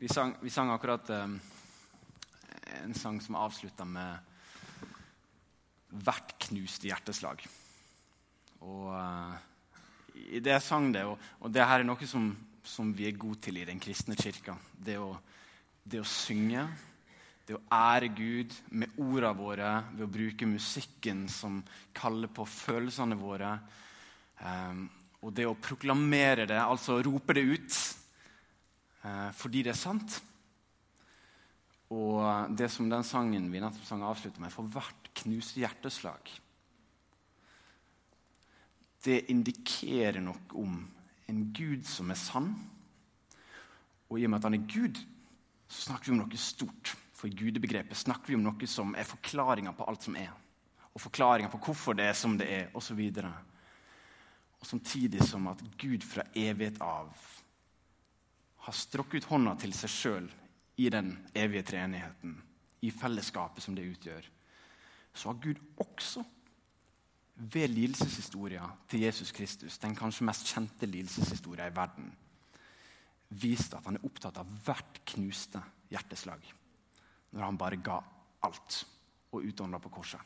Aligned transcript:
Vi 0.00 0.08
sang, 0.08 0.34
vi 0.40 0.50
sang 0.50 0.70
akkurat 0.72 1.10
um, 1.10 1.34
en 2.84 2.94
sang 2.94 3.18
som 3.20 3.34
avslutta 3.36 3.84
med 3.84 4.16
'Hvert 5.92 6.32
knuste 6.38 6.88
hjerteslag'. 6.88 7.44
Og 8.64 8.86
uh, 8.96 9.36
det 10.40 10.54
jeg 10.54 10.62
sang 10.64 10.88
det, 10.94 11.04
og, 11.04 11.18
og 11.44 11.52
det 11.52 11.68
her 11.68 11.84
er 11.84 11.84
noe 11.84 12.08
som, 12.08 12.30
som, 12.64 12.94
vi 12.96 13.10
er 13.10 13.20
gode 13.20 13.42
til 13.44 13.60
i 13.60 13.66
den 13.68 13.76
kristne 13.76 14.16
kirka. 14.16 14.56
Det 14.72 14.96
å, 14.96 15.12
det 15.84 16.00
å 16.00 16.08
synge, 16.08 16.64
det 17.44 17.60
å 17.60 17.62
ære 17.68 18.08
Gud 18.16 18.56
med 18.72 18.96
ordene 18.96 19.36
våre, 19.36 19.76
ved 19.92 20.08
å 20.08 20.12
bruke 20.16 20.48
musikken 20.48 21.26
som 21.28 21.60
kaller 21.92 22.32
på 22.32 22.48
følelsene 22.48 23.20
våre. 23.20 23.52
Um, 24.40 24.86
og 25.20 25.36
det 25.36 25.44
å 25.44 25.58
proklamere 25.60 26.48
det, 26.48 26.56
altså 26.56 27.02
rope 27.04 27.36
det 27.36 27.48
ut 27.52 27.82
fordi 29.00 29.62
det 29.64 29.72
er 29.72 29.80
sant. 29.80 30.18
Og 31.90 32.52
det 32.54 32.68
som 32.70 32.90
den 32.90 33.06
sangen 33.06 33.48
vi 33.50 33.62
nettopp 33.62 33.86
sang 33.86 34.04
avslutter 34.06 34.42
med, 34.42 34.52
for 34.54 34.68
hvert 34.70 35.10
knuste 35.22 35.58
hjerteslag 35.58 36.30
Det 39.02 39.24
indikerer 39.32 40.20
noe 40.22 40.58
om 40.60 40.76
en 41.30 41.40
Gud 41.56 41.86
som 41.88 42.10
er 42.12 42.18
sann. 42.18 42.52
Og 44.10 44.18
i 44.18 44.26
og 44.26 44.32
med 44.32 44.40
at 44.40 44.48
han 44.50 44.58
er 44.58 44.68
Gud, 44.68 44.98
så 45.70 45.86
snakker 45.86 46.10
vi 46.10 46.16
om 46.16 46.20
noe 46.20 46.40
stort. 46.42 46.92
For 47.16 47.30
i 47.30 47.36
gudebegrepet 47.36 47.96
snakker 47.96 48.32
vi 48.32 48.36
om 48.36 48.44
noe 48.44 48.68
som 48.68 48.92
er 48.98 49.08
forklaringa 49.08 49.72
på 49.76 49.86
alt 49.88 50.04
som 50.04 50.18
er. 50.18 50.30
Og 50.90 51.00
forklaringa 51.06 51.50
på 51.52 51.62
hvorfor 51.64 51.96
det 51.96 52.10
er 52.10 52.18
som 52.18 52.36
det 52.38 52.48
er, 52.50 52.68
osv. 52.76 53.00
Og, 53.22 53.30
og 54.60 54.68
samtidig 54.68 55.22
som 55.26 55.48
at 55.48 55.62
Gud 55.80 56.04
fra 56.04 56.26
evighet 56.34 56.80
av 56.84 57.14
har 58.70 58.76
strukket 58.78 59.24
ut 59.24 59.30
hånda 59.32 59.56
til 59.58 59.72
seg 59.74 59.90
sjøl 59.90 60.26
i 60.78 60.86
den 60.92 61.10
evige 61.34 61.66
treenigheten, 61.72 62.36
i 62.86 62.90
fellesskapet 62.94 63.64
som 63.64 63.74
det 63.74 63.88
utgjør, 63.90 64.28
så 65.12 65.32
har 65.32 65.40
Gud 65.42 65.58
også 65.82 66.22
ved 67.34 67.72
lidelseshistoria 67.72 68.68
til 68.88 69.02
Jesus 69.04 69.32
Kristus, 69.34 69.78
den 69.82 69.96
kanskje 69.98 70.26
mest 70.28 70.46
kjente 70.46 70.86
lidelseshistoria 70.86 71.66
i 71.66 71.74
verden, 71.74 72.12
vist 73.42 73.74
at 73.74 73.86
han 73.88 73.98
er 73.98 74.06
opptatt 74.06 74.38
av 74.38 74.54
hvert 74.64 75.02
knuste 75.12 75.62
hjerteslag 75.90 76.46
når 77.30 77.44
han 77.44 77.58
bare 77.58 77.82
ga 77.82 77.98
alt 78.46 78.80
og 79.34 79.44
utånda 79.50 79.78
på 79.82 79.92
korset. 79.98 80.22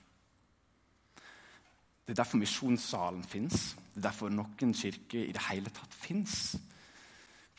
Det 2.04 2.12
er 2.12 2.20
derfor 2.20 2.40
misjonssalen 2.40 3.24
fins. 3.24 3.72
Det 3.94 4.02
er 4.02 4.08
derfor 4.10 4.32
noen 4.32 4.72
kirker 4.76 5.24
i 5.24 5.32
det 5.32 5.44
hele 5.48 5.72
tatt 5.72 5.96
fins. 5.96 6.54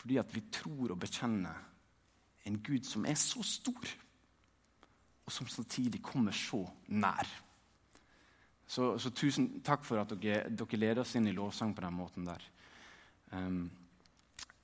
Fordi 0.05 0.19
at 0.21 0.33
vi 0.35 0.43
tror 0.53 0.91
og 0.93 0.99
bekjenner 1.01 1.61
en 2.45 2.59
Gud 2.61 2.85
som 2.85 3.07
er 3.09 3.15
så 3.17 3.41
stor, 3.41 3.87
og 5.25 5.33
som 5.33 5.47
samtidig 5.49 5.97
kommer 6.05 6.35
så 6.37 6.59
nær. 6.93 7.25
Så, 8.69 8.99
så 9.01 9.09
tusen 9.09 9.47
takk 9.65 9.81
for 9.81 9.97
at 9.97 10.13
dere, 10.21 10.43
dere, 10.53 10.77
leder 10.77 11.01
oss 11.01 11.15
inn 11.17 11.25
i 11.25 11.33
lovsang 11.33 11.73
på 11.73 11.81
den 11.81 11.97
måten 11.97 12.27
der. 12.27 12.45
Um, 13.31 13.63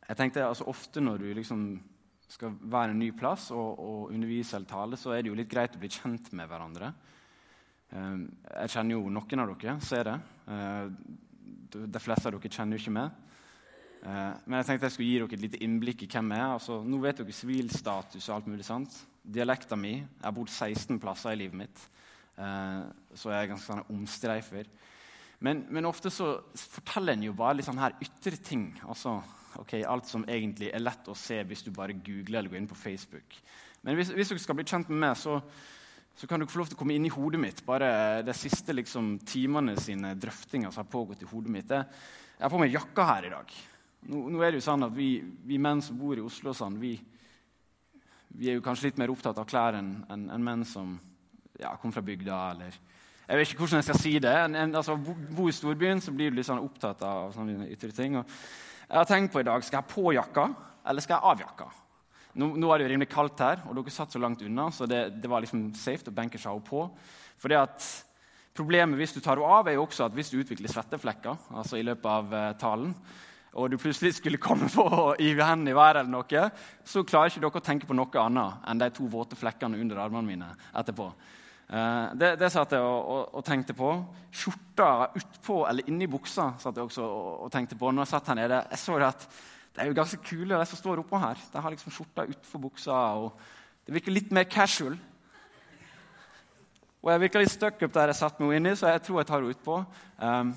jeg 0.05 0.19
tenkte 0.19 0.45
altså 0.45 0.67
Ofte 0.69 1.01
når 1.01 1.23
du 1.23 1.25
liksom 1.39 1.65
skal 2.29 2.53
være 2.61 2.93
en 2.93 3.01
ny 3.01 3.09
plass 3.17 3.49
og, 3.49 3.81
og, 3.81 4.13
undervise 4.13 4.59
eller 4.59 4.69
tale, 4.69 5.01
så 5.01 5.15
er 5.15 5.23
det 5.23 5.33
jo 5.33 5.39
litt 5.41 5.49
greit 5.49 5.73
å 5.73 5.81
bli 5.81 5.89
kjent 5.89 6.29
med 6.37 6.53
hverandre. 6.53 6.91
Um, 7.89 8.27
jeg 8.45 8.75
kjenner 8.75 8.99
jo 8.99 9.09
noen 9.09 9.41
av 9.47 9.57
dere, 9.57 9.77
ser 9.89 10.05
det. 10.11 10.15
Uh, 10.45 10.85
de 11.81 12.05
fleste 12.05 12.29
av 12.29 12.37
dere 12.37 12.53
kjenner 12.53 12.77
jo 12.77 12.85
ikke 12.85 12.97
meg. 13.01 13.19
Eh, 14.01 14.33
men 14.47 14.57
jeg 14.57 14.67
tenkte 14.67 14.87
jeg 14.87 14.95
skulle 14.95 15.09
gi 15.11 15.17
dere 15.19 15.37
et 15.37 15.43
lite 15.43 15.59
innblikk 15.61 16.05
i 16.05 16.09
hvem 16.09 16.33
jeg 16.33 16.41
er. 16.41 16.53
Altså, 16.55 16.79
nå 16.81 16.99
vet 17.03 17.21
dere 17.21 17.35
sivilstatus 17.37 18.29
og 18.29 18.35
alt 18.35 18.47
mulig. 18.49 18.65
sant? 18.65 18.95
Dialekta 19.21 19.77
mi 19.77 19.99
Jeg 19.99 20.23
har 20.23 20.33
bodd 20.33 20.49
16 20.49 20.97
plasser 20.99 21.35
i 21.35 21.41
livet 21.43 21.57
mitt, 21.59 21.83
eh, 22.37 22.81
så 23.13 23.29
jeg 23.29 23.43
er 23.43 23.51
ganske 23.51 23.67
sånn 23.67 23.85
omstreifer. 23.93 24.69
Men, 25.41 25.65
men, 25.69 25.85
ofte 25.89 26.09
så 26.13 26.35
forteller 26.53 27.13
en 27.13 27.27
jo 27.29 27.33
bare 27.33 27.57
litt 27.57 27.65
sånn 27.65 27.81
her 27.81 27.97
ytre 28.01 28.37
ting. 28.37 28.71
Altså, 28.85 29.19
okay, 29.61 29.83
alt 29.85 30.09
som 30.09 30.25
egentlig 30.29 30.69
er 30.73 30.81
lett 30.81 31.09
å 31.09 31.17
se 31.17 31.39
hvis 31.45 31.65
du 31.65 31.71
bare 31.73 31.97
googler 31.97 32.39
eller 32.39 32.53
går 32.53 32.61
inn 32.61 32.69
på 32.69 32.77
Facebook. 32.77 33.37
Men 33.81 33.97
hvis, 33.97 34.13
hvis 34.13 34.29
dere 34.29 34.41
skal 34.41 34.57
bli 34.57 34.65
kjent 34.69 34.89
med 34.93 35.01
meg, 35.01 35.17
så, 35.17 35.39
så, 36.13 36.29
kan 36.29 36.41
dere 36.41 36.49
få 36.49 36.61
lov 36.61 36.69
til 36.69 36.77
å 36.77 36.81
komme 36.81 36.93
inn 36.97 37.09
i 37.09 37.13
hodet 37.13 37.41
mitt. 37.41 37.65
Bare 37.65 38.21
de 38.25 38.35
siste 38.37 38.73
liksom, 38.77 39.15
timene 39.25 39.73
sine 39.81 40.13
drøftinger 40.17 40.73
som 40.73 40.83
har 40.83 40.93
pågått 40.93 41.25
i 41.25 41.29
hodet 41.29 41.53
mitt. 41.53 41.73
Jeg 41.73 42.45
har 42.45 42.53
på 42.53 42.61
meg 42.61 42.77
jakka 42.77 43.09
her 43.09 43.29
i 43.29 43.33
dag. 43.33 43.57
Nå, 44.09 44.23
nå, 44.33 44.39
er 44.41 44.53
det 44.53 44.61
jo 44.61 44.65
sånn 44.65 44.87
at 44.87 44.93
vi, 44.95 45.11
vi, 45.45 45.59
menn 45.61 45.81
som 45.85 45.97
bor 45.99 46.17
i 46.17 46.23
Oslo, 46.25 46.55
sånn, 46.57 46.79
vi, 46.81 46.95
vi, 48.33 48.49
er 48.49 48.57
jo 48.57 48.63
kanskje 48.65 48.89
litt 48.89 49.01
mer 49.01 49.13
opptatt 49.13 49.37
av 49.37 49.45
klær 49.49 49.77
enn 49.77 49.91
en, 50.09 50.23
en 50.33 50.47
menn 50.47 50.65
som 50.65 50.95
ja, 51.59 51.75
kommer 51.75 51.99
fra 51.99 52.05
bygda. 52.05 52.39
eller 52.55 52.73
Jeg 53.27 53.37
vet 53.37 53.53
ikke 53.53 53.63
hvordan 53.65 53.81
jeg 53.81 53.89
skal 53.91 54.01
si 54.01 54.15
det. 54.23 54.33
En, 54.47 54.57
en, 54.63 54.75
altså, 54.81 54.97
bo, 54.97 55.13
bo, 55.37 55.47
i 55.51 55.55
storbyen 55.55 56.01
så 56.01 56.13
blir 56.15 56.33
du 56.33 56.39
litt 56.39 56.49
sånn 56.49 56.63
opptatt 56.63 57.05
av 57.05 57.35
sånne 57.35 57.69
ytre 57.69 57.93
ting. 57.93 58.17
Og 58.17 58.25
jeg 58.87 58.97
har 58.97 59.09
tenkt 59.09 59.35
på 59.35 59.43
i 59.43 59.47
dag 59.47 59.63
skal 59.67 59.83
jeg 59.83 59.93
på 59.93 60.15
jakka 60.17 60.49
eller 60.89 61.05
skal 61.05 61.19
jeg 61.19 61.31
av 61.31 61.45
jakka. 61.45 61.71
Nå, 62.41 62.53
nå 62.57 62.69
er 62.71 62.79
det 62.79 62.87
jo 62.87 62.93
rimelig 62.93 63.11
kaldt 63.11 63.43
her, 63.43 63.61
og 63.67 63.75
dere 63.75 63.93
satt 63.93 64.15
så 64.15 64.19
langt 64.23 64.41
unna, 64.41 64.69
så 64.73 64.87
det, 64.89 65.01
det 65.21 65.29
var 65.29 65.43
liksom 65.43 65.67
safe 65.77 66.07
å 66.09 66.15
benke 66.15 66.39
seg 66.41 66.63
på. 66.65 66.87
At 67.59 67.85
Problemet 68.51 68.99
hvis 68.99 69.13
du 69.15 69.21
tar 69.23 69.39
henne 69.39 69.47
av, 69.47 69.67
er 69.69 69.77
jo 69.77 69.85
også 69.85 70.09
at 70.09 70.15
hvis 70.15 70.31
du 70.31 70.41
utvikler 70.41 70.71
svetteflekker 70.71 71.51
altså 71.55 71.77
i 71.79 71.85
løpet 71.87 72.07
av 72.11 72.33
uh, 72.35 72.47
talen, 72.59 72.91
og 73.51 73.67
du 73.71 73.75
plutselig 73.79 74.13
skulle 74.15 74.39
komme 74.39 74.69
på 74.71 74.85
å 74.85 75.11
hive 75.19 75.43
hendene 75.43 75.73
i 75.73 75.75
været, 75.75 76.01
eller 76.01 76.13
noe, 76.13 76.45
så 76.87 77.03
klarer 77.03 77.31
ikke 77.31 77.43
dere 77.43 77.59
å 77.59 77.65
tenke 77.65 77.89
på 77.89 77.97
noe 77.97 78.23
annet 78.23 78.65
enn 78.71 78.81
de 78.81 78.89
to 78.95 79.07
våte 79.11 79.35
flekkene 79.39 79.79
under 79.81 79.99
armene 80.05 80.27
mine 80.27 80.51
etterpå. 80.71 81.09
Uh, 81.71 82.11
det, 82.19 82.33
det, 82.39 82.49
satt 82.51 82.73
jeg 82.75 82.83
og, 82.83 82.99
og, 82.99 83.21
og, 83.39 83.43
tenkte 83.47 83.75
på. 83.75 83.91
Skjorta 84.35 85.11
utpå 85.15 85.61
eller 85.69 85.87
inni 85.87 86.07
buksa 86.11 86.49
satt 86.59 86.75
jeg 86.75 86.83
også 86.83 87.05
og, 87.05 87.29
og, 87.45 87.51
tenkte 87.53 87.77
på. 87.79 87.91
Når 87.91 88.03
jeg 88.03 88.11
satt 88.11 88.31
her 88.31 88.39
nede, 88.41 88.59
jeg 88.73 88.81
så 88.81 88.97
at 89.07 89.27
det 89.71 89.83
er 89.83 89.87
jo 89.87 89.95
ganske 89.95 90.19
kule, 90.27 90.57
de 90.57 90.67
som 90.67 90.79
står 90.79 90.99
oppå 90.99 91.19
her. 91.19 91.39
De 91.53 91.61
har 91.63 91.71
liksom 91.71 91.93
skjorta 91.95 92.27
utfor 92.27 92.59
buksa. 92.59 92.97
og 93.23 93.87
Det 93.87 93.95
virker 93.95 94.15
litt 94.15 94.33
mer 94.35 94.49
casual. 94.51 94.97
Og 97.01 97.13
jeg 97.13 97.23
virker 97.23 97.41
litt 97.41 97.53
stuck 97.53 97.79
up 97.79 97.95
der 97.95 98.11
jeg 98.11 98.19
satt 98.19 98.41
meg 98.43 98.57
inni, 98.59 98.75
så 98.75 98.91
jeg 98.91 99.03
tror 99.07 99.21
jeg 99.21 99.29
tar 99.31 99.39
henne 99.39 99.55
utpå. 99.55 99.77
Um, 100.19 100.51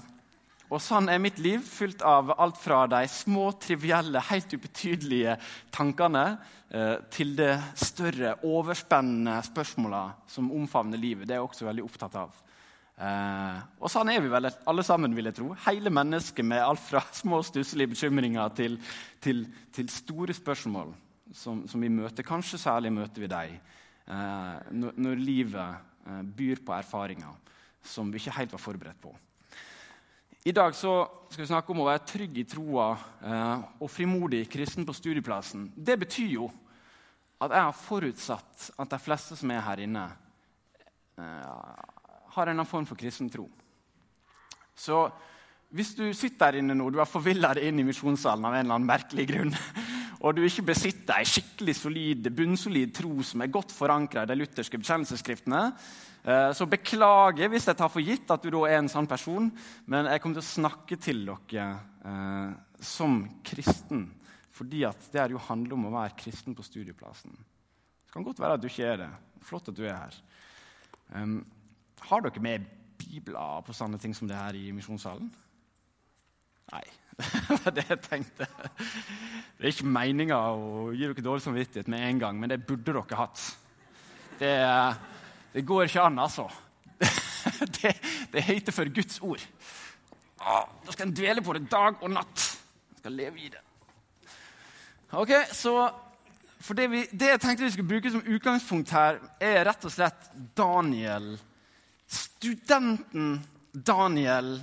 og 0.73 0.81
sånn 0.81 1.11
er 1.13 1.21
mitt 1.21 1.39
liv, 1.43 1.61
fylt 1.61 2.03
av 2.07 2.33
alt 2.41 2.57
fra 2.59 2.85
de 2.91 3.03
små, 3.11 3.51
trivielle, 3.61 4.23
helt 4.31 4.55
ubetydelige 4.57 5.37
tankene 5.75 6.25
eh, 6.73 6.97
til 7.13 7.35
det 7.37 7.53
større, 7.79 8.39
overspennende 8.49 9.37
spørsmåla 9.45 10.07
som 10.31 10.49
omfavner 10.57 11.01
livet. 11.01 11.29
Det 11.29 11.37
er 11.37 11.43
jeg 11.43 11.51
også 11.51 11.69
veldig 11.69 11.85
opptatt 11.85 12.17
av. 12.23 12.41
Eh, 12.95 13.59
og 13.83 13.93
sånn 13.93 14.13
er 14.15 14.23
vi 14.25 14.33
vel 14.33 14.49
alle 14.49 14.87
sammen, 14.87 15.17
vil 15.17 15.29
jeg 15.29 15.39
tro. 15.39 15.51
Hele 15.67 15.93
mennesket 15.93 16.49
med 16.49 16.65
alt 16.65 16.83
fra 16.83 17.05
små, 17.23 17.43
stusselige 17.45 17.93
bekymringer 17.93 18.57
til, 18.57 18.81
til, 19.21 19.45
til 19.75 19.93
store 19.93 20.37
spørsmål 20.37 20.95
som, 21.35 21.67
som, 21.69 21.85
vi 21.85 21.93
møter. 21.93 22.25
Kanskje 22.27 22.63
særlig 22.63 22.95
møter 22.95 23.27
vi 23.27 23.31
dem 23.35 23.59
eh, 24.09 24.73
når, 24.73 24.97
når, 24.97 25.21
livet 25.21 25.91
byr 26.37 26.59
på 26.61 26.73
erfaringer 26.77 27.39
som 27.85 28.11
vi 28.13 28.21
ikke 28.21 28.35
helt 28.39 28.53
var 28.53 28.61
forberedt 28.61 29.01
på. 29.01 29.13
I 30.45 30.53
dag 30.53 30.75
skal 30.77 31.41
vi 31.41 31.47
snakke 31.49 31.73
om 31.73 31.79
å 31.81 31.87
være 31.87 32.03
trygg 32.05 32.35
i 32.37 32.43
troa 32.45 32.91
eh, 33.25 33.63
og 33.81 33.89
frimodig 33.89 34.43
kristen 34.53 34.85
på 34.85 34.93
studieplassen. 34.93 35.71
Det 35.73 35.95
betyr 36.03 36.35
jo 36.35 36.51
at 37.41 37.49
jeg 37.49 37.65
har 37.65 37.79
forutsatt 37.79 38.67
at 38.77 38.91
de 38.93 38.99
fleste 39.01 39.39
som 39.41 39.55
er 39.55 39.65
her 39.65 39.81
inne, 39.87 40.03
eh, 41.17 41.25
har 41.25 42.43
en 42.43 42.43
eller 42.43 42.59
annen 42.59 42.69
form 42.69 42.85
for 42.85 43.01
kristen 43.01 43.33
tro. 43.33 43.47
Så 44.77 45.07
hvis 45.73 45.95
du 45.97 46.05
sitter 46.13 46.53
der 46.53 46.61
inne 46.61 46.77
nå, 46.77 46.91
du 46.93 47.01
har 47.01 47.09
forvilla 47.09 47.55
inn 47.57 47.81
i 47.81 47.89
misjonssalen 47.89 48.45
av 48.45 48.53
en 48.59 48.67
eller 48.67 48.77
annen 48.77 48.93
merkelig 48.93 49.27
grunn, 49.33 49.57
og 50.21 50.37
du 50.37 50.43
ikke 50.45 50.69
besitter 50.71 51.19
ei 51.19 51.29
skikkelig 51.29 51.75
solid, 51.79 52.31
bunnsolid 52.35 52.95
tro 52.97 53.13
som 53.27 53.43
er 53.43 53.53
godt 53.53 53.75
forankra 53.75 54.25
i 54.25 54.31
de 54.31 54.39
lutherske 54.39 54.81
bekjennelsesskriftene, 54.81 55.71
Eh, 56.25 56.51
så 56.57 56.65
beklager 56.69 57.51
hvis 57.53 57.67
jeg 57.69 57.77
tar 57.77 57.91
for 57.93 58.05
gitt 58.05 58.31
at 58.33 58.45
du 58.45 58.49
da 58.55 58.63
er 58.71 58.79
en 58.81 58.89
sånn 58.89 59.09
person, 59.09 59.51
men 59.85 60.09
jeg 60.09 60.23
kommer 60.23 60.39
til 60.39 60.45
å 60.45 60.53
snakke 60.55 60.97
til 60.97 61.25
dere 61.29 61.67
eh, 62.01 62.55
som 62.81 63.19
kristen. 63.45 64.07
Fordi 64.55 64.85
at 64.89 65.11
det 65.13 65.27
jo 65.35 65.43
handler 65.51 65.77
om 65.77 65.89
å 65.91 65.97
være 65.99 66.17
kristen 66.23 66.57
på 66.57 66.65
studieplassen. 66.65 67.35
Det 67.35 68.15
kan 68.15 68.25
godt 68.25 68.41
være 68.41 68.57
at 68.57 68.63
du 68.63 68.69
ikke 68.71 68.87
er 68.87 69.03
det. 69.03 69.11
Flott 69.45 69.69
at 69.69 69.77
du 69.77 69.83
er 69.85 69.99
her. 69.99 70.17
Um, 71.11 71.41
har 72.07 72.23
dere 72.23 72.43
med 72.43 72.69
bibler 73.01 73.65
på 73.67 73.75
sånne 73.77 73.99
ting 74.01 74.15
som 74.17 74.31
det 74.31 74.39
her 74.39 74.57
i 74.57 74.71
misjonssalen? 74.73 75.27
Nei. 76.71 76.85
Det 77.15 77.59
var 77.65 77.75
det 77.77 77.85
jeg 77.89 78.01
tenkte. 78.05 78.47
Det 79.55 79.69
er 79.69 79.71
ikke 79.71 79.87
meninga 79.87 80.39
å 80.51 80.89
gi 80.93 81.07
dere 81.07 81.25
dårlig 81.25 81.45
samvittighet 81.45 81.91
med 81.93 82.03
en 82.09 82.23
gang, 82.23 82.39
men 82.41 82.51
det 82.51 82.65
burde 82.67 82.91
dere 82.91 83.19
hatt. 83.21 83.45
Det 84.41 84.55
det 85.55 85.63
går 85.63 85.87
ikke 85.87 86.03
an, 86.03 86.19
altså. 86.19 86.49
Det, 87.77 87.93
det 88.33 88.43
heter 88.43 88.73
for 88.73 88.89
Guds 88.91 89.21
ord. 89.23 89.43
Da 90.41 90.93
skal 90.93 91.07
en 91.07 91.15
dvele 91.15 91.43
på 91.45 91.53
det 91.55 91.69
dag 91.71 92.01
og 92.03 92.11
natt. 92.11 92.47
En 92.91 92.99
skal 92.99 93.15
leve 93.15 93.39
i 93.39 93.51
det. 93.53 93.61
Ok, 95.15 95.31
Så 95.53 95.75
det, 96.75 96.89
vi, 96.91 97.05
det, 97.13 97.29
jeg 97.29 97.41
tenkte 97.41 97.67
vi 97.67 97.71
skulle 97.71 97.93
bruke 97.93 98.11
som 98.11 98.25
utgangspunkt 98.27 98.91
her, 98.97 99.21
er 99.39 99.63
rett 99.69 99.87
og 99.87 99.93
slett 99.95 100.31
Daniel. 100.57 101.37
Studenten 102.09 103.37
Daniel. 103.71 104.57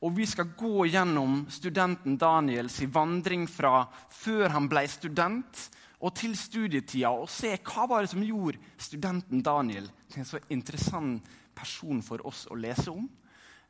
Og 0.00 0.14
vi 0.16 0.24
skal 0.28 0.54
gå 0.56 0.86
gjennom 0.88 1.42
studenten 1.52 2.16
Daniels 2.20 2.78
vandring 2.88 3.44
fra 3.50 3.84
før 4.08 4.48
han 4.54 4.68
ble 4.70 4.86
student, 4.88 5.66
og 6.00 6.14
til 6.16 6.32
studietida, 6.38 7.10
og 7.12 7.28
se 7.28 7.52
hva 7.60 7.84
var 7.88 8.04
det 8.04 8.14
som 8.14 8.24
gjorde 8.24 8.60
studenten 8.80 9.42
Daniel 9.44 9.90
til 10.08 10.22
en 10.22 10.28
så 10.30 10.40
interessant 10.48 11.26
person 11.56 12.00
for 12.00 12.24
oss 12.24 12.46
å 12.48 12.56
lese 12.56 12.88
om. 12.88 13.04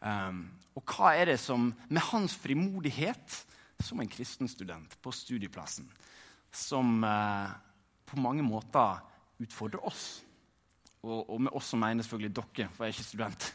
Um, 0.00 0.44
og 0.78 0.94
hva 0.94 1.10
er 1.18 1.32
det 1.32 1.40
som, 1.42 1.72
med 1.90 2.06
hans 2.12 2.36
frimodighet 2.38 3.40
som 3.82 3.98
en 4.00 4.08
kristen 4.12 4.48
student 4.48 4.94
på 5.02 5.12
studieplassen, 5.12 5.88
som 6.54 7.02
uh, 7.02 7.50
på 8.06 8.22
mange 8.22 8.46
måter 8.46 9.02
utfordrer 9.42 9.82
oss. 9.90 10.20
Og, 11.02 11.24
og, 11.24 11.38
med 11.40 11.56
oss 11.56 11.72
som 11.72 11.82
mener 11.82 12.04
selvfølgelig 12.04 12.36
dere, 12.36 12.68
for 12.76 12.86
jeg 12.86 12.92
er 12.92 12.96
ikke 12.96 13.10
student. 13.10 13.50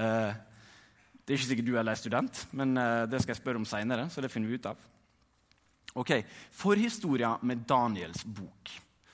uh, 0.00 0.32
det 1.30 1.36
er 1.36 1.38
ikke 1.38 1.48
sikkert 1.52 1.66
du 1.68 1.76
heller 1.78 1.94
er 1.94 1.98
student, 2.00 2.38
men 2.58 2.72
uh, 2.74 3.06
det 3.06 3.20
skal 3.22 3.30
jeg 3.30 3.38
spørre 3.38 3.60
om 3.60 3.66
seinere. 3.68 4.08
Så 4.10 4.18
det 4.18 4.32
finner 4.32 4.50
vi 4.50 4.56
ut 4.58 4.64
av. 4.66 4.80
Ok, 6.02 6.10
Forhistoria 6.58 7.36
med 7.46 7.62
Daniels 7.70 8.24
bok, 8.26 8.72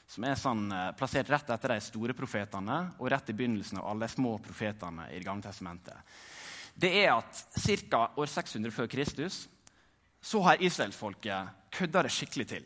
som 0.08 0.24
er 0.24 0.38
sånn, 0.40 0.62
uh, 0.72 0.94
plassert 0.96 1.28
rett 1.28 1.52
etter 1.52 1.74
de 1.74 1.84
store 1.84 2.16
profetene 2.16 2.78
og 2.96 3.10
rett 3.12 3.28
i 3.28 3.36
begynnelsen 3.36 3.82
av 3.82 3.90
alle 3.90 4.08
de 4.08 4.14
små 4.14 4.32
profetene 4.40 5.10
i 5.10 5.18
Det 5.18 5.28
gamle 5.28 5.44
testamentet, 5.44 6.16
det 6.72 6.94
er 7.02 7.12
at 7.18 7.44
ca. 7.92 8.00
år 8.16 8.32
600 8.32 8.72
før 8.72 8.88
Kristus 8.96 9.42
så 10.24 10.40
har 10.48 10.64
israelsfolket 10.64 11.68
kødda 11.76 12.06
det 12.08 12.16
skikkelig 12.16 12.48
til. 12.48 12.64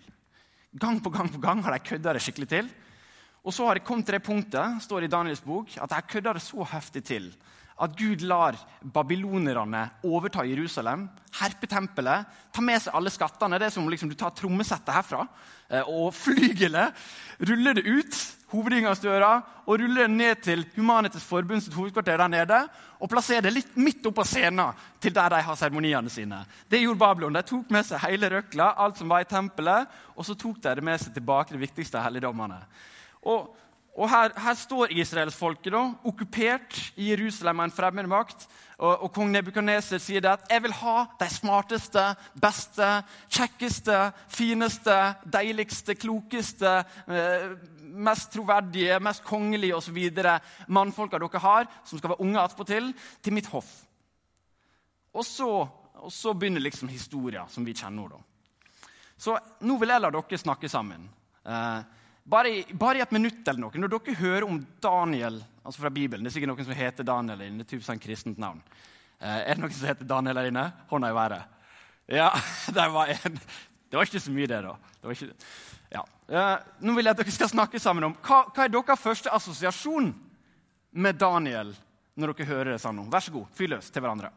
Gang 0.79 1.03
på 1.03 1.11
gang 1.11 1.26
på 1.26 1.43
gang 1.43 1.67
har 1.67 1.75
de 1.75 1.88
kødda 1.91 2.14
det 2.14 2.23
skikkelig 2.23 2.53
til. 2.55 2.70
Og 3.45 3.55
så 3.57 3.67
har 3.67 3.79
det 3.79 3.87
kommet 3.87 4.05
til 4.09 4.19
det 4.19 4.27
punktet 4.27 4.83
står 4.85 5.07
i 5.07 5.13
Daniels 5.13 5.41
bok, 5.45 5.73
at 5.81 5.95
jeg 5.97 6.09
kødda 6.13 6.37
det 6.37 6.45
så 6.45 6.67
heftig 6.75 7.05
til 7.09 7.31
at 7.81 7.95
Gud 7.97 8.21
lar 8.29 8.59
babylonerne 8.93 9.87
overta 10.05 10.45
Jerusalem, 10.45 11.07
herpe 11.41 11.69
tempelet, 11.71 12.27
ta 12.53 12.65
med 12.65 12.83
seg 12.83 12.97
alle 12.97 13.13
skattene. 13.13 13.57
Det 13.57 13.71
er 13.71 13.73
som 13.73 13.89
liksom 13.89 14.11
du 14.11 14.19
tar 14.21 14.35
trommesettet 14.37 14.93
herfra 14.93 15.25
eh, 15.71 15.89
og 15.89 16.13
flygelet, 16.25 16.93
ruller 17.49 17.81
det 17.81 17.87
ut 17.89 18.21
hovedinngangsdøra 18.51 19.33
og 19.65 19.81
ruller 19.81 20.09
det 20.09 20.13
ned 20.13 20.45
til 20.45 20.67
Humanites 20.75 21.25
Forbunds 21.25 21.71
hovedkvarter 21.73 22.19
der 22.19 22.33
nede 22.33 22.61
og 22.99 23.09
plasserer 23.09 23.47
det 23.47 23.55
litt 23.55 23.77
midt 23.79 24.05
oppå 24.11 24.27
scenen 24.27 24.77
til 25.01 25.15
der 25.17 25.33
de 25.33 25.43
har 25.47 25.57
seremoniene 25.57 26.13
sine. 26.13 26.43
Det 26.69 26.83
gjorde 26.83 27.01
Babylon. 27.01 27.39
De 27.39 27.47
tok 27.47 27.71
med 27.73 27.87
seg 27.87 28.03
hele 28.05 28.29
røkla, 28.29 28.75
alt 28.77 29.01
som 29.01 29.09
var 29.09 29.25
i 29.25 29.31
tempelet, 29.31 29.89
og 30.13 30.27
så 30.27 30.37
tok 30.37 30.61
de 30.61 30.75
det 30.77 30.85
med 30.85 31.01
seg 31.01 31.15
tilbake, 31.17 31.55
de 31.55 31.63
viktigste 31.63 32.03
helligdommene. 32.03 32.59
Og, 33.22 33.56
og 33.96 34.08
her, 34.08 34.32
her, 34.38 34.55
står 34.56 34.93
israelsfolket 34.96 35.75
okkupert 36.06 36.76
i 36.96 37.11
Jerusalem 37.11 37.61
av 37.61 37.69
en 37.69 37.75
fremmed 37.75 38.08
makt. 38.08 38.46
Og, 38.78 39.05
og 39.05 39.11
kong 39.12 39.32
Nebukaneser 39.32 40.00
sier 40.00 40.25
det 40.25 40.31
at 40.31 40.46
'jeg 40.49 40.62
vil 40.62 40.72
ha 40.72 41.06
de 41.20 41.28
smarteste, 41.28 42.05
beste, 42.40 42.88
kjekkeste, 43.28 44.12
fineste, 44.28 44.96
deiligste, 45.26 45.94
klokeste' 45.94 46.84
eh, 47.08 47.56
mest 47.90 48.32
troverdige, 48.32 49.00
mest 49.00 49.25
kongelige 49.25 49.76
osv. 49.76 49.99
mannfolka 50.69 51.19
dere 51.19 51.38
har, 51.38 51.67
som 51.84 51.99
skal 51.99 52.11
være 52.11 52.20
unge 52.20 52.40
attpåtil, 52.40 52.94
til 53.22 53.32
mitt 53.32 53.46
hoff. 53.46 53.70
Og 55.12 55.25
så, 55.25 55.69
og 55.94 56.12
så 56.12 56.32
begynner 56.32 56.61
liksom 56.61 56.88
historien 56.88 57.49
som 57.49 57.67
vi 57.67 57.75
kjenner 57.75 58.08
nå. 58.08 58.20
Så 59.19 59.37
nå 59.61 59.76
vil 59.76 59.88
jeg 59.88 60.00
la 60.00 60.11
dere 60.11 60.38
snakke 60.38 60.69
sammen. 60.69 61.08
Eh, 61.44 61.81
bare, 62.31 62.53
i, 62.61 62.61
bare, 62.73 63.00
i, 63.00 63.03
et 63.05 63.15
minutt 63.15 63.49
eller 63.49 63.65
noe. 63.65 63.82
Når 63.82 63.93
dere 63.94 64.19
hører 64.21 64.47
om 64.47 64.61
Daniel 64.82 65.41
altså 65.61 65.82
fra 65.82 65.91
Bibelen 65.93 66.25
Det 66.25 66.31
er 66.31 66.37
sikkert 66.38 66.53
noen 66.53 66.69
som 66.69 66.79
heter 66.79 67.06
Daniel. 67.06 67.43
Det 67.61 67.67
er 67.77 67.82
sånn 67.85 68.03
kristent 68.03 68.41
navn. 68.41 68.62
Eh, 69.19 69.43
er 69.43 69.56
det 69.56 69.65
noen 69.65 69.75
som 69.77 69.91
heter 69.91 70.09
Daniel 70.09 70.41
der 70.41 70.50
inne? 70.50 70.65
Hånda 70.93 71.11
i 71.11 71.19
været. 71.19 71.59
Ja, 72.11 72.31
det 72.77 72.87
var 72.94 73.12
en. 73.15 73.43
Det 73.91 73.99
var 73.99 74.06
ikke 74.06 74.23
så 74.23 74.32
mye, 74.32 74.49
det, 74.50 74.62
da. 74.62 74.77
Det 75.03 75.17
ikke... 75.17 75.35
Ja. 75.91 76.05
Eh, 76.31 76.56
nå 76.87 76.94
vil 76.94 77.09
jeg 77.09 77.17
at 77.17 77.23
dere 77.25 77.35
skal 77.35 77.50
snakke 77.50 77.81
sammen 77.82 78.06
om 78.06 78.17
hva, 78.23 78.44
hva 78.55 78.67
er 78.67 78.73
deres 78.73 79.03
første 79.03 79.32
assosiasjon 79.35 80.12
med 80.91 81.19
Daniel 81.19 81.75
når 82.21 82.35
dere 82.35 82.50
hører 82.53 82.73
det 82.75 82.82
sånn. 82.82 83.03
Vær 83.11 83.25
så 83.25 83.35
god, 83.35 83.50
fyr 83.56 83.75
løs 83.75 83.91
til 83.91 84.05
hverandre. 84.05 84.31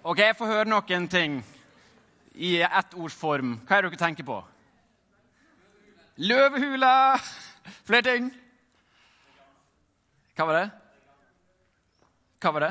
Ok, 0.00 0.18
Jeg 0.22 0.36
får 0.38 0.48
høre 0.48 0.68
noen 0.70 1.06
ting 1.12 1.40
i 2.40 2.54
ett 2.64 2.94
ords 2.96 3.16
form. 3.16 3.58
Hva 3.68 3.76
er 3.78 3.84
det 3.84 3.90
dere 3.92 4.00
tenker 4.00 4.24
på? 4.24 4.38
Løvehule! 6.24 6.92
Flere 7.84 8.06
ting? 8.06 8.30
Hva 10.36 10.46
var 10.48 10.56
det? 10.56 10.64
Hva 12.40 12.52
var 12.56 12.64
det? 12.64 12.70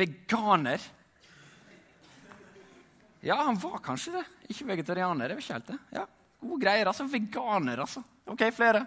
Veganer. 0.00 0.82
Ja, 3.24 3.38
han 3.46 3.60
var 3.62 3.78
kanskje 3.84 4.16
det. 4.18 4.24
Ikke 4.50 4.66
vegetarianer. 4.72 5.28
det 5.30 5.38
var 5.38 5.44
ikke 5.44 5.58
helt 5.60 5.70
det. 5.70 5.78
Ja, 5.94 6.04
Gode 6.44 6.60
greier. 6.60 6.90
altså. 6.90 7.06
Veganer, 7.08 7.80
altså. 7.86 8.02
Ok, 8.28 8.42
flere? 8.52 8.82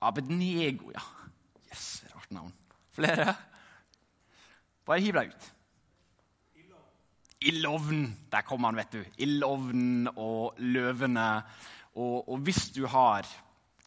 Abednego, 0.00 0.90
ja. 0.96 1.04
Yes, 1.68 2.02
rart 2.14 2.32
navn. 2.32 2.52
Flere? 2.96 3.36
Bare 4.88 5.02
hiv 5.04 5.16
deg 5.16 5.32
ut. 5.32 5.48
Ildovn. 7.40 8.04
Der 8.30 8.44
kom 8.44 8.64
han, 8.68 8.76
vet 8.76 8.98
du. 8.98 9.00
Ildovn 9.24 10.10
og 10.12 10.58
løvene. 10.60 11.28
Og, 11.96 12.28
og, 12.28 12.36
hvis 12.44 12.68
du 12.74 12.84
har 12.90 13.28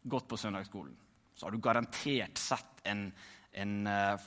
gått 0.09 0.27
på 0.29 0.39
søndagsskolen, 0.39 0.95
så 1.37 1.45
har 1.47 1.53
du 1.53 1.61
garantert 1.63 2.41
sett 2.41 2.81
en, 2.89 3.05
en 3.53 3.75
uh, 3.87 4.25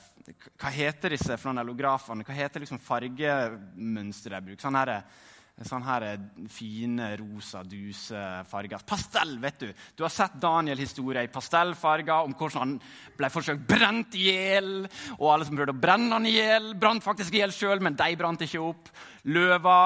Hva 0.57 0.71
heter 0.73 1.13
disse 1.13 1.37
flanellografene? 1.39 2.25
Hva 2.25 2.35
heter 2.35 2.63
liksom 2.63 2.81
fargemønsteret 2.83 4.39
de 4.39 4.49
bruker? 4.49 4.63
Sånn 4.63 4.79
herre 4.79 5.01
Sånn 5.65 5.81
her 5.81 6.03
fine, 6.53 7.07
rosa, 7.17 7.63
duse 7.65 8.19
farger. 8.45 8.83
Pastell, 8.85 9.39
vet 9.41 9.63
du. 9.63 9.71
Du 9.97 10.03
har 10.05 10.11
sett 10.13 10.35
Daniel-historier 10.37 11.25
i 11.25 11.31
pastellfarger 11.33 12.27
om 12.27 12.35
hvordan 12.37 12.61
han 12.61 12.75
ble 13.17 13.29
forsøkt 13.33 13.65
brent 13.65 14.13
i 14.19 14.27
hjel. 14.27 14.85
Og 15.17 15.31
alle 15.33 15.47
som 15.47 15.57
prøvde 15.57 15.73
å 15.73 15.81
brenne 15.81 16.13
han 16.13 16.29
i 16.29 16.35
hjel, 16.35 16.75
brant 16.77 17.01
faktisk 17.01 17.33
i 17.33 17.41
hjel 17.41 17.55
sjøl, 17.55 17.81
men 17.81 17.97
de 17.97 18.11
brant 18.19 18.45
ikke 18.45 18.61
opp. 18.61 18.93
Løva 19.33 19.79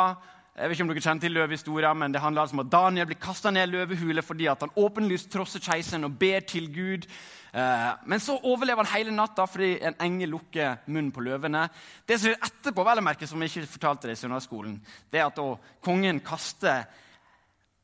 Jeg 0.51 0.68
vet 0.68 0.75
ikke 0.75 0.84
om 0.84 0.90
dere 0.92 1.01
kjenner 1.06 1.24
til 1.24 1.38
løvehistorien, 1.38 1.98
men 1.98 2.12
det 2.12 2.20
handler 2.22 2.44
altså 2.44 2.58
om 2.58 2.66
at 2.66 2.74
Daniel 2.74 3.08
blir 3.08 3.22
kasta 3.24 3.54
ned 3.56 3.70
i 3.70 3.72
løvehule 3.72 4.22
fordi 4.22 4.50
han 4.51 4.74
åpenlyst 4.75 5.32
trosser 5.32 5.63
keiseren 5.63 6.04
og 6.04 6.18
ber 6.20 6.44
til 6.44 6.68
Gud. 6.75 7.08
Eh, 7.51 7.91
men 8.05 8.20
så 8.24 8.38
overlever 8.39 8.86
han 8.86 8.93
hele 8.93 9.13
natta 9.15 9.43
fordi 9.50 9.74
en 9.84 9.98
engel 10.00 10.31
lukker 10.38 10.81
munnen 10.88 11.12
på 11.12 11.24
løvene. 11.25 11.65
Det 12.08 12.20
som 12.20 12.31
er 12.31 12.39
etterpå, 12.48 12.86
vel 12.88 13.01
å 13.01 13.05
merke, 13.05 13.27
som 13.27 13.41
jeg 13.43 13.51
ikke 13.51 13.74
fortalte 13.75 14.10
det 14.10 14.17
i 14.17 14.22
søndagsskolen, 14.24 14.77
det 15.12 15.20
er 15.22 15.27
at 15.27 15.41
kongen 15.84 16.22
kaster 16.24 16.86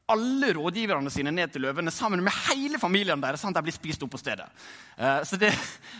alle 0.07 0.53
rådgiverne 0.55 1.11
sine 1.11 1.33
ned 1.35 1.51
til 1.51 1.65
løvene 1.67 1.91
sammen 1.91 2.21
med 2.23 2.35
hele 2.47 2.79
familien 2.79 3.19
deres. 3.19 3.41
sånn 3.43 3.51
at 3.51 3.59
de 3.59 3.67
blir 3.67 3.75
spist 3.75 4.03
opp 4.05 4.13
på 4.15 4.21
stedet. 4.21 4.47
Eh, 4.95 5.19
så 5.27 5.39
det, 5.39 5.51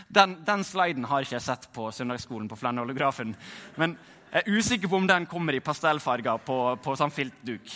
den, 0.08 0.38
den, 0.46 0.64
sliden 0.64 1.04
har 1.10 1.26
ikke 1.26 1.36
jeg 1.36 1.44
sett 1.44 1.68
på 1.74 1.90
søndagsskolen. 1.92 2.48
på 2.48 2.56
Flanhollografen. 2.56 3.36
Men, 3.76 3.98
Jeg 4.28 4.42
er 4.44 4.58
usikker 4.58 4.88
på 4.88 4.96
om 4.96 5.06
den 5.08 5.24
kommer 5.26 5.56
i 5.56 5.60
pastellfarger 5.64 6.36
på, 6.44 6.76
på 6.84 6.96
sånn 6.96 7.10
filtduk. 7.10 7.70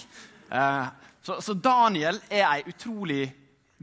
Eh, 0.52 0.87
så, 1.22 1.38
så, 1.40 1.54
Daniel 1.54 2.18
er 2.28 2.44
ei 2.44 2.64
utrolig 2.68 3.22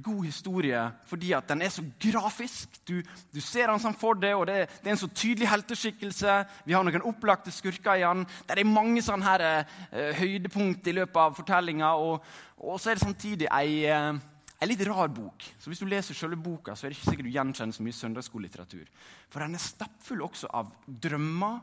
god 0.04 0.26
historie 0.26 0.82
fordi 1.10 1.32
at 1.38 1.50
den 1.50 1.62
er 1.66 1.72
så 1.74 1.84
grafisk. 2.02 2.80
Du, 2.88 3.02
du 3.34 3.40
ser 3.42 3.72
han 3.72 3.82
som 3.82 3.96
for 3.98 4.18
deg, 4.20 4.36
og 4.38 4.48
det, 4.50 4.66
det, 4.80 4.88
er 4.88 4.96
en 4.96 5.02
så 5.02 5.10
tydelig 5.12 5.50
helteskikkelse. 5.50 6.36
Vi 6.66 6.76
har 6.76 6.86
noen 6.86 7.06
opplagte 7.10 7.54
skurker 7.54 8.00
i 8.00 8.06
han. 8.06 8.26
Det 8.48 8.58
er 8.58 8.70
mange 8.70 9.04
sånne 9.06 9.28
her, 9.28 9.46
eh, 9.92 10.20
høydepunkt 10.20 10.88
i 10.90 10.96
løpet 11.00 11.22
av 11.22 11.38
fortellinga. 11.38 11.94
Og, 12.00 12.26
og, 12.58 12.76
så 12.80 12.92
er 12.92 13.00
det 13.00 13.06
samtidig 13.06 13.50
ei, 13.52 13.84
eh, 13.90 14.12
ei 14.60 14.70
litt 14.70 14.86
rar 14.88 15.12
bok. 15.14 15.46
Så 15.60 15.72
Hvis 15.72 15.84
du 15.84 15.90
leser 15.90 16.18
selve 16.18 16.40
boka, 16.40 16.76
så 16.76 16.88
er 16.88 16.94
det 16.94 17.00
ikke 17.00 17.12
sikkert 17.12 17.30
du 17.30 17.36
gjenkjenner 17.36 17.78
så 17.78 17.86
mye 17.86 18.00
søndagsskolelitteratur. 18.00 18.88
For 19.30 19.46
den 19.46 19.58
er 19.58 19.64
stappfull 19.64 20.26
også 20.28 20.52
av 20.54 20.74
drømmer 20.88 21.60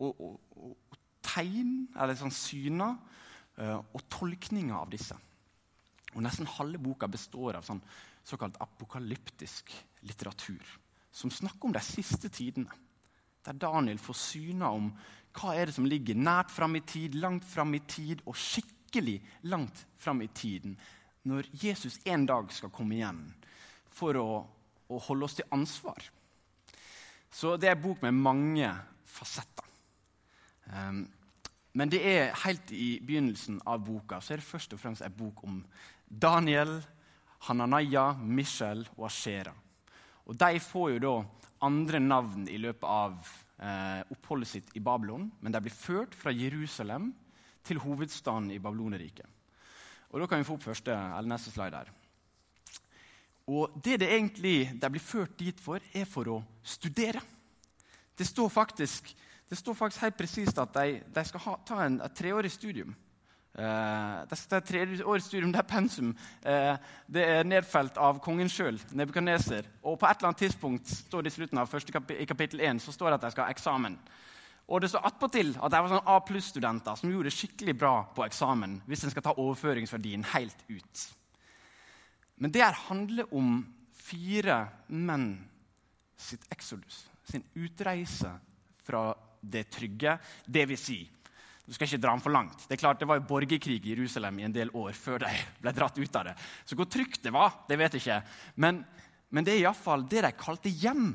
og, 0.00 0.10
og, 0.12 0.40
og 0.56 0.98
tegn, 1.24 1.86
eller 1.96 2.18
sånn 2.18 2.34
syner, 2.34 2.98
uh, 3.60 3.78
og 3.78 4.02
tolkninger 4.12 4.74
av 4.76 4.90
disse. 4.92 5.16
Og 6.14 6.22
Nesten 6.22 6.48
halve 6.56 6.78
boka 6.82 7.08
består 7.10 7.58
av 7.58 7.66
sånn 7.66 7.82
såkalt 8.24 8.56
apokalyptisk 8.62 9.72
litteratur. 10.06 10.62
Som 11.14 11.30
snakker 11.30 11.68
om 11.68 11.74
de 11.74 11.82
siste 11.84 12.30
tidene. 12.32 12.72
Der 13.44 13.56
Daniel 13.60 14.00
får 14.00 14.16
syner 14.16 14.72
om 14.72 14.88
hva 15.34 15.54
er 15.58 15.68
det 15.68 15.76
som 15.76 15.86
ligger 15.88 16.16
nært 16.16 16.52
fram 16.54 16.76
i 16.78 16.84
tid, 16.86 17.16
langt 17.18 17.44
fram 17.44 17.74
i 17.74 17.82
tid 17.90 18.22
og 18.24 18.38
skikkelig 18.38 19.18
langt 19.50 19.84
fram 20.00 20.22
i 20.22 20.30
tiden. 20.30 20.76
Når 21.26 21.50
Jesus 21.58 21.98
en 22.06 22.26
dag 22.26 22.52
skal 22.54 22.72
komme 22.72 22.96
igjen 22.96 23.24
for 23.94 24.16
å, 24.20 24.28
å 24.88 25.00
holde 25.08 25.26
oss 25.26 25.36
til 25.38 25.50
ansvar. 25.54 26.06
Så 27.34 27.56
det 27.58 27.68
er 27.68 27.76
en 27.76 27.82
bok 27.82 28.02
med 28.04 28.14
mange 28.14 28.70
fasetter. 29.10 29.66
Um, 30.70 31.04
men 31.74 31.90
det 31.90 32.00
er 32.06 32.36
helt 32.44 32.70
i 32.70 33.00
begynnelsen 33.02 33.58
av 33.66 33.82
boka 33.82 34.20
så 34.22 34.34
er 34.34 34.40
det 34.40 34.46
først 34.46 34.76
og 34.76 34.80
fremst 34.80 35.02
en 35.02 35.16
bok 35.18 35.42
om 35.46 35.58
Daniel, 36.20 36.78
Hananaya, 37.48 38.12
Michel 38.22 38.84
og 38.96 39.08
Ashera. 39.08 39.52
Og 40.24 40.36
De 40.38 40.60
får 40.60 40.94
jo 40.94 41.02
da 41.02 41.14
andre 41.66 42.00
navn 42.00 42.46
i 42.48 42.58
løpet 42.60 42.86
av 42.88 43.16
eh, 43.58 44.00
oppholdet 44.14 44.48
sitt 44.48 44.72
i 44.76 44.82
Babylon, 44.84 45.28
men 45.40 45.52
de 45.52 45.60
blir 45.64 45.74
ført 45.74 46.14
fra 46.16 46.32
Jerusalem 46.32 47.10
til 47.64 47.80
hovedstaden 47.82 48.50
i 48.52 48.60
Babylonerriket. 48.60 49.26
Og 50.12 50.20
Da 50.20 50.28
kan 50.30 50.40
vi 50.40 50.46
få 50.46 50.56
opp 50.56 50.68
første, 50.68 50.94
eller 50.94 51.34
neste 51.34 51.50
slide 51.50 51.82
her. 51.82 51.92
Og 53.50 53.76
Det 53.82 53.98
det 54.00 54.08
egentlig 54.08 54.80
de 54.80 54.90
blir 54.90 55.02
ført 55.02 55.36
dit 55.38 55.60
for, 55.60 55.80
er 55.92 56.04
for 56.08 56.28
å 56.28 56.42
studere. 56.62 57.20
Det 58.16 58.26
står 58.26 58.48
faktisk 58.48 59.14
det 59.48 59.58
står 59.60 59.74
faktisk 59.76 60.02
helt 60.02 60.16
presist 60.16 60.58
at 60.58 60.72
de, 60.72 61.02
de 61.14 61.22
skal 61.28 61.42
ha, 61.44 61.52
ta 61.68 61.82
en, 61.84 61.98
et 62.00 62.14
treårig 62.16 62.50
studium. 62.50 62.94
Uh, 63.54 64.24
er 64.26 64.38
skal 64.40 64.64
tredje 64.66 64.96
et 64.98 65.22
studium, 65.22 65.52
det 65.54 65.60
er 65.60 65.68
pensum 65.70 66.08
uh, 66.10 66.74
det 67.06 67.22
er 67.22 67.44
nedfelt 67.46 68.00
av 68.02 68.18
kongen 68.24 68.50
sjøl, 68.50 68.80
Nebukadneser. 68.90 69.68
Og 69.86 69.94
på 70.00 70.08
et 70.08 70.18
eller 70.18 70.32
annet 70.32 70.42
tidspunkt 70.42 70.90
står 70.90 71.22
det 71.22 71.30
i 71.30 71.36
slutten 71.36 71.60
av 71.62 71.70
første 71.70 71.94
kap 71.94 72.10
kapittel 72.26 72.64
1 72.66 72.82
så 72.82 72.94
står 72.94 73.12
det 73.12 73.20
at 73.20 73.26
de 73.28 73.30
skal 73.36 73.46
ha 73.46 73.54
eksamen. 73.54 73.94
Og 74.66 74.80
det 74.80 74.90
står 74.90 75.06
attpåtil 75.06 75.52
at 75.54 75.70
de 75.70 75.82
var 75.84 75.92
sånn 75.92 76.10
A 76.10 76.16
pluss-studenter 76.24 76.98
som 76.98 77.12
gjorde 77.12 77.30
det 77.30 77.36
skikkelig 77.36 77.76
bra 77.78 77.94
på 78.16 78.24
eksamen 78.26 78.78
hvis 78.88 79.04
en 79.04 79.14
skal 79.14 79.26
ta 79.28 79.36
overføringsverdien 79.36 80.26
helt 80.32 80.66
ut. 80.72 81.04
Men 82.40 82.50
det 82.50 82.64
her 82.64 82.84
handler 82.88 83.30
om 83.30 83.60
fire 83.94 84.64
menn 84.88 85.36
sitt 86.18 86.42
exodus, 86.50 87.04
sin 87.28 87.44
utreise 87.54 88.32
fra 88.84 89.12
det 89.40 89.68
trygge. 89.70 90.16
Det 90.46 90.64
vil 90.68 90.80
si, 90.80 90.98
du 91.64 91.72
skal 91.72 91.88
ikke 91.88 92.02
dra 92.02 92.12
den 92.12 92.22
for 92.24 92.34
langt. 92.34 92.66
Det 92.68 92.76
er 92.76 92.82
klart 92.82 93.00
det 93.00 93.08
var 93.08 93.18
jo 93.20 93.28
borgerkrig 93.28 93.78
i 93.80 93.94
Jerusalem 93.94 94.38
i 94.38 94.44
en 94.44 94.54
del 94.54 94.72
år 94.76 94.92
før 94.98 95.22
de 95.24 95.30
ble 95.62 95.72
dratt 95.72 95.96
ut 95.96 96.18
av 96.20 96.26
det. 96.28 96.34
Så 96.68 96.76
hvor 96.76 96.88
trygt 96.92 97.22
det 97.24 97.32
var, 97.32 97.62
det 97.68 97.78
vet 97.80 97.96
jeg 97.96 98.04
ikke. 98.04 98.18
Men, 98.60 98.82
men 99.32 99.46
det 99.46 99.54
er 99.54 99.62
iallfall 99.62 100.04
det 100.10 100.26
de 100.26 100.32
kalte 100.36 100.72
hjem. 100.72 101.06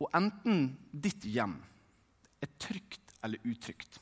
Og 0.00 0.08
enten 0.16 0.70
ditt 0.88 1.26
hjem 1.28 1.58
er 2.40 2.54
trygt 2.56 3.12
eller 3.26 3.42
utrygt. 3.50 4.00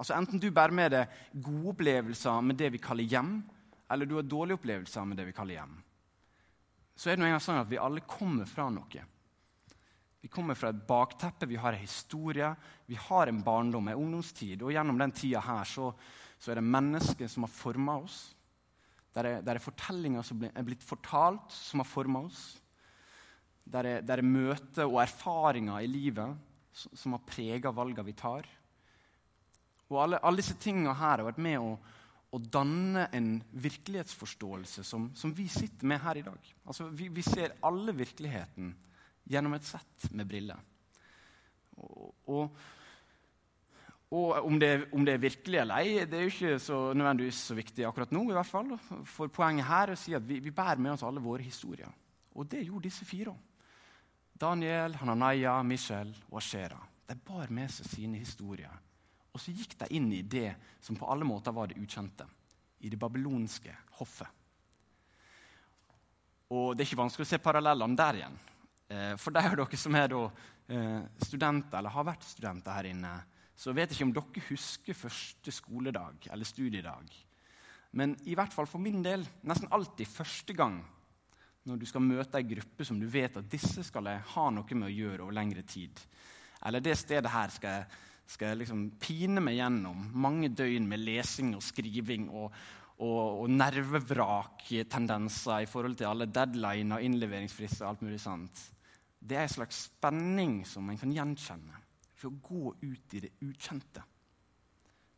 Altså 0.00 0.16
Enten 0.16 0.40
du 0.40 0.48
bærer 0.50 0.74
med 0.74 0.94
deg 0.94 1.16
gode 1.44 1.74
opplevelser 1.74 2.42
med 2.42 2.58
det 2.58 2.72
vi 2.74 2.82
kaller 2.82 3.04
hjem, 3.04 3.34
eller 3.92 4.08
du 4.08 4.16
har 4.16 4.26
dårlige 4.26 4.56
opplevelser 4.56 5.06
med 5.06 5.20
det 5.20 5.26
vi 5.28 5.34
kaller 5.36 5.58
hjem, 5.58 5.74
så 6.96 7.10
er 7.10 7.18
det 7.18 7.24
noe 7.24 7.40
sånn 7.42 7.60
at 7.60 7.68
vi 7.70 7.78
alle 7.80 8.02
kommer 8.08 8.48
fra 8.48 8.66
noe. 8.72 9.04
Vi 10.20 10.28
kommer 10.28 10.54
fra 10.58 10.68
et 10.68 10.82
bakteppe, 10.86 11.48
vi 11.48 11.56
har 11.56 11.72
en 11.72 11.80
historie, 11.80 12.50
vi 12.86 12.98
har 13.08 13.30
en 13.30 13.40
barndom, 13.42 13.88
en 13.88 14.02
ungdomstid. 14.02 14.62
Og 14.62 14.74
gjennom 14.74 14.98
den 15.00 15.14
tida 15.16 15.40
her 15.44 15.64
så, 15.64 15.88
så 16.38 16.52
er 16.52 16.60
det 16.60 16.66
mennesker 16.68 17.30
som 17.30 17.46
har 17.46 17.52
forma 17.54 17.96
oss. 18.02 18.18
Der 19.16 19.26
er, 19.26 19.40
der 19.42 19.56
er 19.56 19.64
fortellinger 19.64 20.22
som 20.26 20.44
er 20.46 20.66
blitt 20.66 20.84
fortalt, 20.86 21.48
som 21.50 21.82
har 21.82 21.88
forma 21.88 22.26
oss. 22.28 22.44
Der 23.70 23.86
er, 23.86 24.04
der 24.04 24.20
er 24.20 24.26
møter 24.26 24.86
og 24.86 25.00
erfaringer 25.02 25.80
i 25.80 25.90
livet 25.90 26.36
som 26.72 27.16
har 27.16 27.24
prega 27.26 27.72
valgene 27.74 28.06
vi 28.06 28.16
tar. 28.18 28.46
Og 29.90 29.98
alle, 30.04 30.20
alle 30.22 30.38
disse 30.38 30.54
tingene 30.60 30.94
her 30.94 31.18
har 31.18 31.26
vært 31.26 31.40
med 31.42 31.58
å, 31.58 31.72
å 32.30 32.38
danne 32.38 33.08
en 33.16 33.32
virkelighetsforståelse 33.50 34.84
som, 34.86 35.08
som, 35.18 35.32
vi 35.34 35.48
sitter 35.50 35.88
med 35.90 36.02
her 36.04 36.20
i 36.20 36.24
dag. 36.26 36.52
Altså, 36.64 36.86
vi, 36.94 37.08
vi 37.10 37.24
ser 37.26 37.56
alle 37.66 37.94
virkeligheten 37.96 38.70
gjennom 39.28 39.56
et 39.56 39.66
sett 39.66 40.10
med 40.16 40.28
briller. 40.28 40.60
Og, 41.80 42.14
og, 42.30 42.60
og 44.10 44.46
om, 44.46 44.58
det, 44.60 44.70
om, 44.92 45.04
det, 45.06 45.14
er 45.14 45.22
virkelig 45.22 45.60
eller 45.62 45.82
ei, 45.84 46.04
det 46.08 46.18
er 46.18 46.26
jo 46.26 46.32
ikke 46.34 46.58
så 46.62 46.80
nødvendigvis 46.96 47.44
så 47.50 47.56
viktig 47.58 47.86
akkurat 47.88 48.12
nå. 48.14 48.24
i 48.30 48.36
hvert 48.36 48.50
fall. 48.50 48.74
For 49.06 49.32
poenget 49.32 49.68
her 49.68 49.90
er 49.90 49.96
å 49.96 50.00
si 50.00 50.16
at 50.16 50.26
vi, 50.26 50.40
vi 50.42 50.54
bærer 50.54 50.82
med 50.82 50.96
oss 50.96 51.06
alle 51.06 51.22
våre 51.22 51.46
historier. 51.46 51.92
Og 52.34 52.48
det 52.50 52.64
gjorde 52.66 52.88
disse 52.88 53.06
fire. 53.06 53.34
Daniel, 54.40 54.96
Hananaya, 54.96 55.58
Michel 55.62 56.14
og 56.30 56.38
Ashera. 56.40 56.78
De 57.06 57.16
bar 57.26 57.50
med 57.52 57.70
seg 57.74 57.88
sine 57.90 58.20
historier. 58.20 58.72
Og 59.30 59.40
så 59.42 59.52
gikk 59.54 59.76
de 59.78 59.88
inn 59.98 60.08
i 60.14 60.22
det 60.22 60.54
som 60.82 60.96
på 60.98 61.06
alle 61.10 61.26
måter 61.28 61.54
var 61.54 61.70
det 61.70 61.78
ukjente. 61.78 62.26
I 62.80 62.88
det 62.88 62.98
babylonske 62.98 63.74
hoffet. 63.98 64.28
Og 66.50 66.74
Det 66.74 66.82
er 66.82 66.88
ikke 66.88 67.02
vanskelig 67.04 67.26
å 67.28 67.30
se 67.30 67.38
parallellene 67.38 67.98
der 67.98 68.22
igjen. 68.22 68.38
Eh, 68.90 69.14
for 69.22 69.30
de 69.30 69.44
av 69.46 69.52
dere 69.54 69.78
som 69.78 69.94
er 69.94 70.12
eh, 70.18 71.02
studenter 71.22 71.78
eller 71.78 71.94
har 71.94 72.06
vært 72.08 72.24
studenter 72.26 72.74
her 72.74 72.88
inne, 72.90 73.12
så 73.54 73.70
vet 73.76 73.92
jeg 73.92 74.00
ikke 74.00 74.06
om 74.08 74.14
dere 74.16 74.46
husker 74.48 74.98
første 74.98 75.54
skoledag 75.54 76.26
eller 76.32 76.48
studiedag. 76.48 77.12
Men 77.94 78.16
i 78.26 78.34
hvert 78.38 78.54
fall 78.54 78.66
for 78.70 78.82
min 78.82 79.02
del 79.04 79.22
nesten 79.46 79.70
alltid 79.70 80.10
første 80.10 80.56
gang 80.58 80.80
når 81.68 81.78
du 81.78 81.86
skal 81.86 82.02
møte 82.02 82.40
ei 82.40 82.48
gruppe 82.48 82.86
som 82.88 82.98
du 82.98 83.06
vet 83.10 83.36
at 83.36 83.50
disse 83.52 83.84
skal 83.86 84.08
jeg 84.10 84.24
ha 84.32 84.46
noe 84.50 84.78
med 84.78 84.88
å 84.88 84.94
gjøre 84.94 85.26
over 85.26 85.36
lengre 85.36 85.62
tid. 85.62 86.00
Eller 86.66 86.82
det 86.82 86.96
stedet 86.98 87.30
her 87.30 87.54
skal 87.54 87.76
jeg, 87.76 88.02
skal 88.26 88.52
jeg 88.52 88.60
liksom 88.64 88.82
pine 89.02 89.44
meg 89.44 89.60
gjennom 89.60 90.02
mange 90.18 90.50
døgn 90.56 90.88
med 90.90 91.04
lesing 91.04 91.54
og 91.58 91.64
skriving 91.66 92.26
og, 92.32 92.50
og, 92.98 93.44
og 93.44 93.54
nervevrak-tendenser 93.54 95.62
i 95.62 95.70
forhold 95.70 96.00
til 96.00 96.10
alle 96.10 96.30
deadliner, 96.32 97.06
innleveringsfrister 97.06 97.84
og 97.84 97.90
alt 97.92 98.06
mulig 98.08 98.22
sånt 98.24 98.66
det 99.20 99.36
er 99.36 99.44
en 99.44 99.52
slags 99.52 99.84
spenning 99.90 100.60
som 100.66 100.88
en 100.88 100.98
kan 100.98 101.12
gjenkjenne 101.12 101.80
for 102.16 102.30
å 102.30 102.38
gå 102.44 102.74
ut 102.82 103.16
i 103.16 103.22
det 103.24 103.32
ukjente. 103.44 104.02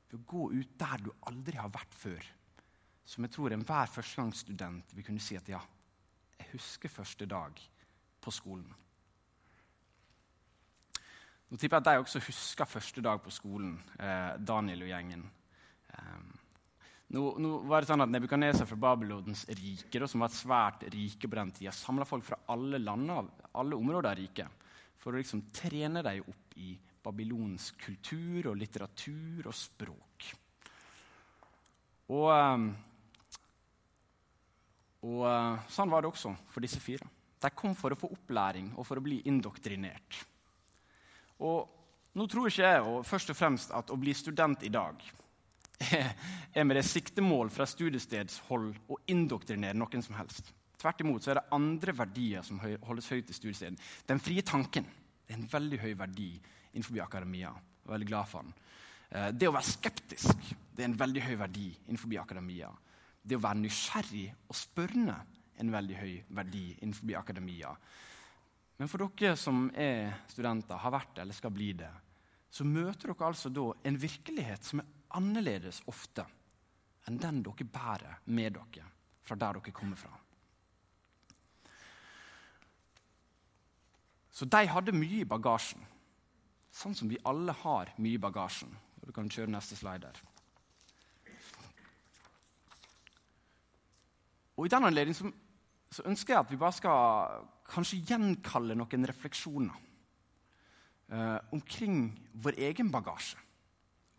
For 0.09 0.19
å 0.19 0.27
gå 0.27 0.49
ut 0.59 0.79
der 0.79 1.05
du 1.07 1.11
aldri 1.31 1.59
har 1.59 1.71
vært 1.73 1.95
før. 1.95 2.27
Som 3.07 3.27
jeg 3.27 3.35
tror 3.35 3.55
enhver 3.55 3.91
førstegangsstudent 3.91 4.95
vil 4.97 5.07
kunne 5.07 5.23
si 5.23 5.39
at 5.39 5.49
ja, 5.51 5.61
jeg 6.39 6.51
husker 6.53 6.93
første 6.93 7.27
dag 7.31 7.59
på 8.23 8.35
skolen. 8.35 8.71
Nå 11.53 11.59
tipper 11.61 11.79
jeg 11.79 11.85
at 11.85 11.89
de 11.91 12.03
også 12.03 12.23
husker 12.27 12.71
første 12.71 13.03
dag 13.05 13.19
på 13.23 13.31
skolen, 13.35 13.75
eh, 14.01 14.39
Daniel 14.41 14.87
og 14.87 14.89
gjengen. 14.89 15.27
Eh, 15.93 16.42
nå, 17.13 17.23
nå, 17.37 17.51
var 17.69 17.83
det 17.83 17.91
sånn 17.91 18.05
at 18.05 18.13
Nebukadneser 18.13 18.69
fra 18.69 18.79
Babylons 18.81 19.45
rike, 19.53 20.01
da, 20.01 20.09
som 20.09 20.25
var 20.25 20.33
svært 20.33 20.87
rike 20.93 21.29
på 21.29 21.37
den 21.37 21.53
tida, 21.53 21.75
samla 21.77 22.07
folk 22.09 22.25
fra 22.25 22.41
alle 22.55 22.81
land 22.81 23.11
alle 23.53 23.77
områder 23.77 24.09
av 24.09 24.17
riket 24.17 24.63
for 25.03 25.13
å 25.13 25.21
liksom 25.21 25.45
trene 25.53 26.01
dem 26.07 26.23
opp 26.31 26.57
i 26.63 26.73
babylonsk 27.03 27.81
kultur 27.83 28.53
og 28.53 28.59
litteratur 28.61 29.49
og 29.51 29.57
språk. 29.59 30.29
Og, 32.13 32.29
ehm, 32.33 32.69
og 35.09 35.25
eh, 35.27 35.65
sånn 35.75 35.91
var 35.93 36.05
det 36.05 36.13
også 36.13 36.35
for 36.53 36.65
disse 36.65 36.81
fire. 36.83 37.09
De 37.43 37.51
kom 37.59 37.75
for 37.75 37.93
å 37.93 37.99
få 37.99 38.13
opplæring 38.15 38.71
og 38.77 38.87
for 38.87 39.01
å 39.01 39.05
bli 39.05 39.19
indoktrinert. 39.27 40.23
Og 41.43 42.15
nå 42.15 42.29
tror 42.31 42.47
ikke 42.49 42.69
jeg 42.69 42.87
og 42.87 43.03
først 43.09 43.33
og 43.35 43.39
fremst 43.39 43.75
at 43.75 43.91
å 43.91 43.99
bli 43.99 44.15
student 44.15 44.63
i 44.63 44.71
dag 44.73 45.03
er 46.57 46.67
med 46.67 46.77
det 46.79 46.87
siktemål 46.89 47.51
fra 47.53 47.67
studiestedshold 47.69 48.73
å 48.93 48.99
indoktrinere 49.13 49.79
noen 49.79 50.05
som 50.05 50.17
helst. 50.19 50.53
Tvert 50.83 51.03
imot 51.05 51.23
så 51.23 51.33
er 51.33 51.41
det 51.41 51.55
andre 51.55 51.95
verdier 51.95 52.47
som 52.47 52.61
holdes 52.63 53.11
høyt 53.13 53.31
i 53.31 53.37
studiesteden. 53.37 53.79
Den 54.09 54.23
frie 54.23 54.43
tanken 54.43 54.89
er 55.29 55.37
en 55.37 55.49
veldig 55.51 55.79
høy 55.85 55.93
verdi 55.99 56.33
innenfor 56.73 57.03
akademia. 57.05 57.53
Jeg 57.53 57.89
er 57.89 57.95
veldig 57.95 58.09
glad 58.11 58.31
for 58.31 58.47
den. 58.47 58.55
Eh, 59.13 59.29
det 59.37 59.51
å 59.51 59.55
være 59.55 59.71
skeptisk 59.71 60.49
det 60.73 60.83
er 60.83 60.89
en 60.89 60.99
veldig 60.99 61.27
høy 61.27 61.35
verdi 61.37 61.69
innenfor 61.87 62.17
akademia. 62.21 62.71
Det 63.23 63.37
å 63.39 63.45
være 63.45 63.61
nysgjerrig 63.63 64.25
og 64.49 64.57
spørrende 64.57 65.19
er 65.53 65.63
en 65.63 65.75
veldig 65.75 65.99
høy 66.01 66.15
verdi 66.35 66.65
innenfor 66.81 67.19
akademia. 67.21 67.75
Men 68.81 68.91
for 68.91 69.05
dere 69.05 69.37
som 69.39 69.69
er 69.79 70.25
studenter, 70.33 70.81
har 70.81 70.95
vært 70.95 71.13
det 71.15 71.23
eller 71.27 71.37
skal 71.37 71.53
bli 71.55 71.71
det, 71.79 71.91
så 72.53 72.65
møter 72.67 73.13
dere 73.13 73.29
altså 73.29 73.53
da 73.53 73.69
en 73.87 74.01
virkelighet 74.01 74.67
som 74.67 74.83
er 74.83 74.89
annerledes 75.19 75.83
ofte 75.91 76.25
enn 77.09 77.19
den 77.19 77.43
dere 77.43 77.67
bærer 77.67 78.21
med 78.31 78.59
dere 78.59 78.87
fra 79.23 79.39
der 79.39 79.59
dere 79.59 79.75
kommer 79.75 79.97
fra. 79.97 80.13
Så 84.33 84.49
de 84.49 84.67
hadde 84.67 84.95
mye 84.97 85.23
i 85.23 85.29
bagasjen, 85.29 85.83
sånn 86.73 86.97
som 86.97 87.11
vi 87.11 87.21
alle 87.29 87.53
har 87.63 87.93
mye 88.01 88.17
i 88.17 88.23
bagasjen. 88.23 88.71
Du 89.03 89.13
kan 89.13 89.29
kjøre 89.31 89.51
neste 89.53 89.77
slide 89.77 90.09
der. 90.09 90.23
Og 94.57 94.67
I 94.67 94.73
den 94.73 94.87
anledning 94.87 95.17
så, 95.17 95.31
så, 95.91 96.05
ønsker 96.09 96.35
jeg 96.35 96.45
at 96.45 96.51
vi 96.53 96.61
bare 96.61 96.77
skal 96.77 97.47
kanskje 97.73 98.03
gjenkalle 98.09 98.77
noen 98.79 99.09
refleksjoner 99.09 99.79
eh, 101.13 101.39
omkring 101.57 102.05
vår 102.45 102.61
egen 102.71 102.93
bagasje. 102.93 103.41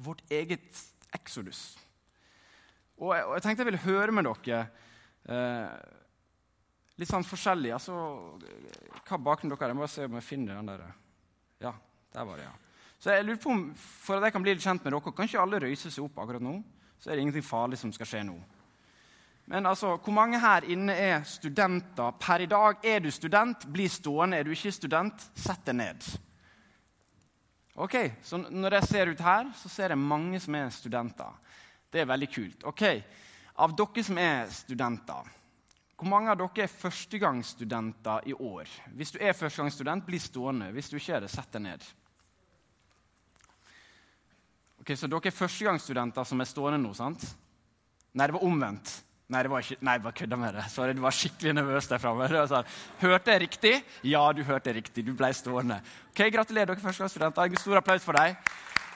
Vårt 0.03 0.23
eget 0.31 0.83
exodus. 1.15 1.73
Og 2.99 3.13
jeg, 3.15 3.25
og 3.25 3.35
jeg 3.35 3.45
tenkte 3.45 3.63
jeg 3.63 3.71
ville 3.71 3.85
høre 3.87 4.15
med 4.15 4.27
dere 4.27 4.63
eh, 5.29 5.69
litt 7.01 7.09
sånn 7.09 7.25
forskjellig. 7.27 7.73
Altså, 7.75 7.95
hva 9.07 9.19
bakgrunnen 9.19 9.55
dere 9.55 9.65
har. 9.65 9.73
Jeg 9.73 9.79
må 9.79 9.85
bare 9.85 9.95
se 9.95 10.07
om 10.09 10.19
jeg 10.19 10.27
finner 10.27 10.59
den 10.59 10.71
der. 10.71 10.85
Ja, 11.63 11.73
der 12.13 12.27
var 12.29 12.39
det, 12.39 12.47
ja. 12.47 12.55
Så 13.03 13.11
jeg 13.11 13.25
lurer 13.27 13.39
på 13.43 13.51
om, 13.51 13.63
For 13.75 14.15
at 14.15 14.29
jeg 14.29 14.35
kan 14.35 14.43
bli 14.45 14.53
litt 14.55 14.63
kjent 14.63 14.83
med 14.85 14.93
dere, 14.93 15.11
kan 15.11 15.27
ikke 15.27 15.43
alle 15.43 15.61
røyse 15.65 15.91
seg 15.91 16.05
opp 16.05 16.21
akkurat 16.23 16.43
nå? 16.43 16.57
Så 17.01 17.09
er 17.09 17.17
det 17.17 17.25
ingenting 17.25 17.43
farlig 17.43 17.79
som 17.81 17.91
skal 17.91 18.07
skje 18.07 18.21
nå. 18.29 18.37
Men 19.51 19.65
altså, 19.67 19.97
hvor 19.99 20.15
mange 20.15 20.39
her 20.39 20.63
inne 20.71 20.93
er 20.95 21.25
studenter 21.27 22.13
per 22.19 22.45
i 22.45 22.47
dag? 22.47 22.79
Er 22.87 23.01
du 23.03 23.09
student, 23.11 23.65
bli 23.73 23.89
stående. 23.91 24.39
Er 24.39 24.47
du 24.47 24.53
ikke 24.55 24.71
student, 24.71 25.25
sett 25.35 25.65
deg 25.67 25.75
ned. 25.81 26.07
Ok, 27.75 27.95
så 28.21 28.37
Når 28.37 28.73
jeg 28.73 28.87
ser 28.87 29.09
ut 29.09 29.21
her, 29.21 29.51
så 29.57 29.69
ser 29.69 29.89
jeg 29.89 29.97
mange 29.97 30.39
som 30.39 30.55
er 30.55 30.69
studenter. 30.69 31.31
Det 31.91 32.01
er 32.01 32.09
veldig 32.09 32.29
kult. 32.33 32.63
Ok, 32.63 32.83
Av 33.55 33.73
dere 33.77 34.03
som 34.03 34.17
er 34.17 34.47
studenter, 34.49 35.27
hvor 35.97 36.09
mange 36.09 36.31
av 36.31 36.37
dere 36.37 36.65
er 36.65 36.71
førstegangsstudenter 36.71 38.25
i 38.27 38.33
år? 38.33 38.69
Hvis 38.97 39.13
du 39.13 39.19
er 39.21 39.35
førstegangsstudent, 39.37 40.05
bli 40.05 40.17
stående. 40.19 40.71
Hvis 40.73 40.89
du 40.89 40.97
ikke 40.97 41.13
er 41.15 41.21
det, 41.21 41.29
sett 41.31 41.53
deg 41.53 41.61
ned. 41.61 41.85
Ok, 44.81 44.95
Så 44.97 45.07
dere 45.07 45.29
er 45.29 45.37
førstegangsstudenter 45.37 46.23
som 46.27 46.41
er 46.41 46.49
stående 46.49 46.81
nå, 46.81 46.93
sant? 46.97 47.23
Nei, 48.13 48.27
det 48.27 48.33
var 48.35 48.43
omvendt. 48.43 48.91
Nei, 49.31 49.41
det 49.45 49.49
var 49.49 49.63
ikke, 49.63 49.77
nei, 49.87 49.95
bare 50.03 50.15
kødda 50.19 50.37
med 50.37 50.55
det. 50.57 50.63
Sorry, 50.69 50.93
Du 50.93 51.01
var 51.01 51.15
skikkelig 51.15 51.53
nervøs 51.55 51.87
der 51.87 52.01
framme. 52.03 52.27
Sånn, 52.51 52.67
hørte 52.99 53.31
jeg 53.31 53.41
riktig? 53.45 53.73
Ja, 54.03 54.23
du 54.35 54.43
hørte 54.43 54.73
riktig. 54.75 55.05
Du 55.07 55.13
ble 55.17 55.29
stående. 55.33 55.79
Ok, 56.11 56.25
Gratulerer, 56.33 56.73
dere 56.73 56.83
førstegangsstudenter. 56.83 57.47
En 57.47 57.61
stor 57.61 57.79
applaus 57.79 58.03
for 58.03 58.19
deg. 58.19 58.35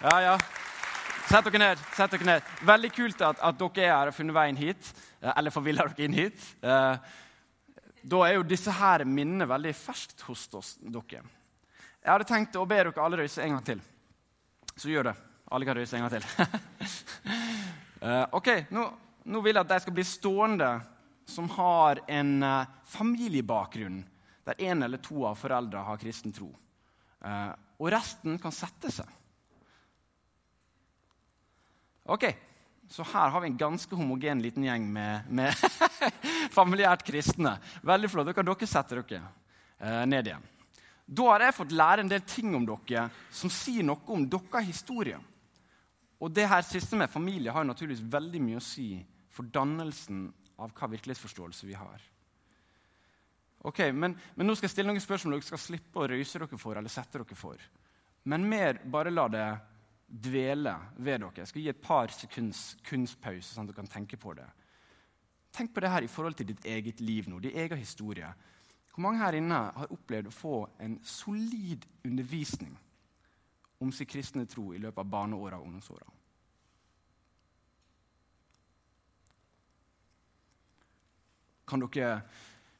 Ja, 0.03 0.17
ja. 0.25 0.36
Sett 1.27 1.48
dere 1.48 1.63
ned. 1.63 1.86
sett 1.96 2.12
dere 2.12 2.27
ned. 2.27 2.51
Veldig 2.67 2.91
kult 2.96 3.24
at, 3.24 3.39
at 3.39 3.57
dere 3.63 3.88
er 3.88 3.96
her 3.96 4.12
og 4.12 4.17
funnet 4.19 4.36
veien 4.36 4.60
hit. 4.60 4.91
Eh, 5.22 5.31
eller 5.34 5.55
forvilla 5.55 5.88
dere 5.88 6.05
inn 6.05 6.19
hit. 6.19 6.43
Eh, 6.62 7.15
da 8.07 8.22
er 8.27 8.38
jo 8.38 8.46
disse 8.48 8.72
her 8.72 9.03
minnene 9.07 9.48
veldig 9.50 9.74
ferskt 9.75 10.27
hos 10.27 10.46
oss, 10.55 10.75
dere. 10.79 11.24
Jeg 12.03 12.13
hadde 12.13 12.27
tenkt 12.29 12.55
å 12.55 12.67
be 12.67 12.77
dere 12.79 13.03
alle 13.03 13.24
røyse 13.24 13.41
en 13.43 13.57
gang 13.57 13.65
til. 13.67 13.81
Så 14.77 14.91
gjør 14.91 15.10
det. 15.10 15.17
Alle 15.51 15.67
kan 15.67 15.79
røyse 15.79 15.98
en 15.98 16.05
gang 16.05 16.13
til. 16.13 16.25
uh, 18.03 18.24
ok, 18.38 18.50
nå, 18.75 18.86
nå, 19.27 19.41
vil 19.43 19.57
jeg 19.57 19.65
at 19.65 19.73
de 19.73 19.79
skal 19.83 19.95
bli 19.97 20.05
stående 20.07 20.69
som 21.27 21.49
har 21.57 22.01
en 22.07 22.31
uh, 22.43 22.69
familiebakgrunn 22.87 23.99
der 24.47 24.61
en 24.69 24.83
eller 24.85 25.01
to 25.03 25.25
av 25.27 25.35
foreldra 25.35 25.83
har 25.83 25.99
kristen 25.99 26.31
tro. 26.31 26.47
Uh, 27.19 27.51
og 27.77 27.91
resten 27.91 28.37
kan 28.39 28.55
sette 28.55 28.91
seg. 28.93 29.09
Ok, 32.07 32.29
så 32.87 33.03
her 33.11 33.33
har 33.33 33.43
vi 33.43 33.51
en 33.51 33.59
ganske 33.59 33.99
homogen 33.99 34.41
liten 34.41 34.63
gjeng 34.63 34.87
med, 34.87 35.27
med 35.27 35.51
familiært 36.57 37.03
kristne. 37.03 37.57
Veldig 37.83 38.09
flott. 38.13 38.29
Da 38.29 38.35
kan 38.37 38.47
dere 38.47 38.69
sette 38.69 39.01
dere 39.01 40.05
ned 40.07 40.31
igjen. 40.31 40.45
Da 41.07 41.27
har 41.33 41.43
jeg 41.45 41.55
fått 41.55 41.75
lære 41.75 42.03
en 42.03 42.09
del 42.11 42.23
ting 42.27 42.55
om 42.55 42.65
dere 42.67 43.09
som 43.31 43.51
sier 43.51 43.83
noe 43.83 44.07
om 44.11 44.23
deres 44.27 44.71
historie. 44.71 45.19
Og 46.19 46.33
det 46.33 46.47
her 46.49 46.63
siste 46.65 46.97
med 46.97 47.11
familie 47.11 47.53
har 47.53 47.67
naturligvis 47.67 48.07
veldig 48.07 48.41
mye 48.41 48.59
å 48.59 48.63
si 48.63 48.89
for 49.38 49.50
dannelsen 49.54 50.28
av 50.58 50.73
hva 50.73 50.89
virkelighetsforståelse 50.91 51.69
vi 51.69 51.78
har. 51.78 52.04
Ok, 53.67 53.80
men, 53.93 54.15
men, 54.36 54.47
Nå 54.47 54.56
skal 54.56 54.67
jeg 54.67 54.76
stille 54.76 54.91
noen 54.91 55.04
spørsmål 55.04 55.38
dere 55.38 55.47
skal 55.47 55.62
slippe 55.62 56.02
å 56.02 56.08
røyse 56.10 56.39
dere 56.39 56.60
for. 56.62 56.78
eller 56.78 56.93
sette 56.93 57.19
dere 57.19 57.38
for. 57.38 57.62
Men 58.28 58.45
mer 58.50 58.82
bare 58.86 59.13
la 59.13 59.28
det 59.32 59.47
dvele 60.08 60.73
ved 60.97 61.21
dere. 61.21 61.34
Jeg 61.41 61.52
skal 61.52 61.63
gi 61.63 61.71
et 61.73 61.84
par 61.84 62.13
sekunds 62.13 62.63
kunstpause, 62.88 63.54
sånn 63.54 63.67
at 63.67 63.73
dere 63.73 63.82
kan 63.82 63.93
tenke 63.97 64.19
på 64.21 64.34
det. 64.38 64.47
Tenk 65.54 65.73
på 65.73 65.82
det 65.82 65.91
her 65.91 66.06
i 66.06 66.12
forhold 66.12 66.38
til 66.38 66.52
ditt 66.52 66.65
eget 66.69 67.02
liv 67.02 67.30
nå, 67.30 67.39
din 67.41 67.58
egen 67.58 67.80
historie. 67.80 68.30
Hvor 68.93 69.06
mange 69.06 69.21
her 69.21 69.38
inne 69.38 69.62
har 69.76 69.93
opplevd 69.93 70.30
å 70.30 70.34
få 70.34 70.58
en 70.84 71.00
solid 71.06 71.86
undervisning 72.06 72.76
om 73.82 73.91
sin 73.93 74.10
kristne 74.10 74.45
tro 74.50 74.71
i 74.73 74.82
løpet 74.82 75.04
av 75.04 75.12
barneåra 75.12 75.60
og 75.60 75.67
ungdomsåra. 75.67 76.08
Kan 81.67 81.84
dere, 81.84 82.19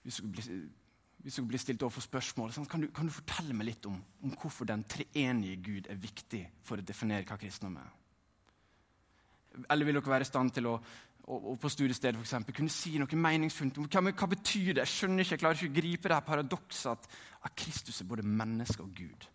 hvis 0.04 0.20
dere 0.22 0.32
blir, 0.34 0.60
hvis 1.24 1.40
dere 1.40 1.50
blir 1.52 1.62
stilt 1.62 1.84
overfor 1.84 2.06
spørsmål, 2.06 2.54
kan 2.72 2.86
du, 2.86 2.88
kan 2.96 3.10
du, 3.10 3.14
fortelle 3.14 3.56
meg 3.58 3.72
litt 3.72 3.88
om, 3.90 3.98
om, 4.24 4.36
hvorfor 4.40 4.70
den 4.70 4.86
treenige 4.88 5.62
Gud 5.66 5.90
er 5.92 6.00
viktig 6.00 6.44
for 6.64 6.80
å 6.80 6.86
definere 6.86 7.28
hva 7.28 7.40
kristendom 7.42 7.82
er? 7.82 7.94
Eller 9.74 9.90
vil 9.90 9.98
dere 9.98 10.14
være 10.14 10.28
i 10.28 10.30
stand 10.30 10.54
til 10.56 10.70
å 10.70 10.78
og, 11.28 11.58
på 11.60 11.70
studiestedet 11.70 12.16
for 12.16 12.24
eksempel, 12.24 12.56
kunne 12.56 12.72
si 12.72 12.94
noe 13.02 13.20
meningsfullt 13.20 13.82
om 13.82 13.88
hva, 13.92 14.02
hva 14.16 14.30
betyr 14.32 14.78
det 14.78 14.86
Jeg 14.86 14.94
skjønner 14.94 15.26
ikke, 15.26 15.34
jeg 15.34 15.42
klarer 15.42 15.60
ikke 15.60 15.74
å 15.74 15.80
gripe 15.82 16.12
det 16.12 16.20
paradokset 16.24 16.92
at, 16.94 17.10
at 17.50 17.58
Kristus 17.60 18.00
er 18.02 18.08
både 18.08 18.24
menneske 18.24 18.84
og 18.86 18.94
Gud. 18.96 19.28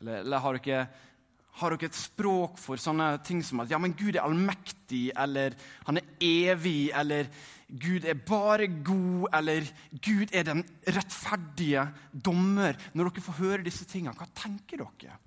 Eller, 0.00 0.20
eller 0.20 0.44
har, 0.44 0.58
dere, 0.60 0.82
har, 1.58 1.74
dere, 1.74 1.90
et 1.90 1.98
språk 1.98 2.58
for 2.60 2.80
sånne 2.80 3.08
ting 3.26 3.42
som 3.44 3.62
at 3.64 3.72
ja, 3.72 3.78
men 3.82 3.96
Gud 3.98 4.14
er 4.14 4.22
allmektig, 4.22 5.10
eller 5.18 5.56
han 5.86 5.98
er 6.00 6.12
evig, 6.22 6.90
eller 6.96 7.30
Gud 7.70 8.06
er 8.08 8.18
bare 8.26 8.68
god, 8.86 9.28
eller 9.36 9.66
Gud 10.02 10.32
er 10.34 10.46
den 10.46 10.62
rettferdige 10.86 11.86
dommer? 12.12 12.78
Når 12.94 13.10
dere 13.10 13.26
får 13.26 13.38
høre 13.42 13.66
disse 13.66 13.86
tingene, 13.90 14.16
hva 14.18 14.28
tenker 14.34 14.82
dere? 14.82 15.18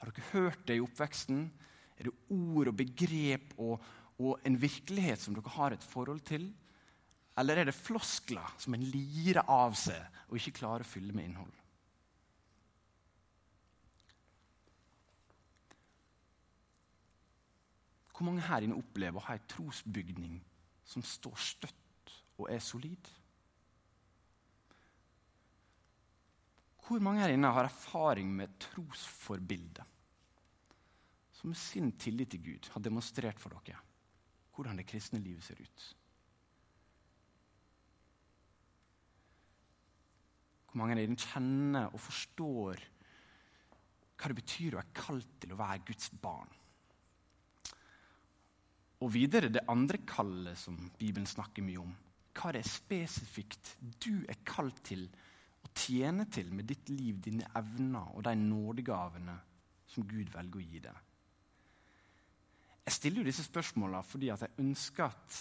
Har 0.00 0.10
dere 0.10 0.30
hørt 0.32 0.64
det 0.68 0.78
i 0.78 0.84
oppveksten? 0.84 1.44
Er 1.98 2.08
det 2.08 2.14
ord 2.34 2.72
og 2.72 2.78
begrep 2.78 3.52
og, 3.60 3.82
og 4.18 4.46
en 4.48 4.58
virkelighet 4.60 5.20
som 5.22 5.36
dere 5.36 5.56
har 5.56 5.76
et 5.76 5.84
forhold 5.92 6.24
til? 6.28 6.48
Eller 7.38 7.60
er 7.60 7.68
det 7.68 7.76
floskler 7.76 8.56
som 8.60 8.76
en 8.76 8.84
lirer 8.84 9.44
av 9.48 9.76
seg 9.78 10.22
og 10.28 10.38
ikke 10.38 10.58
klarer 10.62 10.84
å 10.84 10.88
fylle 10.88 11.14
med 11.16 11.30
innhold? 11.30 11.61
Hvor 18.22 18.30
mange 18.30 18.44
her 18.46 18.62
inne 18.62 18.76
opplever 18.78 19.18
å 19.18 19.24
ha 19.26 19.34
en 19.34 19.46
trosbygning 19.50 20.36
som 20.86 21.02
står 21.02 21.40
støtt 21.42 22.12
og 22.38 22.44
er 22.54 22.60
solid? 22.62 23.08
Hvor 26.86 27.02
mange 27.02 27.24
her 27.24 27.34
inne 27.34 27.50
har 27.50 27.66
erfaring 27.66 28.30
med 28.30 28.54
trosforbildet? 28.62 29.82
Som 31.34 31.50
med 31.50 31.58
sin 31.58 31.90
tillit 31.98 32.30
til 32.36 32.46
Gud 32.46 32.70
har 32.76 32.86
demonstrert 32.86 33.42
for 33.42 33.58
dere 33.58 33.82
hvordan 34.54 34.78
det 34.78 34.86
kristne 34.86 35.18
livet 35.18 35.42
ser 35.42 35.58
ut? 35.58 35.90
Hvor 40.70 40.78
mange 40.78 40.94
her 40.94 41.08
inne 41.08 41.18
kjenner 41.18 41.90
og 41.90 42.06
forstår 42.06 42.88
hva 44.14 44.30
det 44.30 44.42
betyr 44.44 44.76
å 44.76 44.84
være 44.84 45.00
kalt 45.02 45.38
til 45.42 45.56
å 45.56 45.64
være 45.66 45.88
Guds 45.90 46.12
barn? 46.22 46.61
Og 49.02 49.10
videre 49.10 49.50
det 49.50 49.64
andre 49.70 49.98
kallet 50.06 50.58
som 50.58 50.76
Bibelen 50.98 51.26
snakker 51.26 51.64
mye 51.66 51.82
om. 51.82 51.92
Hva 52.32 52.52
det 52.54 52.62
er 52.62 52.70
spesifikt 52.70 53.74
du 54.00 54.22
er 54.30 54.38
kalt 54.46 54.78
til 54.86 55.08
å 55.62 55.70
tjene 55.74 56.28
til 56.32 56.52
med 56.54 56.68
ditt 56.70 56.90
liv, 56.92 57.18
dine 57.22 57.48
evner 57.58 58.14
og 58.14 58.22
de 58.26 58.34
nådegavene 58.38 59.34
som 59.90 60.06
Gud 60.08 60.30
velger 60.32 60.60
å 60.60 60.64
gi 60.64 60.82
deg. 60.86 61.00
Jeg 62.82 62.96
stiller 62.96 63.22
jo 63.22 63.28
disse 63.28 63.44
spørsmåla 63.46 64.00
fordi 64.06 64.30
jeg 64.30 64.54
ønsker 64.62 65.10
at 65.10 65.38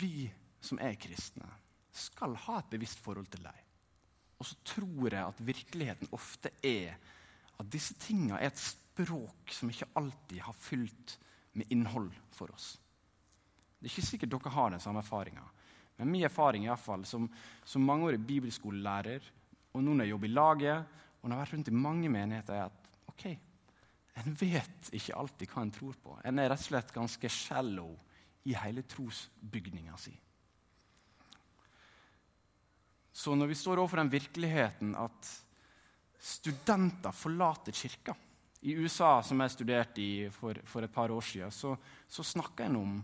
vi 0.00 0.28
som 0.64 0.80
er 0.80 0.96
kristne, 0.96 1.48
skal 1.94 2.32
ha 2.46 2.58
et 2.58 2.70
bevisst 2.72 3.02
forhold 3.04 3.28
til 3.30 3.44
deg. 3.44 3.58
Og 4.40 4.48
så 4.48 4.56
tror 4.66 5.12
jeg 5.12 5.20
at 5.20 5.42
virkeligheten 5.46 6.10
ofte 6.16 6.50
er 6.64 6.96
at 7.60 7.68
disse 7.70 7.94
tingene 8.00 8.40
er 8.40 8.50
et 8.50 8.60
språk 8.60 9.52
som 9.54 9.70
ikke 9.70 9.92
alltid 10.00 10.40
har 10.42 10.56
fylt 10.58 11.18
med 11.54 11.70
innhold 11.72 12.12
for 12.34 12.52
oss. 12.54 12.74
Det 13.78 13.88
er 13.88 13.92
ikke 13.92 14.06
sikkert 14.08 14.34
dere 14.34 14.54
har 14.54 14.74
den 14.74 14.82
samme 14.82 15.02
erfaringa. 15.04 15.44
Men 15.96 16.10
min 16.10 16.26
erfaring 16.26 16.66
i 16.66 16.70
hvert 16.70 16.82
fall, 16.82 17.04
som, 17.06 17.28
som 17.64 17.84
mangeårig 17.86 18.18
bibelskolelærer, 18.26 19.26
og 19.74 19.82
nå 19.82 19.94
når 19.94 20.06
jeg 20.06 20.14
jobber 20.14 20.30
i 20.30 20.34
laget, 20.34 21.00
og 21.20 21.28
når 21.28 21.34
jeg 21.34 21.38
har 21.38 21.44
vært 21.44 21.56
rundt 21.56 21.70
i 21.70 21.82
mange 21.84 22.10
menigheter, 22.10 22.58
er 22.58 22.70
at 22.70 22.90
ok, 23.12 23.26
en 24.22 24.36
vet 24.38 24.90
ikke 24.94 25.16
alltid 25.18 25.50
hva 25.50 25.62
en 25.64 25.72
tror 25.74 25.96
på. 26.02 26.16
En 26.22 26.38
er 26.38 26.50
rett 26.52 26.62
og 26.62 26.68
slett 26.68 26.92
ganske 26.94 27.30
shallow 27.30 27.94
i 28.44 28.54
hele 28.58 28.84
trosbygninga 28.86 29.96
si. 29.98 30.12
Så 33.14 33.34
når 33.38 33.52
vi 33.52 33.56
står 33.58 33.78
overfor 33.78 34.02
den 34.02 34.12
virkeligheten 34.12 34.94
at 34.98 35.30
studenter 36.18 37.14
forlater 37.14 37.74
kirka 37.76 38.14
I 38.64 38.74
USA, 38.80 39.18
som 39.22 39.42
jeg 39.44 39.52
studerte 39.52 40.00
i 40.00 40.28
for, 40.32 40.56
for 40.64 40.86
et 40.86 40.92
par 40.92 41.12
år 41.12 41.24
siden, 41.24 41.52
så, 41.52 41.74
så 42.08 42.24
snakka 42.24 42.64
en 42.64 42.78
om 42.80 42.94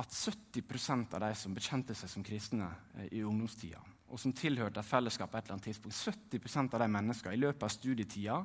at 0.00 0.12
70% 0.12 1.16
av 1.16 1.24
de 1.24 1.30
som 1.36 1.54
bekjente 1.56 1.96
seg 1.96 2.10
som 2.12 2.24
kristne 2.24 2.68
eh, 2.96 3.10
i 3.18 3.22
ungdomstida, 3.24 3.80
og 4.08 4.20
som 4.20 4.32
tilhørte 4.36 4.80
et 4.80 4.88
fellesskap 4.88 5.32
på 5.32 5.38
et 5.38 5.46
eller 5.46 5.56
annet 5.56 5.68
tidspunkt, 5.68 6.00
70% 6.32 6.76
av 6.76 6.84
de 6.84 6.88
menneskene 6.96 7.36
i 7.36 7.42
løpet 7.42 7.68
av 7.68 7.72
studietida 7.72 8.40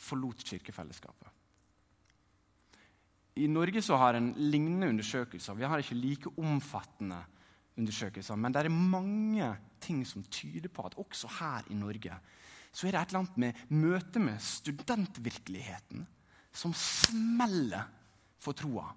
forlot 0.00 0.46
kirkefellesskapet. 0.46 1.36
I 3.40 3.46
Norge 3.50 3.82
så 3.82 3.96
har 4.00 4.18
en 4.18 4.32
lignende 4.36 4.88
undersøkelser. 4.90 5.56
Vi 5.56 5.68
har 5.70 5.80
ikke 5.80 5.98
like 5.98 6.32
omfattende 6.42 7.20
undersøkelser, 7.78 8.36
men 8.36 8.52
det 8.52 8.64
er 8.64 8.74
mange 8.74 9.50
ting 9.80 10.02
som 10.06 10.24
tyder 10.26 10.68
på 10.72 10.84
at 10.86 10.98
også 11.00 11.30
her 11.38 11.70
i 11.70 11.78
Norge 11.78 12.18
så 12.70 12.86
er 12.86 12.94
det 12.94 13.00
et 13.00 13.12
eller 13.12 13.24
annet 13.24 13.38
med 13.42 13.62
møtet 13.74 14.22
med 14.22 14.42
studentvirkeligheten 14.44 16.06
som 16.54 16.74
smeller 16.76 17.88
for 18.40 18.56
troa 18.56 18.88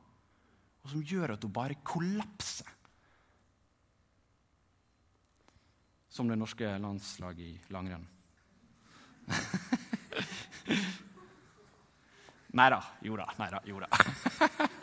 og 0.83 0.91
som 0.91 1.03
gjør 1.07 1.31
at 1.37 1.43
hun 1.45 1.53
bare 1.55 1.79
kollapser. 1.87 2.67
Som 6.13 6.27
det 6.29 6.37
norske 6.37 6.67
landslaget 6.77 7.39
i 7.39 7.59
langrenn. 7.73 8.03
nei 12.59 12.67
da. 12.69 12.81
Jo 13.01 13.15
da. 13.17 13.25
Nei 13.39 13.49
da. 13.55 13.59
Jo 13.65 13.79
da. 13.81 13.87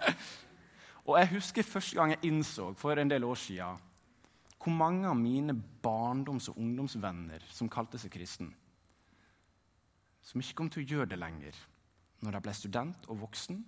og 1.07 1.15
jeg 1.21 1.33
husker 1.37 1.69
første 1.69 2.01
gang 2.01 2.17
jeg 2.17 2.25
innså 2.33 2.73
for 2.81 2.99
en 2.99 3.13
del 3.13 3.25
år 3.29 3.39
siden 3.39 3.87
hvor 4.61 4.75
mange 4.77 5.09
av 5.09 5.17
mine 5.17 5.55
barndoms- 5.85 6.51
og 6.53 6.59
ungdomsvenner 6.61 7.41
som 7.49 7.69
kalte 7.73 7.97
seg 8.01 8.13
kristen, 8.13 8.51
som 10.23 10.41
ikke 10.41 10.57
kom 10.59 10.71
til 10.73 10.85
å 10.85 10.89
gjøre 10.95 11.13
det 11.13 11.21
lenger 11.21 11.57
når 12.21 12.37
de 12.37 12.43
ble 12.45 12.55
student 12.57 13.07
og 13.09 13.23
voksen. 13.23 13.61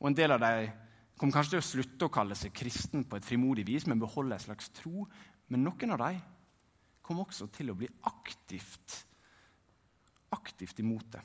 Og 0.00 0.08
en 0.08 0.16
del 0.16 0.34
av 0.34 0.42
dem 0.42 0.70
kom 1.20 1.32
kanskje 1.32 1.56
til 1.56 1.62
å 1.62 1.68
slutte 1.68 2.08
å 2.08 2.12
kalle 2.12 2.36
seg 2.38 2.54
kristen 2.56 3.04
på 3.08 3.18
et 3.18 3.26
frimodig 3.26 3.66
vis, 3.68 3.86
men 3.88 4.00
beholde 4.00 4.36
en 4.36 4.44
slags 4.44 4.70
tro. 4.76 5.06
Men 5.52 5.64
noen 5.66 5.96
av 5.96 6.02
dem 6.04 6.20
kom 7.04 7.20
også 7.24 7.48
til 7.52 7.72
å 7.72 7.76
bli 7.76 7.88
aktivt, 8.08 9.00
aktivt 10.36 10.80
imot 10.80 11.08
det. 11.16 11.24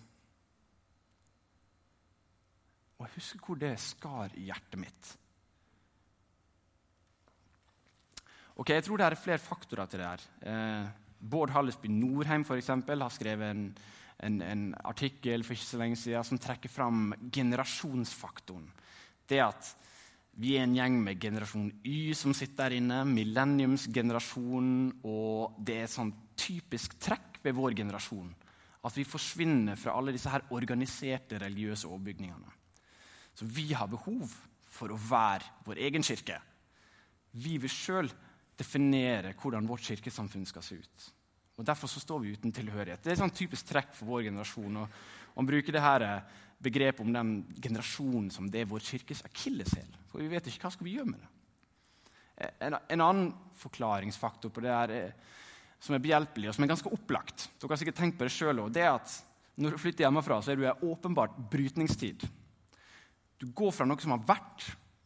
Og 2.95 3.06
jeg 3.06 3.15
husker 3.17 3.43
hvor 3.43 3.60
det 3.60 3.75
skar 3.84 4.36
i 4.39 4.47
hjertet 4.47 4.80
mitt. 4.80 5.13
Ok, 8.56 8.69
Jeg 8.71 8.86
tror 8.88 8.97
det 8.97 9.06
er 9.06 9.19
flere 9.19 9.43
faktorer 9.43 9.88
til 9.91 9.99
det 9.99 10.08
her. 10.08 10.21
Eh, 10.47 10.86
Bård 11.19 11.51
Hallesby 11.51 11.89
Norheim 11.91 12.45
for 12.47 12.56
eksempel, 12.56 13.01
har 13.01 13.12
skrevet 13.12 13.51
en, 13.51 13.65
en, 14.23 14.41
en, 14.41 14.67
artikkel 14.88 15.43
for 15.43 15.56
ikke 15.56 15.67
så 15.67 15.82
lenge 15.82 15.99
siden 15.99 16.28
som 16.28 16.39
trekker 16.41 16.71
fram 16.71 17.13
generasjonsfaktoren. 17.34 18.69
Det 19.28 19.41
at 19.43 19.73
vi 20.39 20.56
er 20.56 20.65
en 20.65 20.75
gjeng 20.75 20.97
med 21.04 21.19
generasjon 21.21 21.69
Y 21.88 22.13
som 22.17 22.34
sitter 22.36 22.69
der 22.69 22.78
inne, 22.80 23.04
millenniumsgenerasjonen, 23.08 25.04
og 25.08 25.60
det 25.63 25.78
er 25.80 25.88
et 25.88 25.95
sånn 25.95 26.13
typisk 26.36 26.97
trekk 26.99 27.39
ved 27.45 27.56
vår 27.56 27.78
generasjon 27.78 28.34
at 28.86 28.93
vi 28.97 29.06
forsvinner 29.08 29.78
fra 29.80 29.95
alle 29.97 30.13
disse 30.13 30.30
her 30.30 30.45
organiserte 30.54 31.39
religiøse 31.41 31.89
overbygningene. 31.89 32.51
Så 33.36 33.47
vi 33.49 33.71
har 33.73 33.89
behov 33.89 34.30
for 34.69 34.93
å 34.93 34.99
være 34.99 35.65
vår 35.65 35.82
egen 35.88 36.06
kirke. 36.06 36.38
Vi 37.36 37.58
vil 37.62 37.71
sjøl 37.71 38.12
definere 38.56 39.34
hvordan 39.39 39.67
vårt 39.67 39.88
kirkesamfunn 39.89 40.45
skal 40.47 40.63
se 40.63 40.78
ut. 40.78 41.08
Og 41.55 41.65
Derfor 41.65 41.87
så 41.87 42.01
står 42.03 42.19
vi 42.23 42.33
uten 42.35 42.51
tilhørighet. 42.51 43.03
Det 43.03 43.13
er 43.13 43.15
et 43.15 43.21
sånn 43.21 43.35
typisk 43.35 43.67
trekk 43.69 43.93
for 43.95 44.09
vår 44.09 44.25
generasjon. 44.27 44.81
og 44.81 45.37
Man 45.37 45.47
bruker 45.47 45.75
det 45.75 45.83
her 45.83 46.05
begrepet 46.65 47.03
om 47.03 47.13
den 47.13 47.37
generasjonen 47.61 48.27
som 48.33 48.49
det 48.51 48.63
er 48.63 48.69
vår 48.69 48.83
kirkes 48.83 49.23
akilleshæl. 49.27 49.95
For 50.11 50.23
vi 50.23 50.31
vet 50.31 50.49
ikke 50.49 50.67
hva 50.67 50.73
skal 50.75 50.87
vi 50.87 50.97
gjøre 50.97 51.13
med 51.13 51.23
det. 51.23 51.31
En, 52.67 52.75
en 52.75 53.03
annen 53.05 53.29
forklaringsfaktor 53.55 54.51
på 54.51 54.63
det 54.65 54.73
her, 54.73 54.95
som 55.79 55.95
er 55.95 56.03
behjelpelig 56.03 56.49
og 56.49 56.57
som 56.57 56.65
er 56.65 56.73
ganske 56.73 56.91
opplagt, 56.91 57.47
dere 57.61 57.71
har 57.71 57.79
sikkert 57.79 57.99
tenkt 58.01 58.17
på 58.19 58.27
det 58.27 58.33
selv 58.35 58.65
også, 58.65 58.75
det 58.75 58.83
er 58.83 58.91
at 58.97 59.13
når 59.55 59.71
du 59.71 59.79
flytter 59.79 60.03
hjemmefra, 60.03 60.41
så 60.43 60.51
er 60.51 60.59
du 60.59 60.65
i 60.65 60.73
åpenbart 60.83 61.37
brytningstid. 61.51 62.25
Du 63.39 63.47
går 63.55 63.71
fra 63.71 63.87
noe 63.87 64.01
som 64.03 64.11
har 64.11 64.25
vært, 64.27 64.65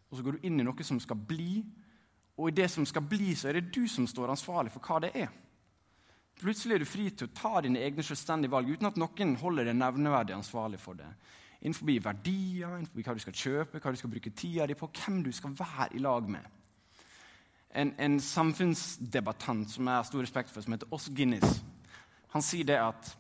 og 0.10 0.18
så 0.18 0.26
går 0.26 0.38
du 0.38 0.48
inn 0.50 0.58
i 0.62 0.66
noe 0.66 0.86
som 0.86 0.98
skal 1.02 1.20
bli. 1.30 1.62
Og 2.40 2.50
i 2.50 2.56
det 2.58 2.66
som 2.74 2.86
skal 2.88 3.06
bli, 3.06 3.36
så 3.38 3.50
er 3.50 3.60
det 3.60 3.70
du 3.76 3.84
som 3.92 4.08
står 4.10 4.34
ansvarlig 4.34 4.74
for 4.74 4.82
hva 4.82 5.04
det 5.06 5.12
er. 5.22 5.30
Plutselig 6.40 6.78
er 6.78 6.84
du 6.84 6.88
fri 6.88 7.10
til 7.12 7.28
å 7.28 7.34
ta 7.36 7.60
dine 7.66 7.82
egne 7.84 8.04
selvstendige 8.06 8.54
valg 8.54 8.70
uten 8.72 8.88
at 8.88 9.00
noen 9.02 9.34
holder 9.42 9.68
deg 9.68 9.76
nevneverdig 9.76 10.38
ansvarlig 10.38 10.80
for 10.80 10.96
det. 10.96 11.10
Innenfor 11.60 11.92
verdier, 12.06 12.78
innenfor 12.78 13.04
hva 13.04 13.16
du 13.18 13.24
skal 13.26 13.36
kjøpe, 13.36 13.82
hva 13.84 13.92
du 13.92 14.00
skal 14.00 14.14
bruke 14.14 14.32
tida 14.32 14.68
di 14.70 14.78
på, 14.80 14.88
hvem 15.02 15.20
du 15.26 15.34
skal 15.36 15.58
være 15.60 15.90
i 15.98 16.04
lag 16.04 16.30
med. 16.32 16.46
En, 17.76 17.92
en 18.00 18.16
samfunnsdebattant 18.24 19.68
som 19.70 19.90
jeg 19.90 20.00
har 20.00 20.08
stor 20.08 20.24
respekt 20.24 20.54
for, 20.54 20.64
som 20.64 20.74
heter 20.74 20.96
Oss 20.96 21.10
Guinness, 21.12 21.60
han 22.32 22.46
sier 22.46 22.70
det 22.70 22.80
at 22.80 23.12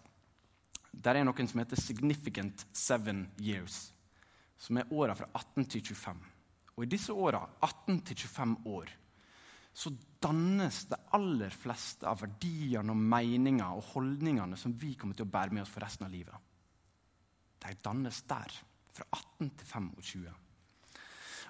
det 0.90 1.12
er 1.12 1.26
noen 1.28 1.48
som 1.48 1.60
heter 1.60 1.78
'significant 1.78 2.66
seven 2.74 3.28
years', 3.40 3.92
som 4.58 4.78
er 4.78 4.92
åra 4.92 5.14
fra 5.14 5.28
18 5.34 5.66
til 5.66 5.82
25. 5.82 6.18
Og 6.78 6.84
i 6.84 6.90
disse 6.90 7.14
åra, 7.14 7.44
18 7.62 8.02
til 8.02 8.16
25 8.16 8.58
år, 8.66 8.90
så 9.74 9.92
dannes 10.22 10.82
det 10.90 11.00
aller 11.16 11.54
fleste 11.54 12.08
av 12.08 12.20
verdiene 12.24 12.94
og 12.94 13.00
meningene 13.00 13.72
og 13.76 13.94
holdningene 13.94 14.58
som 14.60 14.74
vi 14.76 14.94
kommer 15.00 15.16
til 15.16 15.28
å 15.28 15.32
bære 15.32 15.56
med 15.56 15.64
oss 15.64 15.72
for 15.74 15.86
resten 15.86 16.08
av 16.08 16.14
livet. 16.14 16.36
De 17.60 17.74
dannes 17.84 18.22
der, 18.28 18.60
fra 18.96 19.08
18 19.16 19.50
til 19.60 19.68
25. 19.68 20.30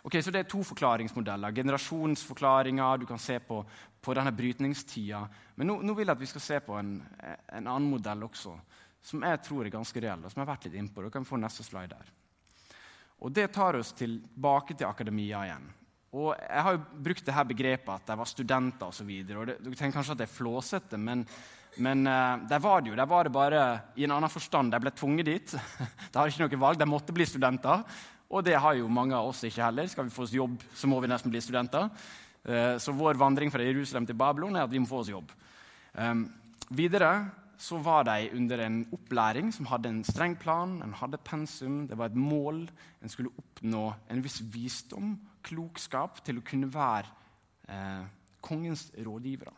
Ok, 0.03 0.15
så 0.23 0.31
Det 0.31 0.39
er 0.39 0.49
to 0.49 0.63
forklaringsmodeller. 0.63 1.51
Generasjonsforklaringer. 1.51 2.97
Du 2.97 3.05
kan 3.05 3.19
se 3.19 3.39
på, 3.39 3.65
på 4.01 4.13
denne 4.13 4.31
brytningstida. 4.31 5.27
Men 5.55 5.67
nå, 5.67 5.81
nå, 5.81 5.93
vil 5.93 6.07
jeg 6.07 6.15
at 6.15 6.21
vi 6.21 6.29
skal 6.31 6.41
se 6.41 6.59
på 6.63 6.77
en, 6.79 6.93
en, 7.19 7.67
annen 7.67 7.89
modell 7.89 8.23
også, 8.23 8.55
som 9.01 9.23
jeg 9.23 9.41
tror 9.43 9.65
er 9.65 9.75
ganske 9.75 10.01
reell, 10.01 10.23
og 10.23 10.31
som 10.31 10.39
jeg 10.39 10.47
har 10.47 10.53
vært 10.53 10.69
litt 10.69 10.79
innpå. 10.79 11.03
Du 11.03 11.11
kan 11.11 11.27
få 11.27 11.39
neste 11.41 11.65
slide 11.67 11.97
der. 11.97 12.13
Og 13.19 13.31
Det 13.35 13.49
tar 13.51 13.75
oss 13.75 13.91
tilbake 13.93 14.77
til 14.77 14.87
akademia 14.87 15.43
igjen. 15.49 15.67
Og 16.17 16.33
Jeg 16.33 16.63
har 16.65 16.73
jo 16.73 17.01
brukt 17.05 17.25
det 17.25 17.33
her 17.35 17.45
begrepet 17.45 17.91
at 17.93 18.07
de 18.09 18.17
var 18.17 18.29
studenter 18.29 18.89
osv. 18.89 19.09
Dere 19.27 19.57
tenker 19.61 19.99
kanskje 19.99 20.15
at 20.15 20.21
det 20.23 20.25
er 20.25 20.33
flåsete, 20.33 20.97
men, 20.97 21.21
men 21.77 22.01
uh, 22.09 22.61
var 22.63 22.81
det 22.81 22.89
jo. 22.91 22.97
Der 22.97 23.09
var 23.09 23.27
det 23.27 23.33
bare 23.35 23.65
i 23.95 24.07
en 24.07 24.15
annen 24.15 24.31
forstand. 24.31 24.73
De 24.73 24.79
ble 24.81 24.93
tvunget 24.97 25.29
dit. 25.29 25.53
De 26.11 26.17
har 26.17 26.31
ikke 26.31 26.47
noe 26.47 26.61
valg. 26.65 26.81
De 26.81 26.89
måtte 26.89 27.13
bli 27.13 27.29
studenter. 27.29 27.85
Og 28.29 28.45
det 28.45 28.57
har 28.57 28.77
jo 28.77 28.89
mange 28.89 29.17
av 29.17 29.29
oss 29.29 29.43
ikke 29.45 29.67
heller. 29.67 29.89
Skal 29.89 30.09
vi 30.09 30.13
få 30.13 30.25
oss 30.25 30.33
jobb, 30.33 30.57
så 30.73 30.89
må 30.89 30.99
vi 31.01 31.09
nesten 31.09 31.33
bli 31.33 31.41
studenter. 31.45 31.89
Uh, 32.41 32.77
så 32.81 32.95
vår 32.95 33.21
vandring 33.21 33.53
fra 33.53 33.65
Jerusalem 33.65 34.09
til 34.09 34.17
Babylon 34.17 34.57
er 34.57 34.65
at 34.65 34.73
vi 34.73 34.81
må 34.81 34.89
få 34.89 35.03
oss 35.03 35.13
jobb. 35.13 35.29
Um, 35.93 36.25
videre 36.73 37.13
så 37.59 37.77
var 37.83 38.05
de 38.07 38.31
under 38.33 38.61
en 38.63 38.85
opplæring 38.95 39.49
som 39.53 39.67
hadde 39.67 39.89
en 39.91 40.03
streng 40.07 40.37
plan, 40.39 40.77
en 40.81 40.93
hadde 40.95 41.19
pensum, 41.27 41.81
det 41.89 41.97
var 41.99 42.07
et 42.07 42.15
mål. 42.15 42.63
En 43.03 43.11
skulle 43.11 43.33
oppnå 43.35 43.89
en 44.09 44.21
viss 44.23 44.39
visdom 44.53 45.17
klokskap 45.45 46.21
til 46.25 46.39
å 46.39 46.45
kunne 46.45 46.69
være 46.73 47.09
eh, 47.69 48.05
kongens 48.41 48.89
rådgivere. 48.95 49.53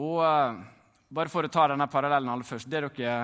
Og 0.00 0.22
eh, 0.24 0.60
bare 1.10 1.32
for 1.32 1.46
å 1.46 1.52
ta 1.52 1.68
denne 1.72 1.88
parallellen 1.90 2.32
aller 2.32 2.46
først 2.46 2.70
Det, 2.70 2.82
dere, 2.96 3.18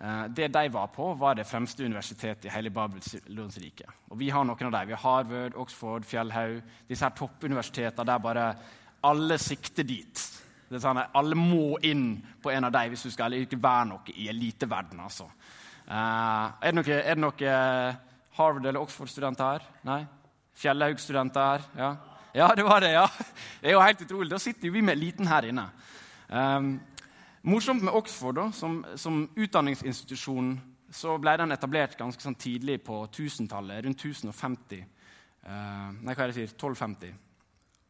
eh, 0.00 0.24
det 0.34 0.48
de 0.54 0.64
var 0.74 0.90
på, 0.94 1.12
var 1.20 1.38
det 1.38 1.46
fremste 1.48 1.84
universitetet 1.84 2.48
i 2.48 2.54
hele 2.54 2.72
Babylonsriket. 2.74 4.08
Og 4.10 4.18
vi 4.22 4.30
har 4.30 4.44
noen 4.44 4.70
av 4.70 4.74
dem. 4.78 4.90
Vi 4.90 4.96
har 4.96 5.04
Harvard, 5.04 5.56
Oxford, 5.56 6.06
Fjellhaug. 6.08 6.60
Disse 6.88 7.06
her 7.06 7.16
toppuniversitetene 7.18 8.08
der 8.08 8.24
bare 8.24 8.50
alle 9.06 9.38
sikter 9.38 9.86
dit. 9.86 10.26
Det 10.68 10.76
er 10.76 10.82
sånn 10.84 11.00
at 11.00 11.14
Alle 11.16 11.36
må 11.38 11.78
inn 11.86 12.18
på 12.42 12.50
en 12.52 12.66
av 12.68 12.74
dem 12.74 12.92
hvis 12.92 13.06
du 13.06 13.12
skal 13.14 13.36
ikke 13.38 13.60
være 13.62 13.88
noe 13.92 14.16
i 14.16 14.28
eliteverden. 14.28 15.00
Altså. 15.00 15.28
Uh, 15.88 16.52
er 16.60 16.72
det 16.72 16.76
noe, 16.76 16.96
er 16.98 17.16
det 17.16 17.22
noe 17.22 17.52
Harvard- 18.38 18.66
eller 18.66 18.80
Oxford-studenter 18.80 19.44
her? 19.44 19.66
Nei? 19.86 20.02
Fjellhaug-studenter 20.58 21.40
her? 21.52 21.66
Ja. 21.78 21.90
ja, 22.34 22.48
det 22.54 22.64
var 22.66 22.80
det. 22.80 22.92
ja. 22.94 23.06
Det 23.60 23.70
er 23.70 23.76
jo 23.76 23.82
helt 23.82 24.02
utrolig. 24.06 24.30
Da 24.30 24.38
sitter 24.42 24.70
vi 24.74 24.82
med 24.82 24.96
eliten 24.96 25.26
her 25.30 25.48
inne. 25.50 25.68
Um, 26.28 26.72
Morsomt 27.48 27.82
med 27.82 27.94
Oxford 27.94 28.36
da, 28.36 28.48
som, 28.52 28.80
som 28.98 29.22
utdanningsinstitusjon 29.38 30.56
så 30.90 31.14
ble 31.20 31.36
den 31.38 31.52
etablert 31.54 31.96
ganske 31.98 32.22
sånn 32.22 32.36
tidlig 32.38 32.80
på 32.86 33.02
1000-tallet, 33.06 33.84
rundt 33.84 34.04
1050. 34.04 34.84
Uh, 35.44 35.90
nei, 36.02 36.14
hva 36.14 36.24
er 36.24 36.32
det 36.32 36.34
jeg 36.34 36.38
sier? 36.40 36.54
1250. 36.56 37.14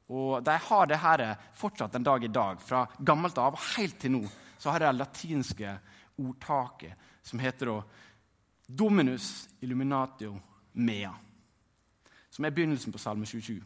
Og 0.09 0.43
de 0.45 0.57
har 0.65 0.89
det 0.89 1.01
her 1.03 1.25
fortsatt 1.57 1.97
en 1.97 2.07
dag 2.07 2.25
i 2.25 2.33
dag. 2.33 2.61
Fra 2.65 2.85
gammelt 2.99 3.39
av 3.41 3.57
og 3.57 3.65
helt 3.77 3.99
til 4.01 4.17
nå 4.17 4.25
så 4.59 4.73
har 4.73 4.83
de 4.83 4.89
det 4.89 4.99
latinske 4.99 5.75
ordtaket 6.19 7.09
som 7.23 7.39
heter 7.39 7.71
da 7.71 7.77
Dominus 8.69 9.49
illuminatio 9.61 10.35
mea. 10.73 11.15
Som 12.31 12.45
er 12.45 12.53
begynnelsen 12.53 12.93
på 12.93 13.01
Salme 13.01 13.27
27. 13.27 13.63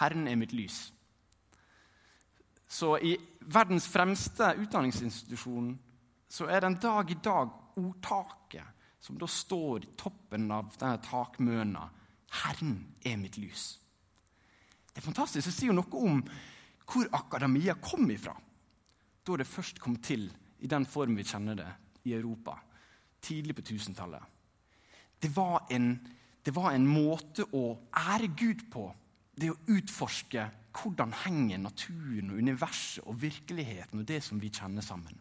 Herren 0.00 0.26
er 0.28 0.36
mitt 0.36 0.52
lys. 0.52 0.92
Så 2.68 2.96
i 2.98 3.14
verdens 3.52 3.86
fremste 3.88 4.54
utdanningsinstitusjon 4.58 5.74
så 6.32 6.48
er 6.48 6.60
det 6.60 6.70
en 6.70 6.80
dag 6.82 7.10
i 7.10 7.18
dag 7.22 7.50
ordtaket 7.78 8.64
som 9.02 9.18
da 9.18 9.26
står 9.28 9.84
i 9.84 9.92
toppen 9.98 10.50
av 10.54 10.72
denne 10.78 10.98
takmøna. 11.04 11.82
Herren 12.42 12.76
er 13.04 13.18
mitt 13.20 13.36
lys. 13.36 13.64
Det 14.92 15.00
er 15.00 15.06
fantastisk. 15.06 15.46
Det 15.46 15.54
sier 15.54 15.72
jo 15.72 15.76
noe 15.76 16.00
om 16.00 16.22
hvor 16.92 17.08
akademia 17.16 17.76
kom 17.80 18.10
ifra. 18.10 18.34
Da 19.22 19.38
det 19.38 19.48
først 19.48 19.80
kom 19.80 19.96
til 20.02 20.28
i 20.62 20.70
den 20.70 20.86
form 20.86 21.16
vi 21.18 21.26
kjenner 21.26 21.58
det 21.58 21.68
i 22.08 22.14
Europa, 22.16 22.56
tidlig 23.22 23.56
på 23.56 23.64
1000-tallet. 23.64 24.22
Det, 25.22 25.30
det, 26.44 26.54
var 26.54 26.72
en 26.74 26.86
måte 26.88 27.46
å 27.54 27.78
ære 27.94 28.32
Gud 28.36 28.66
på. 28.72 28.88
Det 29.34 29.52
å 29.52 29.60
utforske 29.72 30.48
hvordan 30.72 31.12
henger 31.24 31.60
naturen 31.60 32.32
og 32.32 32.40
universet 32.40 33.04
og 33.06 33.20
virkeligheten 33.22 34.02
og 34.02 34.08
det 34.08 34.22
som 34.24 34.40
vi 34.40 34.50
kjenner 34.52 34.84
sammen. 34.84 35.18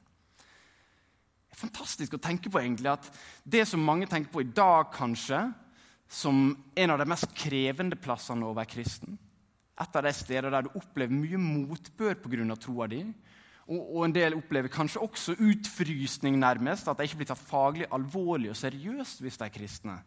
Det 1.52 1.58
er 1.58 1.66
fantastisk 1.66 2.16
å 2.16 2.22
tenke 2.24 2.50
på 2.50 2.62
egentlig 2.62 2.94
at 2.94 3.10
det 3.44 3.66
som 3.68 3.84
mange 3.84 4.08
tenker 4.10 4.32
på 4.32 4.46
i 4.46 4.54
dag, 4.56 4.88
kanskje, 4.96 5.44
som 6.12 6.54
en 6.76 6.94
av 6.94 7.00
de 7.00 7.08
mest 7.08 7.34
krevende 7.36 8.00
plassene 8.00 8.48
å 8.48 8.56
være 8.56 8.72
kristen, 8.72 9.20
et 9.82 9.98
av 9.98 10.06
de 10.06 10.14
steder 10.16 10.52
der 10.54 10.66
du 10.68 10.74
opplever 10.80 11.16
mye 11.16 11.40
motbør 11.40 12.18
pga. 12.24 12.56
troa 12.56 12.88
di. 12.88 13.04
Og, 13.70 14.02
en 14.06 14.14
del 14.16 14.36
opplever 14.36 14.72
kanskje 14.74 15.04
også 15.04 15.36
utfrysning, 15.38 16.40
nærmest. 16.40 16.88
At 16.90 16.98
de 16.98 17.08
ikke 17.08 17.22
blir 17.22 17.30
tatt 17.30 17.44
faglig 17.46 17.88
alvorlig 17.94 18.52
og 18.52 18.60
seriøst 18.60 19.22
hvis 19.22 19.38
de 19.40 19.48
er 19.48 19.54
kristne. 19.54 19.98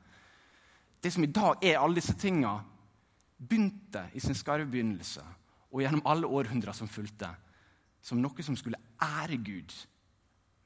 Det 1.05 1.13
som 1.13 1.25
i 1.25 1.33
dag 1.33 1.63
er 1.63 1.81
alle 1.81 2.01
disse 2.01 2.17
tinga, 2.19 2.59
begynte 3.39 4.07
i 4.15 4.23
sin 4.23 4.37
skarve 4.37 4.67
begynnelse 4.71 5.23
og 5.75 5.83
gjennom 5.83 6.05
alle 6.09 6.29
århundrer 6.31 6.77
som 6.77 6.89
fulgte, 6.89 7.29
som 8.05 8.21
noe 8.23 8.47
som 8.47 8.57
skulle 8.57 8.81
ære 9.03 9.41
Gud 9.43 9.75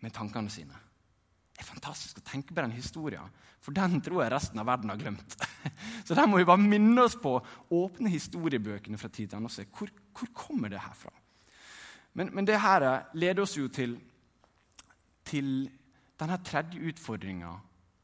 med 0.04 0.14
tankene 0.14 0.52
sine. 0.52 0.76
Det 1.58 1.64
er 1.64 1.72
fantastisk 1.72 2.20
å 2.20 2.26
tenke 2.28 2.54
på 2.54 2.60
den 2.60 2.74
historien, 2.76 3.32
for 3.58 3.74
den 3.74 3.98
tror 4.04 4.22
jeg 4.22 4.30
resten 4.30 4.60
av 4.62 4.68
verden 4.68 4.92
har 4.92 5.00
glemt. 5.00 5.34
Så 6.06 6.14
der 6.14 6.28
må 6.30 6.38
vi 6.38 6.46
bare 6.46 6.62
minne 6.62 7.02
oss 7.02 7.16
på, 7.18 7.32
åpne 7.74 8.12
historiebøkene 8.12 9.00
fra 9.00 9.10
tid 9.10 9.32
til 9.32 9.40
annen 9.40 9.50
og 9.50 9.54
se 9.56 9.66
hvor, 9.66 9.90
hvor 10.14 10.30
kommer 10.44 10.70
det 10.70 10.84
her 10.84 10.94
fra. 10.94 11.10
Men, 12.18 12.32
men 12.34 12.46
det 12.48 12.58
her 12.58 12.84
leder 13.14 13.44
oss 13.44 13.54
jo 13.54 13.68
til, 13.70 13.94
til 15.22 15.68
denne 16.18 16.38
tredje 16.42 16.82
utfordringa 16.90 17.52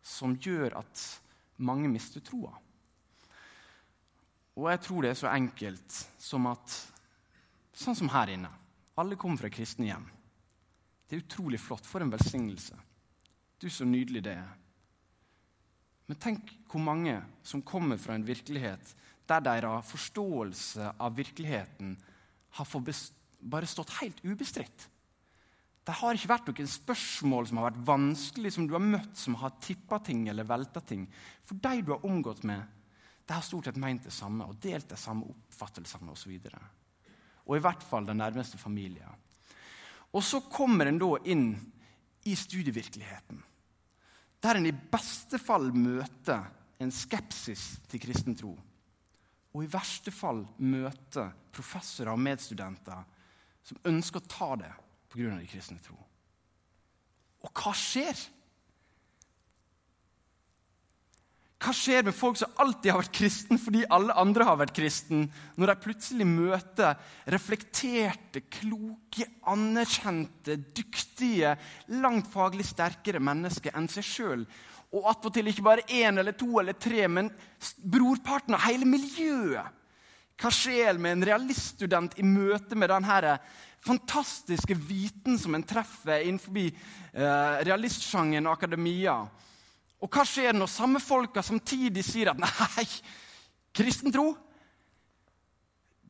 som 0.05 0.37
gjør 0.39 0.77
at 0.79 1.03
mange 1.67 1.91
mister 1.91 2.23
troa. 2.23 2.53
Og 4.55 4.69
jeg 4.71 4.83
tror 4.87 5.03
det 5.03 5.11
er 5.11 5.19
så 5.19 5.33
enkelt 5.33 5.97
som 6.23 6.47
at 6.47 6.77
sånn 7.75 7.99
som 7.99 8.13
her 8.15 8.37
inne 8.37 8.53
Alle 9.03 9.17
kommer 9.19 9.41
fra 9.43 9.51
kristne 9.51 9.89
hjem. 9.89 10.05
Det 11.11 11.17
er 11.17 11.25
utrolig 11.25 11.59
flott. 11.59 11.83
For 11.83 11.99
en 11.99 12.13
velsignelse. 12.13 12.77
Du, 13.59 13.67
så 13.67 13.83
nydelig 13.83 14.23
det 14.23 14.37
er. 14.39 14.53
Men 16.07 16.21
tenk 16.23 16.53
hvor 16.71 16.85
mange 16.85 17.17
som 17.43 17.65
kommer 17.67 17.99
fra 17.99 18.15
en 18.15 18.27
virkelighet 18.27 18.95
der 19.27 19.43
deres 19.43 19.91
forståelse 19.91 20.93
av 21.03 21.17
virkeligheten 21.19 21.97
har 22.55 22.69
bare 23.45 23.69
stått 23.69 23.93
helt 24.01 24.21
ubestridt. 24.25 24.89
Det 25.85 25.97
har 26.01 26.17
ikke 26.17 26.31
vært 26.31 26.47
noen 26.49 26.71
spørsmål 26.71 27.49
som 27.49 27.61
har 27.61 27.67
vært 27.69 27.83
vanskelig, 27.87 28.55
som 28.55 28.69
du 28.69 28.73
har 28.73 28.85
møtt, 28.85 29.13
som 29.21 29.37
har 29.43 29.59
tippa 29.61 29.99
ting 30.01 30.25
eller 30.33 30.49
velta 30.49 30.81
ting. 30.81 31.05
For 31.45 31.61
de 31.61 31.83
du 31.85 31.93
har 31.93 32.07
omgått 32.09 32.41
med, 32.49 32.63
de 33.25 33.37
har 33.37 33.45
stort 33.45 33.69
sett 33.69 33.81
meint 33.81 34.05
det 34.05 34.13
samme 34.13 34.47
og 34.49 34.57
delt 34.65 34.89
de 34.89 34.97
samme 35.01 35.29
oppfattelsene 35.29 36.13
osv. 36.13 36.33
Og, 36.49 37.11
og 37.45 37.57
i 37.57 37.65
hvert 37.67 37.85
fall 37.85 38.09
den 38.09 38.21
nærmeste 38.21 38.61
familien. 38.61 39.21
Og 40.15 40.25
så 40.25 40.41
kommer 40.49 40.89
en 40.89 41.01
da 41.01 41.11
inn 41.29 41.51
i 42.25 42.37
studievirkeligheten 42.39 43.43
der 44.45 44.59
en 44.59 44.69
i 44.69 44.77
beste 44.77 45.39
fall 45.41 45.71
møter 45.73 46.43
en 46.83 46.91
skepsis 46.93 47.63
til 47.89 48.03
kristen 48.03 48.37
tro. 48.37 48.53
Og 49.55 49.65
i 49.65 49.71
verste 49.71 50.13
fall 50.13 50.43
møter 50.61 51.31
professorer 51.55 52.13
og 52.13 52.21
medstudenter 52.21 53.07
som 53.65 53.81
ønsker 53.89 54.21
å 54.21 54.29
ta 54.29 54.55
det 54.61 54.73
pga. 55.13 55.37
de 55.39 55.49
kristne 55.49 55.81
tro. 55.83 55.97
Og 57.45 57.53
hva 57.53 57.75
skjer? 57.77 58.19
Hva 61.65 61.73
skjer 61.73 62.03
med 62.05 62.13
folk 62.13 62.37
som 62.37 62.59
alltid 62.61 62.91
har 62.93 63.01
vært 63.01 63.15
kristen 63.17 63.61
fordi 63.61 63.87
alle 63.95 64.17
andre 64.21 64.45
har 64.45 64.59
vært 64.61 64.75
kristen, 64.77 65.31
når 65.57 65.71
de 65.71 65.77
plutselig 65.87 66.27
møter 66.29 66.99
reflekterte, 67.33 68.43
kloke, 68.53 69.31
anerkjente, 69.49 70.59
dyktige, 70.77 71.55
langt 72.03 72.29
faglig 72.33 72.67
sterkere 72.69 73.23
mennesker 73.23 73.73
enn 73.79 73.89
seg 73.93 74.05
sjøl? 74.09 74.45
Og 74.95 75.09
attpåtil 75.11 75.49
ikke 75.51 75.65
bare 75.65 75.87
én 75.89 76.21
eller 76.21 76.37
to 76.37 76.51
eller 76.61 76.77
tre, 76.77 77.07
men 77.09 77.33
brorparten 77.81 78.59
av 78.59 78.67
hele 78.67 78.87
miljøet. 78.89 79.81
Hva 80.41 80.51
skjer 80.51 80.99
med 80.99 81.19
en 81.19 81.27
realiststudent 81.29 82.17
i 82.19 82.27
møte 82.27 82.77
med 82.79 82.91
denne 82.91 83.37
fantastiske 83.85 84.75
viten 84.75 85.39
som 85.39 85.55
en 85.55 85.67
treffer 85.67 86.25
innenfor 86.27 86.59
eh, 86.65 87.59
realistsjangeren 87.69 88.49
og 88.49 88.57
akademia? 88.57 89.19
Og 90.03 90.11
hva 90.11 90.25
skjer 90.29 90.57
når 90.57 90.73
samme 90.73 91.01
folka 91.01 91.45
samtidig 91.45 92.03
sier 92.05 92.33
at 92.33 92.41
nei, 92.43 92.89
kristen 93.75 94.13
tro 94.15 94.33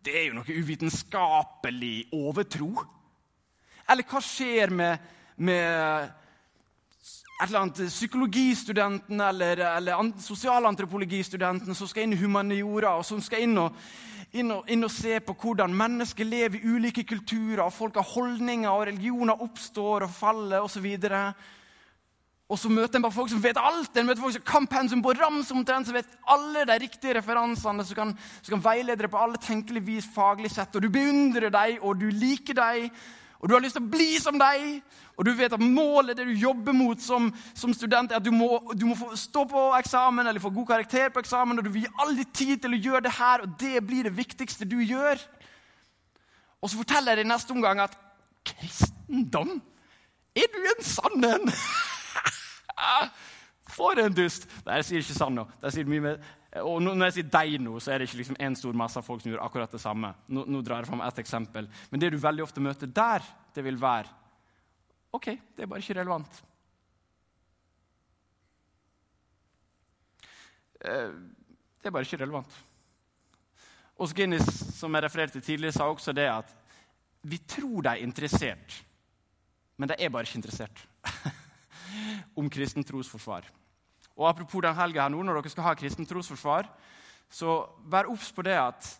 det 0.04 0.12
er 0.12 0.26
jo 0.28 0.34
noe 0.36 0.56
uvitenskapelig 0.60 2.10
overtro? 2.12 2.74
Eller 3.88 4.04
hva 4.08 4.20
skjer 4.20 4.72
med, 4.72 5.00
med 5.40 6.10
et 7.40 7.46
eller 7.46 7.62
annet 7.62 7.80
psykologistudenten 7.88 9.20
eller, 9.20 9.62
eller 9.78 10.10
sosialantropologistudenten 10.20 11.76
som 11.76 11.88
skal 11.88 12.04
inn 12.04 12.16
i 12.16 12.20
humaniora, 12.20 12.98
og 12.98 13.06
som 13.08 13.22
skal 13.24 13.46
inn 13.46 13.56
og, 13.60 13.80
inn, 14.34 14.50
og, 14.54 14.70
inn 14.70 14.86
og, 14.86 14.92
se 14.92 15.18
på 15.24 15.34
hvordan 15.40 15.74
mennesker 15.76 16.26
lever 16.26 16.58
i 16.60 16.70
ulike 16.74 17.04
kulturer, 17.06 17.64
og 17.64 17.74
folk 17.74 17.98
har 18.00 18.08
holdninger, 18.14 18.70
og 18.70 18.88
religioner 18.90 19.44
oppstår 19.44 20.06
og 20.06 20.14
faller 20.14 20.64
osv. 20.64 20.86
Og, 22.44 22.58
så 22.60 22.70
møter 22.70 22.98
en 22.98 23.06
bare 23.06 23.14
folk 23.14 23.32
som 23.32 23.42
vet 23.42 23.58
alt. 23.60 23.96
En 23.96 24.08
møter 24.08 24.22
folk 24.22 24.36
som 24.36 24.46
kan 24.46 24.68
pensum 24.70 25.02
på 25.04 25.14
rams 25.16 25.52
omtrent, 25.54 25.88
som 25.88 25.96
vet 25.96 26.16
alle 26.30 26.66
de 26.68 26.78
riktige 26.82 27.16
referansene, 27.18 27.86
som 27.86 28.00
kan, 28.00 28.14
som 28.42 28.56
kan 28.56 28.64
veilede 28.66 29.04
deg 29.04 29.12
på 29.12 29.22
alle 29.22 29.40
tenkelige 29.42 29.88
vis 29.88 30.08
faglig 30.14 30.52
sett. 30.52 30.74
Og 30.76 30.84
du 30.84 30.90
beundrer 30.92 31.50
dem, 31.54 31.78
og 31.82 32.00
du 32.02 32.10
liker 32.12 32.58
dem, 32.58 32.90
og 33.44 33.50
du 33.50 33.52
har 33.52 33.60
lyst 33.60 33.76
til 33.76 33.84
å 33.84 33.92
bli 33.92 34.14
som 34.16 34.38
deg, 34.40 34.80
Og 35.14 35.26
du 35.28 35.34
vet 35.36 35.52
at 35.52 35.60
målet 35.60 36.16
det 36.16 36.24
du 36.26 36.32
jobber 36.32 36.72
mot 36.74 36.98
som, 36.98 37.28
som 37.54 37.74
student, 37.76 38.10
er 38.10 38.16
at 38.16 38.24
du 38.24 38.32
må, 38.32 38.56
du 38.74 38.86
må, 38.88 38.96
få 38.98 39.12
stå 39.14 39.44
på 39.46 39.60
eksamen 39.78 40.26
eller 40.26 40.40
få 40.40 40.50
god 40.50 40.66
karakter 40.66 41.12
på 41.12 41.20
eksamen, 41.20 41.58
og 41.58 41.64
du 41.64 41.70
vil 41.70 41.84
gi 41.84 41.92
all 42.02 42.16
din 42.16 42.32
tid 42.34 42.64
til 42.64 42.74
å 42.74 42.80
gjøre 42.86 43.04
det 43.04 43.12
her, 43.14 43.44
og 43.44 43.52
det 43.60 43.84
blir 43.86 44.08
det 44.08 44.16
viktigste 44.16 44.66
du 44.66 44.80
gjør. 44.80 45.20
Og 46.64 46.72
så 46.72 46.80
forteller 46.80 47.20
jeg 47.20 47.28
i 47.28 47.30
neste 47.30 47.54
omgang 47.54 47.84
at 47.84 47.94
kristendom 48.48 49.60
er 50.34 50.50
du 50.50 50.58
en 50.64 50.82
sann 50.82 51.28
en? 51.28 51.50
For 53.76 54.00
en 54.00 54.16
dust! 54.16 54.48
Nei, 54.64 54.80
jeg 54.80 54.88
sier 54.88 55.04
ikke 55.04 55.20
sann 55.20 55.36
nå. 55.36 55.44
sier 55.68 55.86
mye 55.86 56.02
mer. 56.02 56.24
Og 56.62 56.78
når 56.84 57.08
jeg 57.08 57.14
sier 57.16 57.30
deg 57.34 57.56
nå, 57.62 57.78
så 57.82 57.90
er 57.90 57.98
det 57.98 58.06
ikke 58.08 58.20
liksom 58.20 58.36
en 58.46 58.56
stor 58.58 58.76
masse 58.78 58.98
av 59.00 59.06
folk 59.06 59.22
som 59.22 59.32
gjør 59.32 59.42
akkurat 59.42 59.72
det 59.74 59.80
samme. 59.82 60.12
Nå, 60.30 60.44
nå 60.46 60.60
drar 60.62 60.84
jeg 60.84 60.90
fram 60.92 61.02
ett 61.02 61.18
eksempel. 61.18 61.66
Men 61.90 62.02
det 62.02 62.12
du 62.14 62.18
veldig 62.22 62.44
ofte 62.44 62.62
møter 62.62 62.90
der, 62.94 63.26
det 63.54 63.64
vil 63.66 63.80
være 63.80 64.22
OK, 65.14 65.28
det 65.54 65.62
er 65.62 65.70
bare 65.70 65.82
ikke 65.82 65.94
relevant. 65.94 66.38
Eh, 70.82 71.12
det 71.82 71.90
er 71.90 71.94
bare 71.94 72.06
ikke 72.06 72.18
relevant. 72.22 72.56
Os 74.02 74.14
Guinness, 74.14 74.48
som 74.74 74.94
jeg 74.94 75.04
refererte 75.04 75.42
tidligere, 75.42 75.76
sa 75.76 75.86
også 75.86 76.14
det 76.14 76.26
at 76.32 76.50
vi 77.22 77.38
tror 77.38 77.86
de 77.86 77.92
er 77.92 78.02
interessert, 78.02 78.80
men 79.78 79.88
de 79.88 79.94
er 79.98 80.10
bare 80.10 80.26
ikke 80.26 80.42
interessert. 80.42 80.82
om 82.34 82.50
kristen 82.50 82.84
trosforsvar. 82.84 83.46
Og 84.14 84.28
Apropos 84.28 84.62
den 84.62 84.76
helga 84.76 85.02
her 85.02 85.12
nå, 85.12 85.22
når 85.22 85.40
dere 85.40 85.52
skal 85.52 85.66
ha 85.68 85.78
kristent 85.78 86.08
trosforsvar, 86.10 86.68
så 87.30 87.64
vær 87.90 88.10
obs 88.12 88.30
på 88.34 88.44
det 88.46 88.58
at 88.58 88.92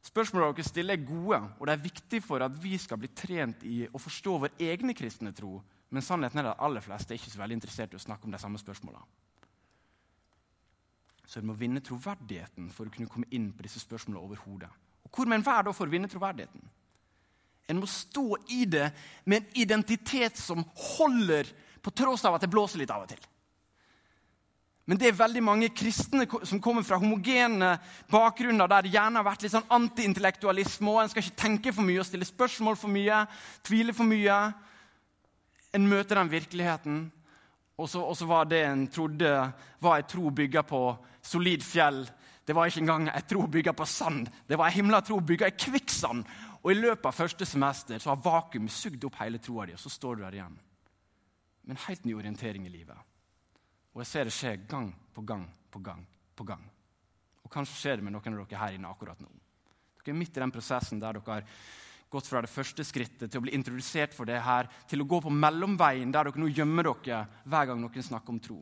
Spørsmålene 0.00 0.56
dere 0.56 0.64
stiller, 0.64 0.96
er 0.96 1.04
gode, 1.04 1.38
og 1.60 1.66
det 1.68 1.74
er 1.74 1.82
viktig 1.84 2.22
for 2.24 2.40
at 2.40 2.54
vi 2.62 2.78
skal 2.80 2.98
bli 3.02 3.10
trent 3.12 3.64
i 3.68 3.82
å 3.84 4.00
forstå 4.00 4.36
vår 4.46 4.62
egne 4.70 4.94
kristne 4.96 5.32
tro. 5.36 5.58
Men 5.92 6.04
sannheten 6.04 6.40
er 6.40 6.52
at 6.52 6.62
aller 6.64 6.80
fleste 6.80 7.12
er 7.12 7.20
ikke 7.20 7.32
så 7.34 7.40
veldig 7.42 7.58
interessert 7.58 7.92
i 7.92 7.98
å 7.98 8.00
snakke 8.00 8.24
om 8.24 8.32
de 8.32 8.40
samme 8.40 8.60
spørsmålene. 8.62 9.04
Så 11.28 11.42
du 11.42 11.46
må 11.46 11.54
vinne 11.54 11.82
troverdigheten 11.84 12.70
for 12.74 12.88
å 12.88 12.94
kunne 12.94 13.10
komme 13.10 13.28
inn 13.36 13.50
på 13.54 13.66
disse 13.66 13.82
spørsmålene 13.82 14.24
overhodet. 14.24 14.70
Og 15.04 15.12
hvor 15.14 15.28
med 15.28 15.40
en 15.40 15.46
være 15.46 15.68
da 15.68 15.74
for 15.76 15.86
å 15.86 15.92
vinne 15.92 16.10
troverdigheten? 16.10 16.64
En 17.70 17.78
må 17.78 17.86
stå 17.86 18.24
i 18.56 18.64
det 18.66 18.88
med 19.30 19.44
en 19.44 19.60
identitet 19.62 20.40
som 20.40 20.64
holder, 20.96 21.50
på 21.80 21.92
tross 21.96 22.24
av 22.28 22.34
at 22.36 22.42
det 22.44 22.50
blåser 22.52 22.82
litt 22.82 22.90
av 22.92 23.04
og 23.04 23.12
til. 23.12 23.20
Men 24.88 24.98
det 24.98 25.10
er 25.10 25.18
veldig 25.18 25.42
mange 25.44 25.68
kristne 25.76 26.24
som 26.48 26.60
kommer 26.62 26.82
fra 26.86 26.98
homogene 26.98 27.74
bakgrunner 28.10 28.70
der 28.70 28.86
det 28.86 28.94
gjerne 28.94 29.20
har 29.20 29.26
vært 29.28 29.44
litt 29.44 29.54
sånn 29.54 29.68
antiintellektualisme, 29.76 30.90
og 30.90 31.02
en 31.02 31.12
skal 31.12 31.24
ikke 31.24 31.42
tenke 31.42 31.74
for 31.76 31.86
mye 31.86 32.00
og 32.02 32.08
stille 32.08 32.26
spørsmål 32.26 32.78
for 32.80 32.92
mye, 32.92 33.20
tvile 33.66 33.94
for 33.94 34.08
mye. 34.08 34.38
En 35.76 35.86
møter 35.86 36.18
den 36.18 36.32
virkeligheten, 36.32 37.02
og 37.80 37.88
så, 37.88 38.02
og 38.02 38.16
så 38.18 38.26
var 38.28 38.48
det 38.50 38.64
en 38.66 38.88
trodde 38.92 39.34
var 39.80 40.00
ei 40.00 40.08
tro 40.08 40.32
bygga 40.34 40.64
på 40.68 40.80
solid 41.22 41.62
fjell. 41.64 42.02
Det 42.44 42.56
var 42.56 42.68
ikke 42.68 42.82
engang 42.82 43.06
ei 43.12 43.22
tro 43.28 43.44
bygga 43.46 43.72
på 43.76 43.86
sand. 43.88 44.26
Det 44.48 44.58
var 44.58 44.68
ei 44.68 44.80
himla 44.80 45.00
tro 45.06 45.20
bygga 45.24 45.48
i 45.48 45.56
kvikksand. 45.56 46.24
Og 46.60 46.72
i 46.72 46.80
løpet 46.80 47.06
av 47.08 47.16
første 47.16 47.46
semester 47.48 48.02
så 48.02 48.12
har 48.12 48.24
vakuumet 48.24 48.74
sugd 48.74 49.06
opp 49.08 49.20
hele 49.22 49.40
troa 49.40 49.68
di, 49.68 49.76
og 49.76 49.80
så 49.80 49.92
står 49.92 50.18
du 50.18 50.26
der 50.26 50.36
igjen. 50.40 50.58
Med 51.64 51.76
en 51.76 51.84
helt 51.86 52.04
ny 52.04 52.16
orientering 52.18 52.66
i 52.66 52.74
livet. 52.74 52.98
Og 53.94 54.02
jeg 54.02 54.10
ser 54.10 54.28
det 54.28 54.34
skje 54.34 54.54
gang 54.70 54.90
på 55.14 55.24
gang 55.26 55.46
på 55.70 55.82
gang 55.82 56.02
på 56.36 56.46
gang. 56.46 56.62
Og 57.44 57.52
kanskje 57.52 57.76
skjer 57.76 57.98
det 57.98 58.06
med 58.06 58.14
noen 58.14 58.34
av 58.36 58.42
dere 58.46 58.60
her 58.62 58.76
inne 58.76 58.90
akkurat 58.90 59.20
nå. 59.20 59.30
Dere 60.00 60.14
er 60.14 60.20
midt 60.20 60.36
i 60.36 60.42
den 60.42 60.54
prosessen 60.54 61.00
der 61.02 61.18
dere 61.18 61.34
har 61.40 61.48
gått 62.10 62.26
fra 62.26 62.42
det 62.42 62.50
første 62.50 62.84
skrittet 62.86 63.30
til 63.30 63.38
å 63.38 63.44
bli 63.44 63.54
introdusert 63.54 64.14
for 64.16 64.26
det 64.26 64.40
her, 64.42 64.66
til 64.90 65.02
å 65.02 65.08
gå 65.10 65.20
på 65.22 65.30
mellomveien 65.30 66.10
der 66.10 66.30
dere 66.30 66.42
nå 66.42 66.48
gjemmer 66.50 66.88
dere 66.88 67.24
hver 67.44 67.70
gang 67.70 67.82
noen 67.82 68.06
snakker 68.06 68.34
om 68.34 68.40
tro. 68.42 68.58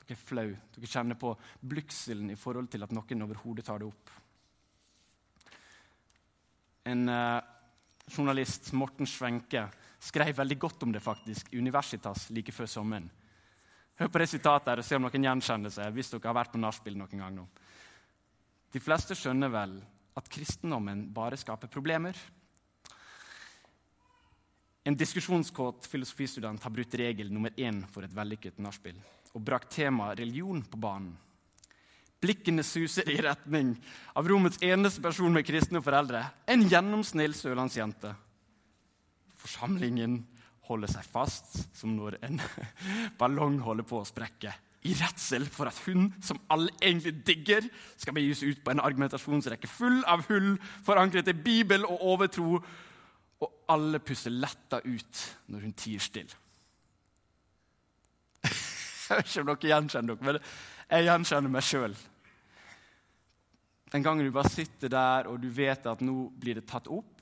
Dere 0.00 0.16
er 0.16 0.24
flau. 0.24 0.48
Dere 0.74 0.90
kjenner 0.90 1.20
på 1.20 1.34
blygselen 1.60 2.32
i 2.32 2.38
forhold 2.38 2.72
til 2.72 2.86
at 2.86 2.96
noen 2.96 3.28
overhodet 3.28 3.66
tar 3.66 3.82
det 3.82 3.90
opp. 3.90 4.16
En 6.90 7.08
eh, 7.12 7.38
journalist, 8.10 8.72
Morten 8.72 9.06
Schwenke, 9.06 9.68
skrev 10.00 10.32
veldig 10.38 10.58
godt 10.58 10.86
om 10.86 10.94
det 10.94 11.04
faktisk 11.04 11.52
Universitas 11.52 12.30
like 12.32 12.54
før 12.56 12.70
sommeren. 12.70 13.10
Hør 14.00 14.08
på 14.08 14.20
det 14.22 14.30
sitatet 14.30 14.70
her 14.72 14.80
og 14.80 14.86
se 14.88 14.96
om 14.96 15.04
noen 15.04 15.24
gjenkjenner 15.26 15.72
seg. 15.74 15.92
hvis 15.92 16.08
dere 16.08 16.30
har 16.30 16.38
vært 16.38 16.54
på 16.54 16.60
nachspiel 16.60 16.96
noen 16.96 17.20
gang 17.20 17.34
nå. 17.36 17.46
De 18.72 18.80
fleste 18.80 19.12
skjønner 19.18 19.50
vel 19.52 19.74
at 20.16 20.30
kristendommen 20.32 21.02
bare 21.12 21.36
skaper 21.36 21.68
problemer. 21.68 22.16
En 24.88 24.96
diskusjonskåt 24.96 25.84
filosofistudent 25.86 26.62
har 26.64 26.72
brutt 26.72 26.94
regel 26.96 27.28
nummer 27.28 27.52
én 27.60 27.82
for 27.92 28.06
et 28.06 28.14
vellykket 28.16 28.62
nachspiel 28.64 28.96
og 29.34 29.44
brakt 29.44 29.68
temaet 29.76 30.18
religion 30.18 30.62
på 30.64 30.80
banen. 30.80 31.12
Blikkene 32.20 32.64
suser 32.64 33.08
i 33.08 33.20
retning 33.20 33.74
av 34.16 34.26
rommets 34.28 34.60
eneste 34.64 35.00
person 35.04 35.32
med 35.32 35.44
kristne 35.46 35.80
foreldre, 35.84 36.24
en 36.48 36.64
gjennomsnill 36.68 37.36
sørlandsjente. 37.36 38.14
Forsamlingen 39.40 40.18
holder 40.70 40.90
seg 40.92 41.06
fast 41.10 41.60
som 41.76 41.94
når 41.96 42.20
en 42.26 42.40
ballong 43.20 43.58
holder 43.64 43.86
på 43.86 44.00
å 44.00 44.08
sprekke. 44.08 44.52
I 44.88 44.94
redsel 44.96 45.44
for 45.52 45.68
at 45.68 45.76
hun, 45.84 46.08
som 46.24 46.38
alle 46.48 46.72
egentlig 46.80 47.18
digger, 47.26 47.66
skal 48.00 48.16
begis 48.16 48.40
ut 48.46 48.62
på 48.64 48.72
en 48.72 48.80
argumentasjonsrekke 48.80 49.68
full 49.68 49.98
av 50.08 50.24
hull 50.30 50.54
forankret 50.86 51.28
i 51.28 51.36
Bibel 51.36 51.84
og 51.84 52.06
overtro, 52.14 52.60
og 53.40 53.50
alle 53.72 54.00
puster 54.04 54.32
letta 54.32 54.80
ut 54.84 55.20
når 55.52 55.66
hun 55.66 55.76
tier 55.76 56.00
stille. 56.00 56.32
Jeg 59.10 59.18
vet 59.18 59.28
ikke 59.28 59.42
om 59.42 59.50
dere 59.50 59.72
gjenkjenner 59.74 60.16
dere, 60.16 60.26
men 60.28 60.40
jeg 60.90 61.06
gjenkjenner 61.06 61.52
meg 61.54 61.64
sjøl. 61.66 61.92
Den 63.90 64.04
gangen 64.06 64.26
du 64.26 64.32
bare 64.34 64.50
sitter 64.50 64.90
der 64.90 65.28
og 65.30 65.40
du 65.42 65.48
vet 65.54 65.86
at 65.86 66.02
nå 66.02 66.28
blir 66.38 66.58
det 66.58 66.66
tatt 66.70 66.86
opp, 66.90 67.20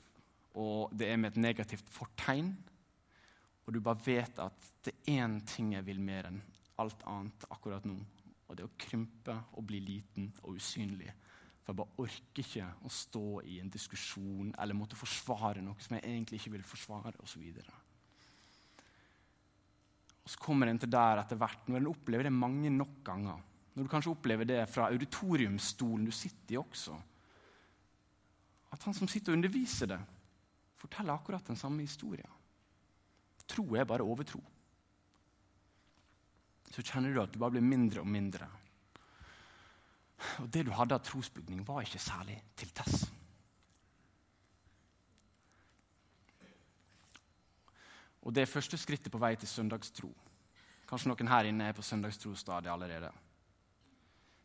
og 0.58 0.92
det 0.96 1.08
er 1.08 1.20
med 1.20 1.32
et 1.32 1.42
negativt 1.42 1.88
fortegn, 1.92 2.50
og 3.68 3.74
du 3.76 3.83
bare 3.85 4.00
vet 4.00 4.38
at 4.40 4.68
det 4.87 4.94
er 4.96 5.18
én 5.20 5.35
ting 5.44 5.74
jeg 5.74 5.85
vil 5.85 5.98
mer 6.00 6.31
enn 6.31 6.38
alt 6.81 7.02
annet 7.11 7.42
akkurat 7.52 7.85
nå. 7.85 7.98
Og 8.48 8.57
det 8.57 8.62
er 8.64 8.70
å 8.70 8.78
krympe 8.81 9.35
og 9.61 9.66
bli 9.68 9.83
liten 9.85 10.31
og 10.40 10.57
usynlig. 10.57 11.11
For 11.61 11.74
jeg 11.74 11.78
bare 11.83 12.00
orker 12.00 12.40
ikke 12.40 12.68
å 12.88 12.92
stå 12.96 13.24
i 13.44 13.59
en 13.61 13.68
diskusjon 13.68 14.54
eller 14.57 14.78
måtte 14.78 14.96
forsvare 14.96 15.61
noe 15.61 15.76
som 15.85 15.98
jeg 15.98 16.07
egentlig 16.07 16.40
ikke 16.40 16.54
vil 16.54 16.64
forsvare, 16.64 17.12
osv. 17.20 17.44
Og, 17.59 17.68
og 20.22 20.33
så 20.33 20.40
kommer 20.40 20.72
en 20.72 20.81
til 20.81 20.94
der 20.94 21.20
etter 21.20 21.42
hvert, 21.42 21.68
når 21.68 21.83
en 21.83 21.92
opplever 21.92 22.31
det 22.31 22.33
mange 22.33 22.72
nok 22.72 22.96
ganger. 23.04 23.44
Når 23.74 23.85
du 23.85 23.92
kanskje 23.92 24.14
opplever 24.14 24.48
det 24.48 24.62
fra 24.72 24.88
auditoriumsstolen 24.88 26.09
du 26.09 26.14
sitter 26.16 26.57
i 26.57 26.62
også. 26.62 26.96
At 28.72 28.88
han 28.88 28.96
som 28.96 29.12
sitter 29.12 29.37
og 29.37 29.42
underviser 29.42 29.92
det, 29.92 30.00
forteller 30.81 31.18
akkurat 31.18 31.52
den 31.52 31.61
samme 31.61 31.85
historien 31.85 32.38
tro 33.48 33.64
er 33.76 33.88
bare 33.88 34.06
overtro. 34.06 34.40
Så 36.68 36.84
kjenner 36.84 37.14
du 37.14 37.22
at 37.22 37.32
du 37.32 37.38
bare 37.40 37.56
blir 37.56 37.64
mindre 37.64 38.04
og 38.04 38.11
mindre. 38.11 38.48
Og 40.42 40.50
det 40.52 40.66
du 40.66 40.72
hadde 40.74 40.96
av 40.96 41.04
trosbygning, 41.06 41.62
var 41.66 41.87
ikke 41.87 42.02
særlig 42.02 42.37
til 42.58 42.70
tess. 42.74 43.06
Og 48.26 48.34
det 48.34 48.44
er 48.44 48.50
første 48.50 48.76
skrittet 48.76 49.12
på 49.12 49.20
vei 49.22 49.32
til 49.40 49.48
søndagstro. 49.48 50.11
Kanskje 50.88 51.11
noen 51.11 51.30
her 51.30 51.48
inne 51.48 51.68
er 51.68 51.76
på 51.76 51.84
søndagstro-stadiet 51.87 52.72
allerede. 52.72 53.11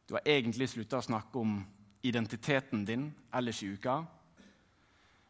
Du 0.07 0.15
har 0.15 0.27
egentlig 0.27 0.69
slutta 0.71 0.99
å 0.99 1.05
snakke 1.05 1.39
om 1.39 1.57
identiteten 2.03 2.83
din 2.85 3.07
ellers 3.33 3.61
i 3.63 3.71
uka. 3.73 4.01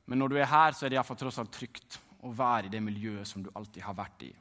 Men 0.05 0.19
når 0.19 0.33
du 0.33 0.37
er 0.41 0.49
her, 0.49 0.73
så 0.73 0.85
er 0.85 0.91
det 0.91 0.97
iallfall 0.97 1.19
tross 1.21 1.39
alt 1.41 1.53
trygt 1.53 1.99
å 2.23 2.31
være 2.33 2.69
i 2.69 2.73
det 2.73 2.81
miljøet 2.83 3.27
som 3.27 3.43
du 3.43 3.51
alltid 3.53 3.83
har 3.83 3.97
vært 3.97 4.25
i. 4.27 4.31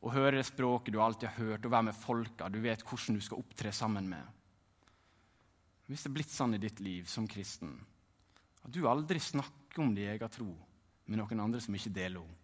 Å 0.00 0.12
høre 0.14 0.38
det 0.38 0.46
språket 0.48 0.94
du 0.94 1.00
alltid 1.02 1.28
har 1.28 1.44
hørt, 1.44 1.64
og 1.64 1.72
være 1.74 1.88
med 1.90 1.98
folka 1.98 2.48
du 2.48 2.60
vet 2.64 2.84
hvordan 2.86 3.18
du 3.18 3.24
skal 3.24 3.42
opptre 3.42 3.72
sammen 3.76 4.08
med. 4.08 4.24
Hvis 5.90 6.04
det 6.04 6.10
er 6.10 6.16
blitt 6.16 6.32
sånn 6.32 6.56
i 6.56 6.62
ditt 6.62 6.80
liv 6.80 7.08
som 7.10 7.26
kristen 7.28 7.74
at 8.60 8.72
du 8.72 8.84
aldri 8.88 9.20
snakker 9.20 9.82
om 9.82 9.94
din 9.96 10.10
egen 10.12 10.32
tro 10.32 10.50
med 11.08 11.18
noen 11.18 11.46
andre 11.46 11.60
som 11.64 11.74
ikke 11.74 11.92
deler 11.96 12.20
henne 12.20 12.36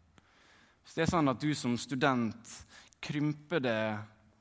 Hvis 0.82 0.96
det 0.96 1.04
er 1.04 1.10
sånn 1.12 1.30
at 1.30 1.42
du 1.42 1.50
som 1.54 1.76
student 1.78 2.52
krymper 3.04 3.62
det 3.62 3.80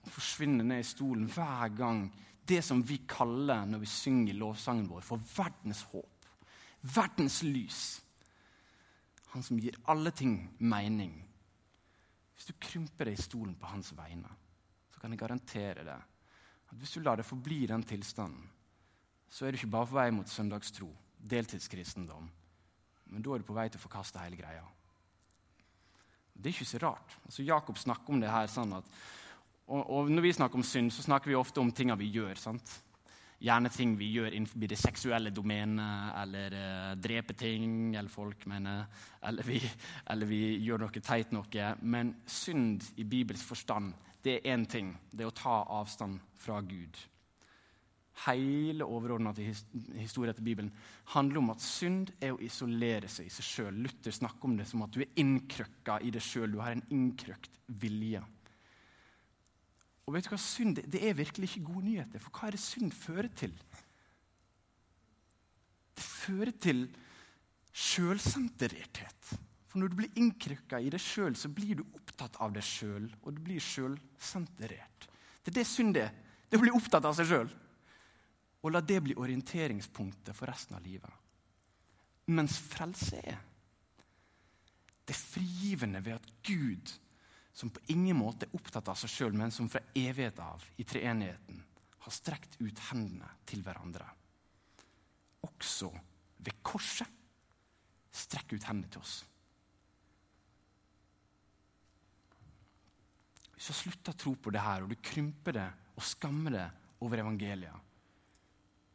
og 0.06 0.14
forsvinner 0.14 0.66
ned 0.66 0.84
i 0.84 0.88
stolen 0.88 1.28
hver 1.30 1.74
gang 1.76 2.06
det 2.46 2.62
som 2.66 2.84
vi 2.86 3.00
kaller 3.10 3.66
når 3.66 3.82
vi 3.82 3.90
synger 3.90 4.38
lovsangen 4.38 4.88
vår, 4.90 5.02
for 5.02 5.18
verdens 5.18 5.82
håp, 5.90 6.28
verdens 6.96 7.40
lys 7.46 7.80
han 9.36 9.44
som 9.44 9.60
gir 9.60 9.78
alle 9.92 10.12
ting 10.16 10.38
mening. 10.60 11.14
Hvis 12.36 12.50
du 12.50 12.56
krymper 12.60 13.10
deg 13.10 13.18
i 13.18 13.24
stolen 13.24 13.56
på 13.60 13.70
hans 13.70 13.92
vegne, 13.96 14.32
så 14.92 15.02
kan 15.02 15.12
jeg 15.14 15.22
garantere 15.22 15.84
deg 15.88 16.12
at 16.66 16.78
hvis 16.80 16.96
du 16.96 17.04
lar 17.04 17.20
det 17.20 17.28
forbli 17.28 17.66
den 17.70 17.84
tilstanden, 17.86 18.48
så 19.30 19.46
er 19.46 19.52
du 19.52 19.60
ikke 19.60 19.74
bare 19.74 19.90
på 19.90 19.98
vei 19.98 20.08
mot 20.16 20.32
søndagstro, 20.32 20.88
deltidskristendom, 21.20 22.30
men 23.12 23.24
da 23.24 23.36
er 23.36 23.44
du 23.44 23.48
på 23.48 23.56
vei 23.58 23.68
til 23.70 23.80
å 23.80 23.86
forkaste 23.86 24.24
hele 24.24 24.40
greia. 24.40 24.64
Det 26.36 26.50
er 26.50 26.56
ikke 26.56 26.68
så 26.68 26.82
rart. 26.84 27.16
Altså, 27.26 27.46
Jakob 27.48 27.78
snakker 27.80 28.14
om 28.14 28.24
det 28.24 28.32
her 28.32 28.50
sånn 28.52 28.74
at 28.80 28.90
og, 29.66 29.82
og, 29.82 30.10
Når 30.14 30.22
vi 30.22 30.34
snakker 30.36 30.60
om 30.60 30.64
synd, 30.68 30.92
så 30.94 31.02
snakker 31.02 31.32
vi 31.32 31.38
ofte 31.40 31.58
om 31.58 31.72
tinga 31.74 31.96
vi 31.98 32.12
gjør. 32.14 32.36
sant? 32.38 32.74
Gjerne 33.46 33.70
ting 33.70 33.96
vi 34.00 34.10
gjør 34.16 34.34
innenfor 34.34 34.66
det 34.66 34.80
seksuelle 34.80 35.34
domenet, 35.36 36.14
eller 36.22 36.56
uh, 36.58 36.92
drepe 36.98 37.36
ting, 37.38 37.96
eller 37.96 38.12
folk 38.12 38.46
mener, 38.50 38.86
eller 39.30 39.48
vi, 39.48 39.60
eller 40.12 40.30
vi 40.30 40.42
gjør 40.66 40.86
noe 40.86 41.04
teit 41.04 41.34
noe. 41.36 41.72
Men 41.82 42.16
synd 42.26 42.94
i 42.98 43.08
Bibels 43.08 43.46
forstand, 43.46 43.94
det 44.26 44.40
er 44.40 44.56
én 44.56 44.66
ting. 44.66 44.96
Det 45.12 45.26
er 45.26 45.30
å 45.30 45.38
ta 45.38 45.60
avstand 45.78 46.18
fra 46.42 46.62
Gud. 46.66 46.98
Hele 48.24 48.86
overordna 48.88 49.34
historien 49.36 50.36
til 50.38 50.46
Bibelen 50.46 50.72
handler 51.12 51.42
om 51.42 51.52
at 51.52 51.62
synd 51.62 52.14
er 52.24 52.32
å 52.32 52.40
isolere 52.42 53.10
seg 53.12 53.28
i 53.28 53.34
seg 53.34 53.48
sjøl. 53.50 53.82
Luther 53.84 54.16
snakker 54.16 54.48
om 54.48 54.56
det 54.56 54.70
som 54.70 54.86
at 54.86 54.96
du 54.96 55.02
er 55.04 55.12
innkrøkka 55.20 56.00
i 56.00 56.14
deg 56.16 56.24
sjøl. 56.24 56.56
Du 56.56 56.62
har 56.64 56.72
en 56.72 56.86
innkrøkt 56.96 57.60
vilje. 57.84 58.24
Og 60.06 60.14
vet 60.14 60.28
du 60.28 60.32
hva 60.34 60.40
synd 60.42 60.84
Det 60.86 61.02
er 61.02 61.18
virkelig 61.18 61.50
ikke 61.50 61.66
gode 61.72 61.88
nyheter. 61.88 62.22
For 62.22 62.34
hva 62.36 62.50
er 62.50 62.58
det 62.58 62.62
synd 62.62 62.94
fører 62.94 63.32
til? 63.38 63.56
Det 65.96 66.06
fører 66.06 66.54
til 66.62 66.86
sjølsentererthet. 67.76 69.34
For 69.68 69.82
når 69.82 69.92
du 69.92 69.98
blir 70.00 70.20
innkrykka 70.22 70.80
i 70.80 70.92
deg 70.94 71.02
sjøl, 71.04 71.36
så 71.36 71.50
blir 71.52 71.82
du 71.82 71.84
opptatt 71.98 72.38
av 72.44 72.54
deg 72.56 72.64
sjøl, 72.64 73.10
og 73.24 73.36
du 73.36 73.42
blir 73.44 73.64
sjølsenterert. 73.64 75.10
Det 75.44 75.52
er 75.52 75.58
det 75.60 75.66
synd 75.68 76.00
er. 76.00 76.14
Det 76.48 76.60
å 76.60 76.64
bli 76.64 76.74
opptatt 76.76 77.08
av 77.08 77.16
seg 77.18 77.28
sjøl. 77.28 77.50
Og 78.64 78.72
la 78.72 78.82
det 78.82 79.02
bli 79.04 79.18
orienteringspunktet 79.20 80.38
for 80.38 80.50
resten 80.50 80.78
av 80.78 80.86
livet. 80.86 81.12
Mens 82.32 82.56
frelse 82.58 83.20
er 83.20 83.42
det 85.06 85.14
frigivende 85.14 86.00
ved 86.02 86.16
at 86.16 86.32
Gud, 86.48 86.94
som 87.56 87.72
på 87.72 87.80
ingen 87.94 88.18
måte 88.20 88.50
er 88.50 88.58
opptatt 88.58 88.90
av 88.92 88.98
seg 89.00 89.12
sjøl, 89.12 89.36
men 89.38 89.54
som 89.54 89.70
fra 89.72 89.80
evighet 89.96 90.42
av, 90.44 90.64
i 90.76 90.84
treenigheten, 90.84 91.62
har 92.04 92.14
strekt 92.14 92.58
ut 92.60 92.82
hendene 92.90 93.30
til 93.48 93.64
hverandre. 93.64 94.06
Også 95.48 95.88
ved 96.44 96.60
korset 96.66 97.08
strekker 98.16 98.60
ut 98.60 98.68
hendene 98.68 98.92
til 98.92 99.02
oss. 99.02 99.16
Hvis 103.56 103.72
du 103.72 103.80
slutter 103.80 104.12
å 104.12 104.20
tro 104.20 104.36
på 104.36 104.52
det 104.52 104.62
her, 104.62 104.84
og 104.84 104.92
du 104.92 105.00
krymper 105.00 105.56
det 105.56 105.70
og 105.96 106.04
skammer 106.04 106.58
det 106.58 106.68
over 107.08 107.24
evangeliet, 107.24 107.88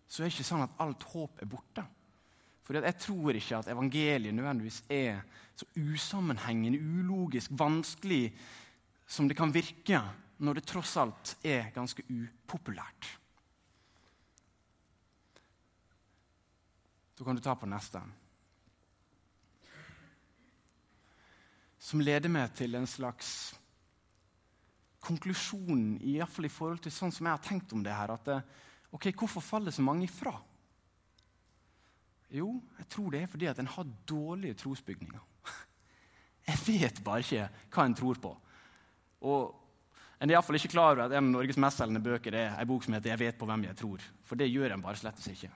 så 0.05 0.21
er 0.21 0.29
det 0.29 0.35
ikke 0.35 0.51
sånn 0.51 0.67
at 0.67 0.77
alt 0.85 1.07
håp 1.15 1.41
er 1.41 1.49
borte. 1.49 1.87
For 2.71 2.79
jeg 2.79 3.03
tror 3.03 3.35
ikke 3.35 3.57
at 3.59 3.69
evangeliet 3.73 4.35
nødvendigvis 4.35 4.85
er 4.95 5.25
så 5.59 5.67
usammenhengende, 5.75 6.79
ulogisk, 6.79 7.51
vanskelig 7.51 8.29
som 9.11 9.27
det 9.27 9.35
kan 9.35 9.51
virke 9.51 9.99
når 10.39 10.55
det 10.61 10.69
tross 10.71 10.93
alt 11.03 11.33
er 11.43 11.73
ganske 11.75 12.05
upopulært. 12.07 13.09
Så 17.19 17.27
kan 17.27 17.35
du 17.35 17.43
ta 17.43 17.57
på 17.59 17.67
neste. 17.67 18.05
Som 21.75 22.05
leder 22.07 22.31
meg 22.31 22.55
til 22.55 22.79
en 22.79 22.87
slags 22.87 23.33
konklusjon, 25.03 25.99
iallfall 25.99 26.47
i 26.47 26.53
forhold 26.55 26.87
til 26.87 26.95
sånn 26.95 27.11
som 27.11 27.27
jeg 27.27 27.35
har 27.35 27.43
tenkt 27.51 27.75
om 27.75 27.83
det 27.83 27.99
her. 27.99 28.15
at 28.15 28.31
det, 28.31 28.39
ok, 28.93 29.11
Hvorfor 29.11 29.43
faller 29.43 29.75
så 29.75 29.83
mange 29.83 30.07
ifra? 30.07 30.39
Jo, 32.31 32.61
jeg 32.79 32.87
tror 32.93 33.11
det 33.11 33.23
er 33.25 33.31
fordi 33.31 33.49
at 33.51 33.59
en 33.59 33.71
har 33.71 33.89
dårlige 34.09 34.59
trosbygninger. 34.63 35.23
Jeg 36.51 36.61
vet 36.67 37.01
bare 37.05 37.25
ikke 37.25 37.49
hva 37.75 37.87
en 37.87 37.97
tror 37.99 38.21
på. 38.23 38.37
Og 39.27 39.57
En 40.21 40.29
er 40.29 40.35
iallfall 40.35 40.59
ikke 40.59 40.75
klar 40.75 40.91
over 40.93 41.07
at 41.07 41.15
en 41.17 41.31
av 41.31 41.33
Norges 41.33 41.57
mestselgende 41.57 42.03
bøker 42.05 42.35
er 42.37 42.51
en 42.53 42.69
bok 42.69 42.85
som 42.85 42.93
heter 42.93 43.09
'Jeg 43.09 43.19
vet 43.19 43.39
på 43.39 43.47
hvem 43.49 43.63
jeg 43.65 43.77
tror'. 43.77 44.03
For 44.29 44.37
det 44.37 44.51
gjør 44.53 44.75
en 44.75 44.83
bare 44.83 45.01
slett 45.01 45.17
ikke. 45.17 45.49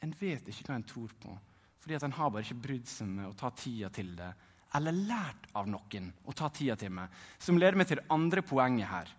En 0.00 0.14
vet 0.20 0.48
ikke 0.48 0.64
hva 0.64 0.76
en 0.76 0.88
tror 0.88 1.10
på, 1.20 1.38
fordi 1.80 1.94
at 1.94 2.02
en 2.02 2.12
har 2.12 2.30
bare 2.30 2.42
ikke 2.42 2.62
brydd 2.62 2.88
seg 2.88 3.08
med 3.08 3.26
å 3.26 3.36
ta 3.36 3.50
tida 3.50 3.90
til 3.90 4.16
det, 4.16 4.32
eller 4.74 4.92
lært 4.92 5.50
av 5.54 5.68
noen 5.68 6.12
å 6.24 6.32
ta 6.32 6.48
tida 6.48 6.76
til 6.76 6.90
meg. 6.90 7.10
Som 7.38 7.58
leder 7.58 7.76
meg 7.76 7.88
til 7.88 8.00
det 8.00 8.08
andre 8.08 8.42
poenget 8.42 8.88
her. 8.88 9.12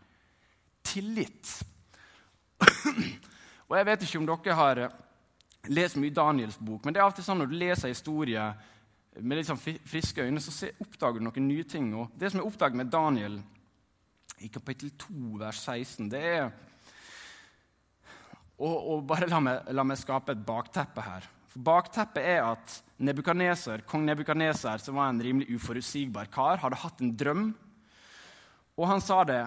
Tillit. 0.82 1.64
Og 3.70 3.78
jeg 3.78 3.86
vet 3.86 4.02
ikke 4.02 4.18
om 4.18 4.26
dere 4.26 4.56
har 4.56 4.92
leser 5.70 6.02
mye 6.02 6.14
Daniels 6.16 6.58
bok, 6.60 6.86
men 6.86 6.94
det 6.94 7.02
er 7.02 7.06
alltid 7.06 7.28
sånn 7.28 7.42
når 7.44 7.52
du 7.52 7.58
leser 7.62 7.92
historie 7.92 8.46
med 9.20 9.38
litt 9.38 9.50
sånn 9.50 9.60
friske 9.60 10.24
øyne, 10.24 10.42
så 10.42 10.72
oppdager 10.82 11.20
du 11.20 11.28
noen 11.28 11.48
nye 11.48 11.66
ting. 11.68 11.90
Og 12.00 12.14
det 12.18 12.32
som 12.32 12.42
er 12.42 12.48
oppdaget 12.48 12.80
med 12.80 12.92
Daniel 12.94 13.42
i 14.42 14.50
kapittel 14.50 14.94
2, 14.98 15.36
vers 15.42 15.60
16, 15.60 16.10
det 16.10 16.22
er 16.22 16.46
og, 18.62 18.76
og 18.78 19.06
bare 19.10 19.28
la 19.30 19.40
meg, 19.42 19.70
la 19.74 19.84
meg, 19.86 19.98
skape 19.98 20.36
et 20.36 20.44
bakteppe 20.46 21.04
her. 21.04 21.26
For 21.52 21.64
Bakteppet 21.68 22.24
er 22.24 22.46
at 22.46 22.76
Nebukaneser, 23.04 23.82
kong 23.90 24.06
Nebukaneser, 24.08 24.80
som 24.80 24.96
var 24.96 25.10
en 25.12 25.20
rimelig 25.20 25.58
uforutsigbar 25.58 26.30
kar, 26.32 26.62
hadde 26.62 26.80
hatt 26.80 27.02
en 27.04 27.16
drøm. 27.18 27.50
Og 28.78 28.88
han 28.88 29.02
sa 29.04 29.18
det 29.28 29.42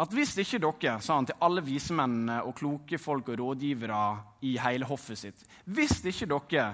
at 0.00 0.14
hvis 0.16 0.32
ikke 0.40 0.60
dere, 0.62 0.94
sa 1.04 1.18
han 1.18 1.28
til 1.28 1.40
alle 1.44 1.62
vismennene 1.64 2.40
og 2.48 2.54
kloke 2.56 2.98
folk 3.00 3.28
og 3.28 3.40
rådgivere 3.40 4.04
i 4.48 4.54
hele 4.62 4.88
hoffet 4.88 5.20
sitt 5.20 5.42
Hvis 5.68 5.98
ikke 6.08 6.28
dere 6.30 6.68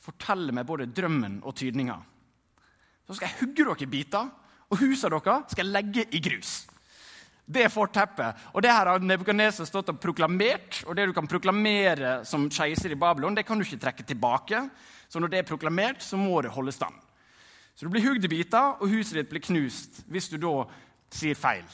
forteller 0.00 0.54
meg 0.56 0.68
både 0.68 0.88
drømmen 0.88 1.40
og 1.44 1.54
tydninga, 1.56 1.98
så 3.06 3.16
skal 3.16 3.28
jeg 3.28 3.40
hugge 3.40 3.64
dere 3.64 3.84
i 3.84 3.90
biter, 3.90 4.28
og 4.70 4.78
husene 4.80 5.18
deres 5.18 5.52
skal 5.52 5.66
jeg 5.66 5.74
legge 5.74 6.04
i 6.14 6.20
grus. 6.24 6.52
Det 7.50 7.64
er 7.66 7.72
forteppet. 7.72 8.44
Og 8.54 8.62
det 8.62 8.70
her 8.70 8.86
har 8.86 9.02
Nebukadneser 9.02 9.66
stått 9.66 9.90
og 9.90 9.98
proklamert. 9.98 10.84
Og 10.86 10.94
det 10.94 11.08
du 11.10 11.14
kan 11.16 11.26
proklamere 11.26 12.20
som 12.28 12.46
keiser 12.46 12.94
i 12.94 12.98
Babylon, 12.98 13.34
det 13.34 13.42
kan 13.48 13.58
du 13.58 13.66
ikke 13.66 13.80
trekke 13.82 14.06
tilbake. 14.06 14.62
Så 15.10 15.18
når 15.18 15.32
det 15.32 15.40
er 15.40 15.48
proklamert, 15.48 16.04
så 16.06 16.16
må 16.20 16.38
det 16.46 16.54
holde 16.54 16.72
stand. 16.72 16.94
Så 17.74 17.86
du 17.86 17.90
blir 17.90 18.06
hugd 18.06 18.24
i 18.24 18.30
biter, 18.30 18.76
og 18.78 18.92
huset 18.92 19.18
ditt 19.18 19.32
blir 19.32 19.42
knust 19.42 20.04
hvis 20.06 20.30
du 20.30 20.38
da 20.38 20.54
sier 21.10 21.34
feil. 21.34 21.66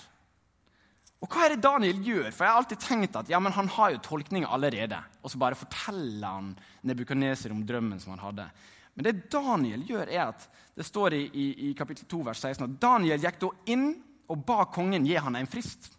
Og 1.25 1.33
hva 1.33 1.47
er 1.47 1.55
det 1.55 1.65
Daniel 1.65 2.01
gjør? 2.05 2.29
For 2.29 2.45
Jeg 2.45 2.53
har 2.53 2.61
alltid 2.61 2.83
tenkt 2.83 3.17
at 3.17 3.31
ja, 3.33 3.41
men 3.41 3.55
han 3.57 3.69
har 3.73 3.95
jo 3.95 4.03
tolkning 4.05 4.45
allerede. 4.45 4.99
Og 5.23 5.33
så 5.33 5.41
bare 5.41 5.59
forteller 5.59 6.27
han 6.29 6.51
Nebukaneser 6.87 7.55
om 7.55 7.65
drømmen 7.67 8.01
som 8.03 8.13
han 8.15 8.25
hadde. 8.25 8.49
Men 8.97 9.09
det 9.09 9.31
Daniel 9.33 9.83
gjør, 9.89 10.09
er 10.13 10.29
at 10.29 10.47
det 10.77 10.85
står 10.85 11.17
i, 11.17 11.25
i, 11.33 11.47
i 11.71 11.75
kapittel 11.77 12.09
2, 12.09 12.21
vers 12.29 12.41
16 12.45 12.65
at 12.67 12.79
Daniel 12.81 13.21
gikk 13.21 13.41
da 13.41 13.51
inn 13.73 13.91
og 14.33 14.43
ba 14.45 14.67
kongen 14.73 15.07
gi 15.09 15.17
han 15.17 15.37
en 15.39 15.49
frist. 15.49 15.91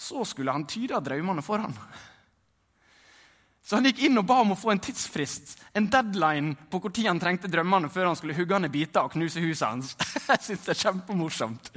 Så 0.00 0.24
skulle 0.26 0.54
han 0.54 0.66
tyde 0.70 0.98
drømmene 1.04 1.44
for 1.44 1.62
han. 1.62 1.74
Så 3.62 3.76
han 3.76 3.86
gikk 3.86 4.00
inn 4.08 4.18
og 4.18 4.26
ba 4.26 4.40
om 4.42 4.54
å 4.54 4.58
få 4.58 4.72
en 4.72 4.82
tidsfrist, 4.82 5.52
en 5.78 5.86
deadline 5.92 6.56
på 6.72 6.80
tid 6.88 7.06
han 7.06 7.20
trengte 7.22 7.50
drømmene 7.50 7.90
før 7.92 8.08
han 8.08 8.18
skulle 8.18 8.34
hugge 8.34 8.56
han 8.56 8.66
i 8.66 8.72
biter 8.72 9.06
og 9.06 9.14
knuse 9.14 9.42
huset 9.44 9.66
hans. 9.68 9.92
Jeg 10.30 10.42
synes 10.46 10.64
det 10.64 10.74
er 10.74 10.80
kjempemorsomt. 10.80 11.70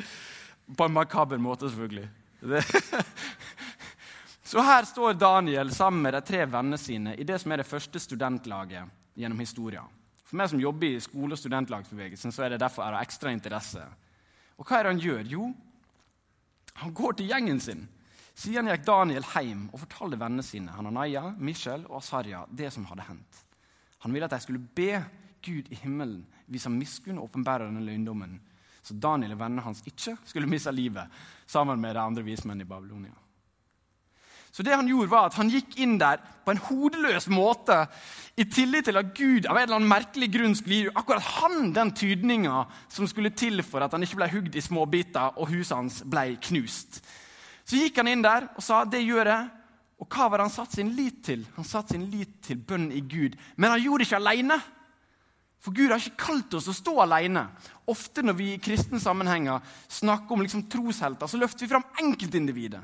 På 0.77 0.87
en 0.87 0.95
makaber 0.95 1.41
måte, 1.43 1.67
selvfølgelig. 1.69 2.07
Så 4.43 4.61
her 4.61 4.85
står 4.85 5.13
Daniel 5.13 5.71
sammen 5.73 6.01
med 6.03 6.13
de 6.13 6.21
tre 6.21 6.43
vennene 6.45 6.77
sine 6.77 7.15
i 7.15 7.25
det 7.25 7.39
som 7.41 7.51
er 7.51 7.63
det 7.63 7.69
første 7.69 7.99
studentlaget 7.99 8.89
gjennom 9.17 9.39
historien. 9.39 9.87
For 10.27 10.37
meg 10.37 10.51
som 10.51 10.61
jobber 10.61 10.87
i 10.87 10.99
skole- 11.01 11.33
og 11.33 11.39
studentlagsbevegelsen, 11.39 12.33
så 12.33 12.45
er 12.45 12.53
det 12.53 12.61
derfor 12.61 12.85
av 12.85 13.01
ekstra 13.01 13.31
interesse. 13.33 13.81
Og 14.57 14.67
hva 14.67 14.79
er 14.79 14.83
det 14.83 14.93
han 14.93 15.01
gjør? 15.01 15.23
Jo, 15.31 15.49
han 16.83 16.93
går 16.93 17.17
til 17.17 17.31
gjengen 17.31 17.61
sin. 17.61 17.87
Siden 18.33 18.69
gikk 18.69 18.85
Daniel 18.85 19.25
hjem 19.29 19.69
og 19.71 19.81
fortalte 19.85 20.19
vennene 20.19 20.45
sine 20.45 20.73
Hananaya, 20.73 21.33
Michel 21.37 21.85
og 21.89 22.01
Asarja, 22.01 22.45
det 22.49 22.71
som 22.73 22.85
hadde 22.89 23.05
hendt. 23.07 23.43
Han 24.03 24.13
ville 24.13 24.25
at 24.25 24.33
de 24.33 24.41
skulle 24.41 24.67
be 24.75 25.03
Gud 25.43 25.69
i 25.71 25.79
himmelen 25.83 26.25
vise 26.47 26.69
miskunn 26.69 27.19
og 27.19 27.29
åpenbære 27.29 27.69
denne 27.69 27.85
løgndommen 27.85 28.39
så 28.83 28.95
Daniel 28.99 29.35
og 29.35 29.39
vennene 29.39 29.63
hans 29.63 29.83
ikke 29.87 30.17
skulle 30.27 30.49
miste 30.49 30.71
livet 30.75 31.11
sammen 31.47 31.79
med 31.79 31.95
de 31.95 32.01
andre 32.03 32.23
vismennene 32.25 32.67
i 32.67 32.69
Babylonia. 32.69 33.15
Så 34.53 34.61
det 34.63 34.75
Han 34.75 34.87
gjorde 34.87 35.09
var 35.09 35.31
at 35.31 35.37
han 35.39 35.49
gikk 35.49 35.79
inn 35.81 35.95
der 35.97 36.19
på 36.45 36.51
en 36.53 36.61
hodeløs 36.61 37.25
måte 37.27 37.87
i 38.37 38.45
tillit 38.45 38.85
til 38.85 38.99
at 38.99 39.09
Gud 39.17 39.47
av 39.47 39.57
en 39.57 39.63
eller 39.63 39.79
annen 39.79 39.89
merkelig 39.89 40.29
grunn 40.35 40.53
skulle 40.53 40.75
gi 40.75 40.91
akkurat 40.93 41.25
han 41.39 41.71
den 41.73 41.91
tydninga 41.97 42.67
som 42.91 43.09
skulle 43.09 43.33
til 43.33 43.63
for 43.65 43.81
at 43.81 43.95
han 43.95 44.05
ikke 44.05 44.19
ble 44.19 44.29
hugd 44.29 44.55
i 44.55 44.61
småbiter 44.61 45.39
og 45.39 45.49
huset 45.49 45.77
hans 45.77 46.03
ble 46.05 46.35
knust. 46.49 47.01
Så 47.65 47.81
gikk 47.81 47.97
han 47.97 48.11
inn 48.11 48.21
der 48.21 48.45
og 48.53 48.61
sa 48.61 48.83
det 48.85 49.01
gjør 49.01 49.31
jeg. 49.31 49.49
Og 50.03 50.09
hva 50.11 50.27
var 50.27 50.41
det 50.41 50.49
han 50.49 50.53
satt 50.53 50.75
sin 50.75 50.93
lit 50.97 51.21
til? 51.25 51.47
Han 51.55 51.65
satt 51.65 51.93
sin 51.93 52.05
lit 52.11 52.41
til 52.43 52.59
bønn 52.59 52.91
i 52.91 53.01
Gud. 53.01 53.37
Men 53.55 53.71
han 53.71 53.81
gjorde 53.81 54.03
det 54.03 54.09
ikke 54.09 54.19
aleine. 54.19 54.57
For 55.63 55.71
Gud 55.71 55.93
har 55.93 56.01
ikke 56.01 56.25
kalt 56.25 56.55
oss 56.57 56.67
å 56.67 56.75
stå 56.75 56.97
alene. 57.05 57.45
Ofte 57.87 58.23
når 58.23 58.35
vi 58.35 58.49
i 58.51 58.61
kristne 58.63 58.99
sammenhenger 58.99 59.63
snakker 59.87 60.35
om 60.35 60.43
liksom 60.43 60.65
troshelter, 60.71 61.29
så 61.29 61.39
løfter 61.39 61.63
vi 61.63 61.71
fram 61.71 61.85
enkeltindividet. 62.03 62.81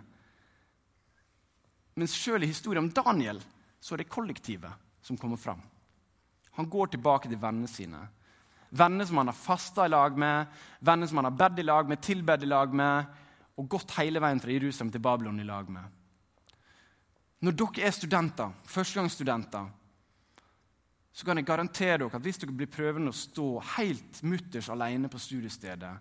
Men 1.99 2.07
sjøl 2.07 2.45
i 2.45 2.51
historien 2.51 2.86
om 2.86 2.93
Daniel 2.95 3.41
så 3.84 3.95
er 3.95 4.03
det 4.03 4.11
kollektivet 4.11 4.71
som 5.03 5.19
kommer 5.19 5.39
fram. 5.39 5.59
Han 6.55 6.69
går 6.71 6.93
tilbake 6.93 7.27
til 7.27 7.39
vennene 7.41 7.67
sine. 7.67 7.99
Venner 8.69 9.07
som 9.09 9.19
han 9.19 9.32
har 9.32 9.36
fasta 9.36 9.88
i 9.88 9.91
lag 9.91 10.15
med, 10.19 10.47
venner 10.80 11.09
som 11.09 11.19
han 11.19 11.27
har 11.27 11.36
bedt 11.36 11.59
i 11.59 11.65
lag 11.65 11.89
med, 11.89 12.01
tilbedt 12.05 12.45
i 12.45 12.49
lag 12.49 12.73
med, 12.75 13.19
og 13.59 13.67
gått 13.67 13.97
hele 13.97 14.21
veien 14.23 14.39
fra 14.39 14.55
Jerusalem 14.55 14.91
til 14.93 15.03
Babylon 15.03 15.41
i 15.43 15.47
lag 15.47 15.67
med. 15.73 15.84
Når 17.43 17.55
dere 17.59 17.88
er 17.88 17.95
studenter, 17.95 18.55
førstegangsstudenter, 18.67 19.67
så 21.20 21.26
kan 21.28 21.36
jeg 21.36 21.49
garantere 21.49 21.97
dere 21.99 22.15
at 22.15 22.24
hvis 22.24 22.38
dere 22.39 22.53
blir 22.55 22.70
prøvende 22.72 23.11
å 23.11 23.17
stå 23.17 23.47
helt 23.76 24.22
mutters 24.24 24.70
alene 24.72 25.09
på 25.11 25.20
studiestedet 25.20 25.91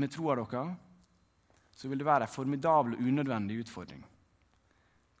med 0.00 0.12
troa 0.14 0.38
deres, 0.40 0.70
så 1.76 1.90
vil 1.90 2.00
det 2.00 2.06
være 2.08 2.24
en 2.24 2.32
formidabel 2.32 2.94
og 2.96 3.02
unødvendig 3.04 3.58
utfordring. 3.60 4.00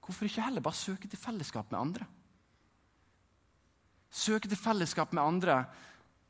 Hvorfor 0.00 0.30
ikke 0.30 0.46
heller 0.46 0.64
bare 0.64 0.80
søke 0.80 1.10
til 1.12 1.20
fellesskap 1.20 1.68
med 1.74 1.80
andre? 1.80 2.08
Søke 4.08 4.48
til 4.48 4.62
fellesskap 4.62 5.12
med 5.12 5.22
andre 5.26 5.60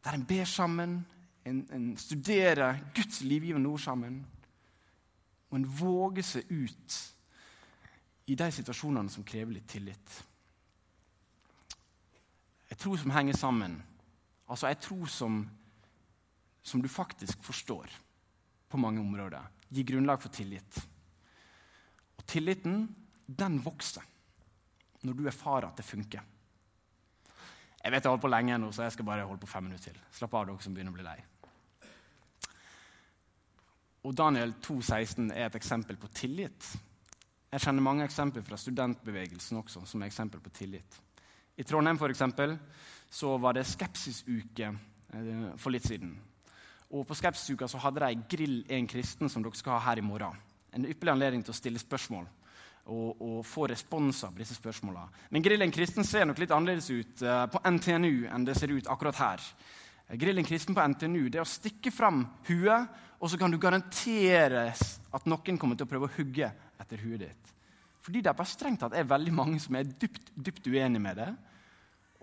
der 0.02 0.18
en 0.18 0.26
ber 0.26 0.50
sammen, 0.50 0.98
en, 1.46 1.64
en 1.70 1.88
studerer 1.96 2.82
Guds 2.96 3.22
livgivende 3.22 3.70
ord 3.70 3.86
sammen, 3.86 4.20
og 5.50 5.60
en 5.60 5.70
våger 5.78 6.26
seg 6.34 6.50
ut 6.50 7.00
i 8.26 8.34
de 8.34 8.50
situasjonene 8.58 9.12
som 9.12 9.22
krever 9.22 9.54
litt 9.54 9.70
tillit. 9.70 10.22
En 12.74 12.78
tro 12.78 12.96
som 12.98 13.12
henger 13.14 13.36
sammen. 13.38 13.76
Altså 14.50 14.66
en 14.66 14.80
tro 14.82 15.06
som, 15.06 15.36
som 16.62 16.82
du 16.82 16.88
faktisk 16.90 17.42
forstår 17.42 17.92
på 18.68 18.80
mange 18.82 18.98
områder. 19.00 19.46
Gir 19.68 19.86
grunnlag 19.92 20.18
for 20.22 20.34
tillit. 20.34 20.80
Og 22.18 22.26
tilliten, 22.26 22.88
den 23.26 23.60
vokser 23.62 24.02
når 25.06 25.14
du 25.14 25.22
erfarer 25.30 25.68
at 25.68 25.78
det 25.78 25.86
funker. 25.86 26.26
Jeg 27.84 27.92
vet 27.92 28.02
jeg 28.02 28.08
har 28.08 28.16
holdt 28.16 28.26
på 28.26 28.32
lenge 28.32 28.58
nå, 28.58 28.72
så 28.74 28.88
jeg 28.88 28.96
skal 28.96 29.06
bare 29.06 29.28
holde 29.28 29.44
på 29.46 29.52
fem 29.54 29.68
minutter 29.68 29.92
til. 29.92 30.02
Slapp 30.18 30.34
av, 30.34 30.50
dere 30.50 30.66
som 30.66 30.74
begynner 30.74 30.90
å 30.90 30.98
bli 30.98 31.06
lei. 31.06 31.16
Og 34.02 34.18
Daniel 34.18 34.58
2,16 34.58 35.30
er 35.30 35.46
et 35.46 35.62
eksempel 35.62 36.02
på 36.02 36.10
tillit. 36.10 36.74
Jeg 37.54 37.68
kjenner 37.68 37.86
mange 37.86 38.10
eksempler 38.10 38.42
fra 38.42 38.58
studentbevegelsen 38.58 39.62
også 39.62 39.86
som 39.86 40.02
er 40.02 40.10
eksempel 40.10 40.42
på 40.42 40.58
tillit. 40.58 41.04
I 41.56 41.64
Trondheim 41.64 41.98
for 41.98 42.10
eksempel, 42.10 42.56
så 43.10 43.36
var 43.38 43.54
det 43.54 43.66
skepsisuke 43.68 44.70
eh, 45.14 45.44
for 45.56 45.74
litt 45.74 45.86
siden. 45.86 46.14
Og 46.94 47.06
På 47.06 47.14
skepsisuka 47.14 47.68
så 47.70 47.80
hadde 47.82 48.02
de 48.02 48.24
Grill 48.30 48.64
en 48.68 48.86
kristen, 48.90 49.30
som 49.30 49.42
dere 49.42 49.58
skal 49.58 49.78
ha 49.78 49.90
her 49.90 50.02
i 50.02 50.06
morgen. 50.06 50.34
En 50.74 50.86
ypperlig 50.86 51.14
anledning 51.14 51.44
til 51.46 51.54
å 51.54 51.58
stille 51.58 51.82
spørsmål 51.82 52.26
og, 52.84 53.22
og 53.22 53.38
få 53.46 53.68
responser 53.70 54.32
på 54.34 54.42
disse 54.42 54.56
spørsmåla. 54.58 55.06
Men 55.30 55.44
Grill 55.44 55.62
en 55.64 55.72
kristen 55.74 56.04
ser 56.04 56.26
nok 56.28 56.42
litt 56.42 56.52
annerledes 56.52 56.90
ut 56.90 57.24
uh, 57.24 57.46
på 57.50 57.62
NTNU 57.64 58.26
enn 58.28 58.46
det 58.46 58.58
ser 58.58 58.74
ut 58.74 58.90
akkurat 58.90 59.20
her. 59.22 59.46
Grill 60.20 60.38
en 60.38 60.46
kristen 60.46 60.76
på 60.76 60.84
NTNU 60.92 61.30
det 61.30 61.40
er 61.40 61.46
å 61.46 61.48
stikke 61.48 61.94
fram 61.94 62.26
huet, 62.50 62.90
og 63.22 63.30
så 63.30 63.40
kan 63.40 63.54
du 63.54 63.56
garanteres 63.62 64.98
at 65.14 65.30
noen 65.30 65.58
kommer 65.58 65.78
til 65.78 65.86
å 65.86 65.92
prøve 65.94 66.10
å 66.10 66.16
hugge 66.18 66.50
etter 66.82 67.00
huet 67.00 67.24
ditt. 67.24 67.53
Fordi 68.04 68.20
det 68.20 68.30
er 68.30 68.36
bare 68.36 68.50
strengt 68.50 68.82
tatt 68.82 68.94
er 68.96 69.06
veldig 69.08 69.32
mange 69.32 69.60
som 69.62 69.76
er 69.78 69.88
dypt, 69.88 70.28
dypt 70.36 70.66
uenige 70.68 71.00
med 71.00 71.16
det. 71.22 71.30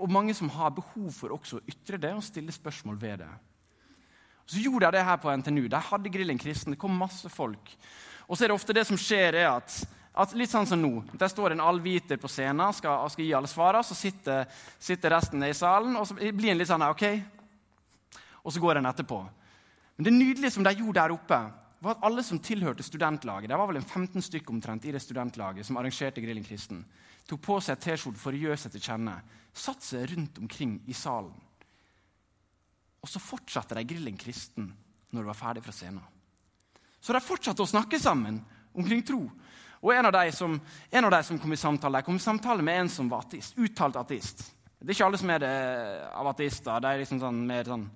Og 0.02 0.12
mange 0.14 0.34
som 0.38 0.50
har 0.54 0.74
behov 0.78 1.10
for 1.16 1.34
også 1.34 1.58
å 1.58 1.64
ytre 1.70 1.98
det 2.02 2.14
og 2.14 2.26
stille 2.26 2.54
spørsmål 2.54 3.00
ved 3.02 3.24
det. 3.24 3.32
Så 4.46 4.62
gjorde 4.62 4.88
jeg 4.88 4.98
det 4.98 5.06
her 5.08 5.18
på 5.22 5.34
NTNU. 5.42 5.66
Der 5.72 5.90
hadde 5.90 6.12
grillen 6.14 6.40
kristen. 6.42 6.76
Det 6.76 6.82
kom 6.82 6.94
masse 6.98 7.30
folk. 7.30 7.74
Og 8.28 8.38
så 8.38 8.46
er 8.46 8.52
det 8.52 8.58
ofte 8.58 8.76
det 8.76 8.86
som 8.88 9.00
skjer, 9.00 9.38
er 9.42 9.50
at, 9.56 9.76
at 10.22 10.34
litt 10.38 10.52
sånn 10.52 10.68
som 10.70 10.82
nå. 10.82 10.92
Der 11.18 11.32
står 11.32 11.56
en 11.56 11.64
allviter 11.64 12.20
på 12.22 12.30
scenen 12.30 12.76
skal, 12.78 13.06
skal, 13.14 13.26
gi 13.26 13.34
alle 13.38 13.50
svarene. 13.50 13.86
Så 13.88 13.98
sitter, 13.98 14.46
sitter 14.80 15.16
resten 15.16 15.46
i 15.48 15.54
salen, 15.58 15.96
og 15.98 16.06
så 16.10 16.18
blir 16.18 16.54
en 16.54 16.62
litt 16.62 16.70
sånn 16.70 16.86
OK. 16.86 17.06
Og 18.42 18.54
så 18.54 18.62
går 18.62 18.82
en 18.82 18.90
etterpå. 18.92 19.22
Men 19.98 20.08
det 20.08 20.16
nydelige 20.18 20.56
som 20.58 20.66
de 20.66 20.76
gjorde 20.78 21.00
der 21.00 21.16
oppe, 21.16 21.42
var 21.82 21.96
at 21.96 22.04
alle 22.06 22.24
som 22.24 22.40
tilhørte 22.40 22.86
studentlaget, 22.86 23.50
det 23.50 23.58
var 23.58 23.70
vel 23.70 23.80
en 23.80 23.88
15 23.88 24.22
stykk 24.22 24.52
omtrent 24.54 24.86
i 24.86 24.94
det 24.94 25.02
studentlaget 25.02 25.66
som 25.66 25.80
arrangerte 25.82 26.22
Grillen 26.22 26.46
kristen, 26.46 26.84
tok 27.26 27.42
på 27.42 27.58
seg 27.64 27.80
T-skjorte 27.82 28.22
for 28.22 28.38
å 28.38 28.42
gjøre 28.42 28.60
seg 28.62 28.76
til 28.76 28.84
kjenne, 28.86 29.16
satte 29.54 29.88
seg 29.88 30.12
rundt 30.14 30.38
omkring 30.44 30.78
i 30.86 30.96
salen. 30.98 31.34
Og 33.02 33.10
så 33.10 33.22
fortsatte 33.22 33.78
de 33.78 33.86
Grillen 33.90 34.20
kristen 34.20 34.70
når 35.10 35.24
de 35.24 35.30
var 35.32 35.40
ferdig 35.40 35.64
fra 35.66 35.74
scenen. 35.74 36.04
Så 37.02 37.16
de 37.16 37.22
fortsatte 37.26 37.66
å 37.66 37.70
snakke 37.70 37.98
sammen 38.00 38.38
omkring 38.78 39.02
tro. 39.02 39.24
Og 39.82 39.94
en 39.96 40.06
av 40.06 40.14
de 40.14 40.28
som, 40.38 40.54
av 40.94 41.12
de 41.16 41.22
som 41.26 41.40
kom 41.42 41.54
i 41.56 41.58
samtale, 41.58 42.04
kom 42.06 42.20
i 42.20 42.22
samtale 42.22 42.62
med 42.62 42.84
en 42.84 42.92
som 42.94 43.10
var 43.10 43.26
ateist, 43.26 43.58
uttalt 43.58 43.98
ateist. 43.98 44.46
Det 44.78 44.94
er 44.94 45.00
ikke 45.00 45.08
alle 45.10 45.22
som 45.22 45.34
er 45.34 45.42
det 45.42 45.56
av 46.14 46.30
ateister. 46.30 46.78
De, 46.78 46.92
er 46.92 47.02
liksom 47.02 47.20
sånn, 47.22 47.42
mer 47.50 47.66
sånn, 47.74 47.88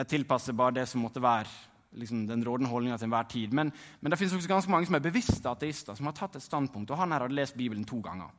de 0.00 0.08
tilpasser 0.08 0.56
bare 0.56 0.80
det 0.80 0.86
som 0.88 1.04
måtte 1.04 1.20
være 1.20 1.71
liksom, 1.92 2.26
den 2.26 2.44
rådende 2.44 2.70
holdninga 2.70 2.98
til 2.98 3.08
enhver 3.08 3.28
tid. 3.30 3.52
Men, 3.52 3.72
men, 4.00 4.10
det 4.10 4.18
også 4.20 4.48
ganske 4.48 4.70
mange 4.70 4.88
som 4.88 4.98
er 4.98 5.04
bevisste 5.04 5.48
ateister, 5.50 5.94
som 5.94 6.08
har 6.08 6.16
tatt 6.16 6.36
et 6.36 6.44
standpunkt. 6.44 6.90
Og 6.90 6.98
han 6.98 7.12
her 7.12 7.26
hadde 7.26 7.38
lest 7.38 7.56
Bibelen 7.56 7.84
to 7.84 8.00
ganger, 8.04 8.30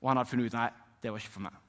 og 0.00 0.10
han 0.10 0.20
hadde 0.20 0.30
funnet 0.30 0.50
ut 0.50 0.58
nei, 0.58 0.68
det 1.02 1.12
var 1.12 1.22
ikke 1.22 1.36
for 1.36 1.46
meg. 1.46 1.64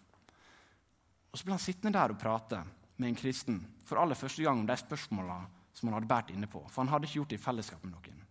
Og 1.29 1.37
Så 1.37 1.45
ble 1.45 1.53
han 1.53 1.61
sittende 1.61 1.97
der 1.97 2.15
og 2.15 2.21
prate 2.21 2.63
med 2.97 3.11
en 3.11 3.19
kristen 3.19 3.59
for 3.85 4.01
aller 4.01 4.17
første 4.17 4.43
gang 4.43 4.59
om 4.59 4.67
de 4.67 4.77
spørsmåla 4.77 5.39
som 5.73 5.87
han 5.87 5.99
hadde 5.99 6.09
båret 6.09 6.33
inne 6.33 6.49
på. 6.49 6.63
For 6.67 6.83
han 6.83 6.91
hadde 6.91 7.07
ikke 7.07 7.21
gjort 7.21 7.33
det 7.33 7.39
i 7.39 7.43
fellesskap 7.43 7.83
med 7.85 7.93
noen. 7.93 8.25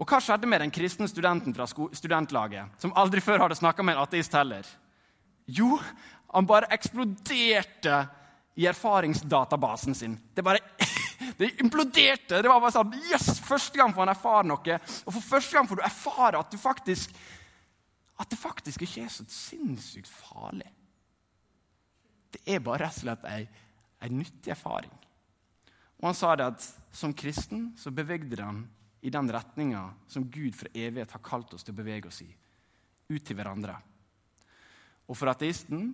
Og 0.00 0.08
hva 0.08 0.18
skjedde 0.22 0.48
med 0.48 0.62
den 0.62 0.72
kristne 0.72 1.08
studenten 1.10 1.54
fra 1.54 1.66
studentlaget, 1.68 2.78
som 2.80 2.94
aldri 2.98 3.20
før 3.22 3.44
hadde 3.44 3.58
snakka 3.58 3.84
med 3.84 3.96
en 3.96 4.02
ateist 4.02 4.34
heller? 4.34 4.66
Jo, 5.46 5.76
han 6.32 6.48
bare 6.48 6.70
eksploderte 6.74 7.98
i 8.56 8.66
erfaringsdatabasen 8.68 9.96
sin. 9.96 10.16
Det 10.34 10.44
bare 10.44 10.62
det 11.38 11.52
imploderte. 11.62 12.40
Det 12.42 12.50
var 12.50 12.60
bare 12.62 12.74
sånn, 12.74 12.94
yes, 13.10 13.40
Første 13.44 13.78
gang 13.78 13.94
får 13.94 14.06
han 14.06 14.14
erfare 14.14 14.48
noe. 14.48 14.78
Og 15.06 15.14
for 15.16 15.28
første 15.34 15.56
gang 15.56 15.68
får 15.70 15.80
du 15.80 15.86
erfare 15.86 16.40
at, 16.40 16.52
du 16.52 16.60
faktisk, 16.60 17.14
at 18.22 18.30
det 18.30 18.40
faktisk 18.40 18.84
ikke 18.86 19.06
er 19.06 19.12
så 19.12 19.26
sinnssykt 19.28 20.10
farlig. 20.10 20.68
Det 22.32 22.42
er 22.48 22.64
bare 22.64 22.86
rett 22.86 22.96
og 22.96 23.04
slett 23.04 23.26
ei, 23.28 23.42
ei 24.02 24.12
nyttig 24.12 24.54
erfaring. 24.54 24.92
Og 26.00 26.08
han 26.10 26.18
sa 26.18 26.32
det 26.38 26.48
at 26.54 26.64
som 26.92 27.14
kristen 27.14 27.70
så 27.78 27.92
bevegde 27.94 28.40
han 28.42 28.64
i 29.02 29.10
den 29.10 29.30
retninga 29.32 29.82
som 30.10 30.28
Gud 30.30 30.54
for 30.56 30.70
evighet 30.74 31.12
har 31.14 31.22
kalt 31.24 31.52
oss 31.54 31.66
til 31.66 31.74
å 31.74 31.80
bevege 31.80 32.10
oss 32.10 32.22
i. 32.24 32.28
Ut 33.12 33.24
til 33.26 33.36
hverandre. 33.38 33.76
Og 35.10 35.18
for 35.18 35.30
ateisten 35.30 35.90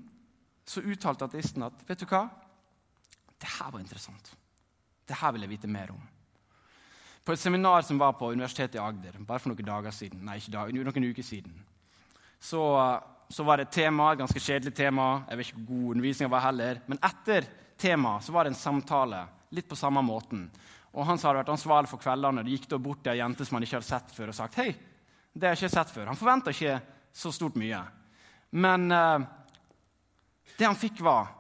så 0.69 0.85
uttalte 0.85 1.27
ateisten 1.27 1.65
at 1.65 1.85
vet 1.89 2.03
du 2.03 2.07
hva? 2.11 2.27
Det 3.39 3.49
her 3.59 3.73
var 3.73 3.81
interessant. 3.81 4.33
Det 5.09 5.17
her 5.17 5.33
vil 5.35 5.47
jeg 5.47 5.55
vite 5.55 5.71
mer 5.73 5.93
om. 5.95 6.01
På 7.25 7.35
et 7.35 7.41
seminar 7.41 7.83
som 7.85 7.99
var 8.01 8.15
på 8.17 8.31
Universitetet 8.33 8.79
i 8.79 8.81
Agder 8.81 9.19
bare 9.21 9.41
for 9.41 9.53
noen 9.53 9.67
dager 9.67 9.93
siden, 9.93 10.23
nei, 10.25 10.39
ikke 10.41 10.55
dag, 10.55 10.71
noen 10.73 11.09
uker 11.11 11.27
siden, 11.27 11.57
så, 12.41 12.63
så, 13.29 13.45
var 13.45 13.59
det 13.59 13.67
et 13.67 13.75
tema, 13.81 14.13
et 14.13 14.21
ganske 14.23 14.41
kjedelig 14.41 14.73
tema. 14.77 15.09
Jeg 15.29 15.39
vet 15.41 15.51
ikke 15.51 15.59
hvor 15.59 15.69
god 15.73 15.95
undervisninga 15.97 16.31
var 16.33 16.45
heller. 16.47 16.81
Men 16.87 17.01
etter 17.05 17.49
temaet 17.77 18.29
var 18.33 18.47
det 18.47 18.55
en 18.55 18.61
samtale 18.61 19.25
litt 19.53 19.69
på 19.69 19.77
samme 19.77 20.01
måten. 20.07 20.47
Og 20.95 21.05
Han 21.05 21.19
som 21.19 21.29
hadde 21.29 21.43
vært 21.43 21.53
ansvarlig 21.53 21.91
for 21.91 22.01
kveldene, 22.01 22.45
det 22.47 22.55
gikk 22.55 22.69
da 22.71 22.79
bort 22.81 23.03
til 23.03 23.13
ei 23.13 23.21
jente 23.21 23.45
som 23.45 23.59
han 23.59 23.67
ikke 23.67 23.81
hadde 23.81 23.91
sett 23.91 24.15
før, 24.15 24.33
og 24.33 24.39
sagt 24.39 24.61
hei, 24.63 24.71
det 25.35 25.49
har 25.49 25.57
jeg 25.57 25.67
ikke 25.67 25.77
sett 25.77 25.93
før. 25.95 26.09
Han 26.11 26.19
forventa 26.19 26.55
ikke 26.55 26.79
så 27.15 27.33
stort 27.35 27.59
mye. 27.61 27.81
Men 28.57 28.89
uh, 28.89 29.19
det 30.57 30.67
han 30.67 30.79
fikk, 30.79 31.03
var 31.05 31.35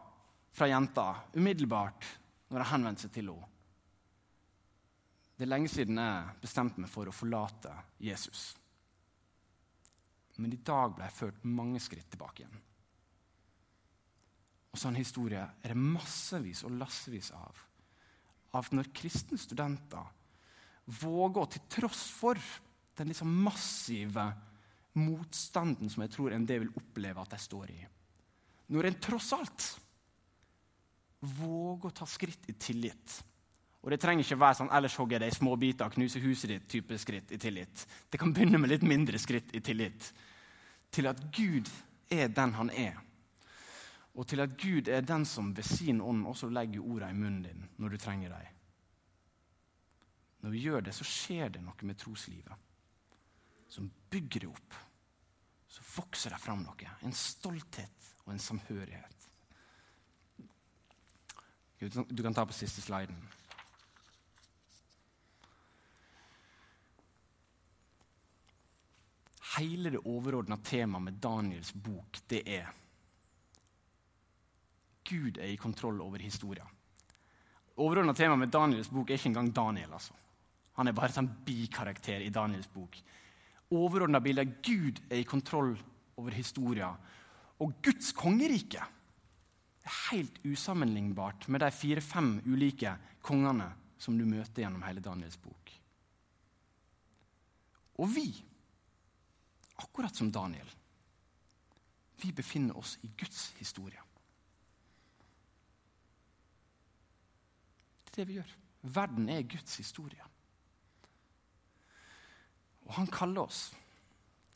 fra 0.53 0.69
jenta 0.69 1.13
umiddelbart 1.35 2.11
når 2.53 2.65
han 2.65 2.75
henvendte 2.75 3.07
seg 3.07 3.15
til 3.15 3.31
henne 3.31 3.55
det 5.39 5.47
er 5.47 5.53
lenge 5.53 5.71
siden 5.71 6.01
jeg 6.03 6.41
bestemte 6.43 6.83
meg 6.83 6.91
for 6.91 7.07
å 7.07 7.15
forlate 7.15 7.71
Jesus. 8.03 8.49
Men 10.43 10.55
i 10.55 10.59
dag 10.67 10.97
ble 10.97 11.07
jeg 11.07 11.15
ført 11.15 11.47
mange 11.47 11.79
skritt 11.83 12.09
tilbake 12.11 12.43
igjen. 12.43 12.59
Og 14.75 14.81
sånn 14.83 14.99
historie 14.99 15.43
er 15.43 15.73
det 15.73 15.79
massevis 15.79 16.65
og 16.67 16.75
lassevis 16.79 17.31
av. 17.39 17.63
Av 18.59 18.67
når 18.75 18.91
kristne 18.95 19.39
studenter 19.39 20.11
våger, 20.99 21.53
til 21.55 21.65
tross 21.71 22.05
for 22.19 22.43
den 22.99 23.13
liksom 23.13 23.31
massive 23.47 24.27
motstanden 24.99 25.91
som 25.93 26.03
jeg 26.03 26.15
tror 26.17 26.35
en 26.35 26.47
del 26.49 26.65
vil 26.65 26.79
oppleve 26.81 27.23
at 27.23 27.35
de 27.37 27.39
står 27.39 27.71
i 27.77 27.81
Når 28.75 28.89
en 28.89 29.01
tross 29.07 29.33
alt 29.37 29.67
våger 31.39 31.91
å 31.93 31.99
ta 32.03 32.07
skritt 32.11 32.51
i 32.51 32.59
tillit 32.59 33.19
og 33.83 33.91
det 33.91 34.01
trenger 34.01 34.25
ikke 34.25 34.41
være 34.41 34.55
sånn 34.59 34.71
'ellers 34.71 34.97
hogger 34.97 35.15
jeg 35.15 35.21
deg 35.21 35.33
i 35.33 35.39
småbiter 35.39 35.85
og 35.87 35.93
knuser 35.93 36.21
huset 36.21 36.51
ditt' 36.51 36.69
type 36.69 36.99
skritt 36.99 37.33
i 37.33 37.39
tillit. 37.39 37.87
Det 38.11 38.19
kan 38.21 38.33
begynne 38.33 38.59
med 38.59 38.71
litt 38.71 38.83
mindre 38.83 39.19
skritt 39.19 39.55
i 39.55 39.61
tillit. 39.61 40.13
Til 40.91 41.07
at 41.07 41.21
Gud 41.33 41.71
er 42.11 42.29
den 42.29 42.53
han 42.53 42.71
er. 42.71 42.99
Og 44.15 44.27
til 44.27 44.41
at 44.41 44.57
Gud 44.59 44.89
er 44.89 45.01
den 45.01 45.25
som 45.25 45.57
ved 45.57 45.65
sin 45.65 46.01
ånd 46.01 46.27
også 46.27 46.51
legger 46.51 46.81
ordene 46.81 47.11
i 47.11 47.15
munnen 47.15 47.43
din 47.43 47.69
når 47.79 47.89
du 47.89 47.97
trenger 47.97 48.29
dem. 48.29 48.47
Når 50.41 50.51
vi 50.51 50.59
gjør 50.59 50.81
det, 50.81 50.95
så 50.95 51.05
skjer 51.05 51.49
det 51.49 51.63
noe 51.63 51.87
med 51.87 51.99
troslivet 51.99 52.55
som 53.69 53.91
bygger 54.11 54.41
det 54.41 54.49
opp. 54.49 54.75
Så 55.69 55.83
vokser 55.97 56.31
det 56.31 56.41
fram 56.41 56.63
noe. 56.65 56.93
En 57.05 57.13
stolthet 57.13 58.13
og 58.25 58.33
en 58.33 58.39
samhørighet. 58.43 59.15
Du 61.79 62.23
kan 62.23 62.35
ta 62.35 62.45
på 62.45 62.57
siste 62.57 62.83
sliden. 62.83 63.19
Hele 69.59 69.93
det 69.95 70.05
overordna 70.07 70.57
temaet 70.65 71.05
med 71.05 71.21
Daniels 71.23 71.73
bok, 71.75 72.21
det 72.31 72.43
er 72.47 72.69
Gud 75.09 75.39
er 75.39 75.53
i 75.53 75.57
kontroll 75.57 76.03
over 76.05 76.21
historia. 76.21 76.67
Overordna 77.79 78.13
tema 78.15 78.37
med 78.37 78.51
Daniels 78.53 78.91
bok 78.93 79.11
er 79.11 79.17
ikke 79.17 79.31
engang 79.31 79.53
Daniel. 79.55 79.93
altså. 79.93 80.15
Han 80.77 80.89
er 80.89 80.93
bare 80.93 81.19
en 81.19 81.31
bikarakter 81.47 82.21
i 82.21 82.31
Daniels 82.31 82.69
bok. 82.69 82.99
Overordna 83.71 84.21
bilde 84.21 84.43
er 84.43 84.55
Gud 84.63 85.01
er 85.11 85.23
i 85.23 85.29
kontroll 85.29 85.79
over 86.17 86.31
historia. 86.31 86.91
Og 87.59 87.73
Guds 87.83 88.13
kongerike 88.13 88.83
er 89.89 89.97
helt 90.11 90.39
usammenlignbart 90.45 91.49
med 91.49 91.61
de 91.61 91.71
fire-fem 91.71 92.41
ulike 92.47 92.93
kongene 93.23 93.73
som 93.99 94.19
du 94.19 94.27
møter 94.27 94.63
gjennom 94.63 94.85
hele 94.87 95.01
Daniels 95.01 95.39
bok. 95.41 95.73
Og 97.99 98.11
vi 98.15 98.29
akkurat 99.79 100.15
som 100.17 100.31
Daniel. 100.33 100.71
Vi 102.19 102.33
befinner 102.33 102.77
oss 102.77 102.99
i 103.03 103.11
Guds 103.19 103.53
historie. 103.59 104.01
Det 108.05 108.13
er 108.13 108.17
det 108.21 108.29
vi 108.29 108.39
gjør. 108.41 108.57
Verden 108.83 109.29
er 109.31 109.47
Guds 109.47 109.77
historie. 109.79 110.25
Og 112.89 112.95
han 112.97 113.11
kaller 113.13 113.47
oss 113.47 113.69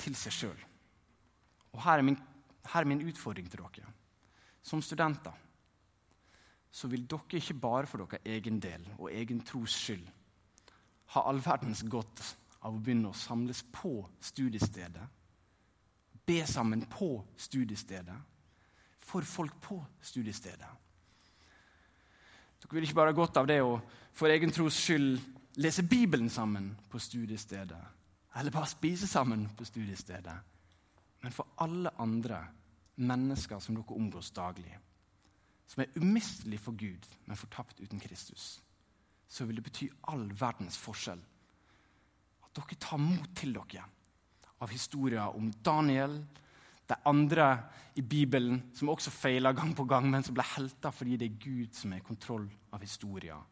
til 0.00 0.16
seg 0.18 0.34
sjøl. 0.34 0.64
Og 1.72 1.82
her 1.84 2.00
er, 2.00 2.06
min, 2.06 2.18
her 2.72 2.80
er 2.80 2.88
min 2.88 3.04
utfordring 3.06 3.50
til 3.50 3.62
dere. 3.62 3.92
som 4.62 4.82
studenter, 4.82 5.32
så 6.70 6.88
vil 6.88 7.06
dere 7.10 7.38
ikke 7.38 7.54
bare 7.54 7.86
for 7.86 7.98
deres 7.98 8.22
egen 8.24 8.60
del 8.62 8.84
og 8.98 9.10
egen 9.12 9.40
tros 9.44 9.74
skyld 9.74 10.06
ha 11.12 11.24
all 11.28 11.40
verdens 11.44 11.82
godt 11.90 12.22
av 12.62 12.74
å 12.76 12.80
begynne 12.80 13.10
å 13.10 13.16
samles 13.16 13.64
på 13.74 13.96
studiestedet, 14.22 15.02
be 16.26 16.44
sammen 16.46 16.84
på 16.86 17.16
studiestedet, 17.36 18.16
for 19.02 19.26
folk 19.26 19.58
på 19.60 19.80
studiestedet. 20.00 20.70
Dere 22.62 22.78
vil 22.78 22.86
ikke 22.86 23.00
bare 23.00 23.10
ha 23.10 23.18
godt 23.18 23.40
av 23.40 23.48
det 23.50 23.58
å 23.62 23.74
for 24.14 24.30
egen 24.30 24.52
tros 24.54 24.76
skyld 24.78 25.18
lese 25.60 25.82
Bibelen 25.82 26.30
sammen 26.30 26.70
på 26.90 27.00
studiestedet, 27.02 27.80
eller 28.38 28.54
bare 28.54 28.70
spise 28.70 29.08
sammen 29.10 29.48
på 29.56 29.66
studiestedet, 29.66 30.36
men 31.22 31.34
for 31.34 31.50
alle 31.64 31.90
andre 31.98 32.44
mennesker 33.02 33.58
som 33.60 33.76
dere 33.76 33.98
omgås 33.98 34.30
daglig, 34.30 34.72
som 35.66 35.82
er 35.82 35.92
umistelige 35.96 36.62
for 36.62 36.76
Gud, 36.78 37.08
men 37.26 37.36
fortapt 37.36 37.80
uten 37.80 38.00
Kristus, 38.00 38.62
så 39.28 39.44
vil 39.44 39.56
det 39.58 39.64
bety 39.64 39.88
all 40.12 40.28
verdens 40.38 40.78
forskjell 40.78 41.20
dere 42.52 42.78
tar 42.78 43.00
mot 43.00 43.30
til 43.36 43.54
dere 43.56 43.84
av 44.62 44.70
historier 44.70 45.36
om 45.36 45.48
Daniel, 45.64 46.20
de 46.86 46.98
andre 47.08 47.46
i 47.98 48.02
Bibelen 48.02 48.60
som 48.76 48.90
også 48.92 49.10
feila 49.14 49.52
gang 49.56 49.72
på 49.76 49.86
gang, 49.88 50.08
men 50.10 50.22
som 50.22 50.36
ble 50.36 50.44
helter 50.54 50.94
fordi 50.94 51.18
det 51.18 51.30
er 51.30 51.40
Gud 51.42 51.74
som 51.76 51.92
er 51.92 52.02
i 52.02 52.06
kontroll 52.06 52.46
av 52.72 52.84
historien. 52.84 53.42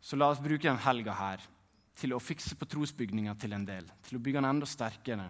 Så 0.00 0.16
la 0.16 0.30
oss 0.32 0.40
bruke 0.40 0.64
denne 0.64 0.82
helga 0.84 1.14
her 1.16 1.44
til 2.00 2.14
å 2.16 2.22
fikse 2.22 2.56
på 2.56 2.68
trosbygninga 2.68 3.34
til 3.40 3.52
en 3.52 3.66
del, 3.68 3.88
til 4.06 4.16
å 4.16 4.22
bygge 4.24 4.40
den 4.40 4.48
enda 4.48 4.68
sterkere 4.68 5.28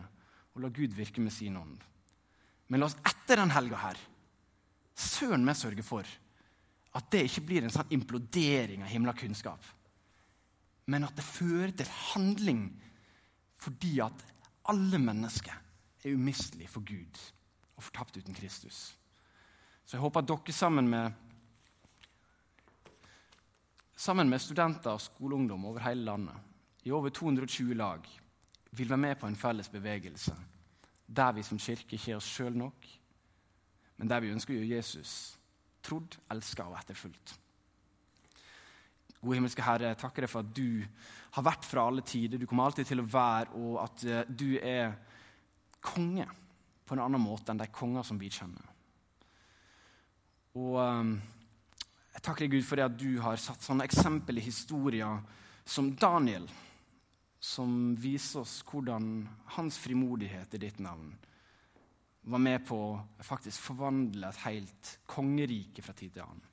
og 0.54 0.62
la 0.64 0.70
Gud 0.74 0.94
virke 0.94 1.22
med 1.22 1.34
sin 1.34 1.58
ånd. 1.58 1.78
Men 2.70 2.82
la 2.82 2.86
oss 2.86 2.98
etter 3.02 3.40
den 3.42 3.54
helga 3.54 3.80
her 3.82 3.98
søren 5.00 5.44
meg 5.46 5.58
sørge 5.58 5.84
for 5.86 6.06
at 6.96 7.06
det 7.12 7.24
ikke 7.26 7.44
blir 7.46 7.66
en 7.66 7.72
sånn 7.72 7.92
implodering 7.94 8.82
av 8.84 8.90
himla 8.90 9.14
kunnskap, 9.16 9.62
men 10.90 11.06
at 11.06 11.16
det 11.16 11.26
fører 11.26 11.72
til 11.76 11.90
handling 12.12 12.64
fordi 13.60 13.98
at 14.02 14.24
alle 14.72 14.98
mennesker 14.98 15.54
er 16.04 16.14
umistelige 16.16 16.68
for 16.68 16.84
Gud 16.86 17.18
og 17.76 17.82
fortapt 17.84 18.16
uten 18.16 18.34
Kristus. 18.34 18.96
Så 19.84 19.96
jeg 19.96 20.00
håper 20.00 20.22
at 20.22 20.28
dere 20.28 20.52
sammen 20.54 20.88
med, 20.88 21.10
sammen 23.96 24.30
med 24.30 24.38
studenter 24.40 24.96
og 24.96 25.00
skoleungdom 25.00 25.64
over 25.64 25.82
hele 25.84 26.04
landet, 26.04 26.36
i 26.84 26.90
over 26.90 27.08
220 27.08 27.74
lag, 27.74 28.00
vil 28.72 28.88
være 28.88 28.98
med 28.98 29.14
på 29.20 29.26
en 29.26 29.36
felles 29.36 29.68
bevegelse 29.68 30.36
der 31.16 31.32
vi 31.32 31.42
som 31.42 31.58
kirke 31.58 31.96
ikke 31.96 32.12
er 32.12 32.20
oss 32.20 32.28
sjøl 32.30 32.54
nok, 32.56 32.86
men 33.98 34.10
der 34.10 34.22
vi 34.22 34.30
ønsker 34.30 34.54
å 34.54 34.60
gjøre 34.60 34.76
Jesus 34.76 35.14
trodd, 35.82 36.16
elska 36.30 36.68
og 36.68 36.76
etterfulgt. 36.78 37.39
Gode 39.20 39.36
himmelske 39.36 39.64
Herre, 39.64 39.92
jeg 39.92 40.00
takker 40.00 40.24
deg 40.24 40.32
for 40.32 40.40
at 40.40 40.52
du 40.56 40.80
har 41.36 41.44
vært 41.44 41.66
fra 41.68 41.84
alle 41.90 42.04
tider. 42.06 42.40
Du 42.40 42.46
kommer 42.48 42.70
alltid 42.70 42.88
til 42.88 43.02
å 43.02 43.08
være, 43.12 43.52
og 43.60 43.74
at 43.82 44.04
eh, 44.08 44.22
du 44.28 44.54
er 44.56 44.94
konge 45.84 46.26
på 46.86 46.96
en 46.96 47.04
annen 47.04 47.22
måte 47.22 47.52
enn 47.52 47.60
de 47.60 47.68
konger 47.72 48.06
som 48.06 48.18
vi 48.20 48.30
kjenner. 48.32 48.64
Og 50.58 50.80
um, 50.80 51.12
jeg 52.10 52.24
takker 52.26 52.46
deg, 52.46 52.56
Gud, 52.56 52.66
for 52.66 52.80
det 52.80 52.88
at 52.88 52.98
du 52.98 53.20
har 53.22 53.38
satt 53.38 53.62
sånne 53.62 53.86
eksempel 53.86 54.40
i 54.40 54.44
historien 54.44 55.20
som 55.68 55.92
Daniel, 55.94 56.48
som 57.40 57.94
viser 57.96 58.42
oss 58.42 58.58
hvordan 58.66 59.22
hans 59.54 59.78
frimodighet 59.80 60.56
i 60.58 60.62
ditt 60.66 60.80
navn 60.82 61.12
var 62.30 62.42
med 62.42 62.66
på 62.68 62.76
å 62.76 63.24
faktisk 63.24 63.70
forvandle 63.70 64.28
et 64.28 64.42
helt 64.44 64.90
kongerike 65.08 65.84
fra 65.84 65.94
tid 65.96 66.12
til 66.16 66.26
annen. 66.26 66.49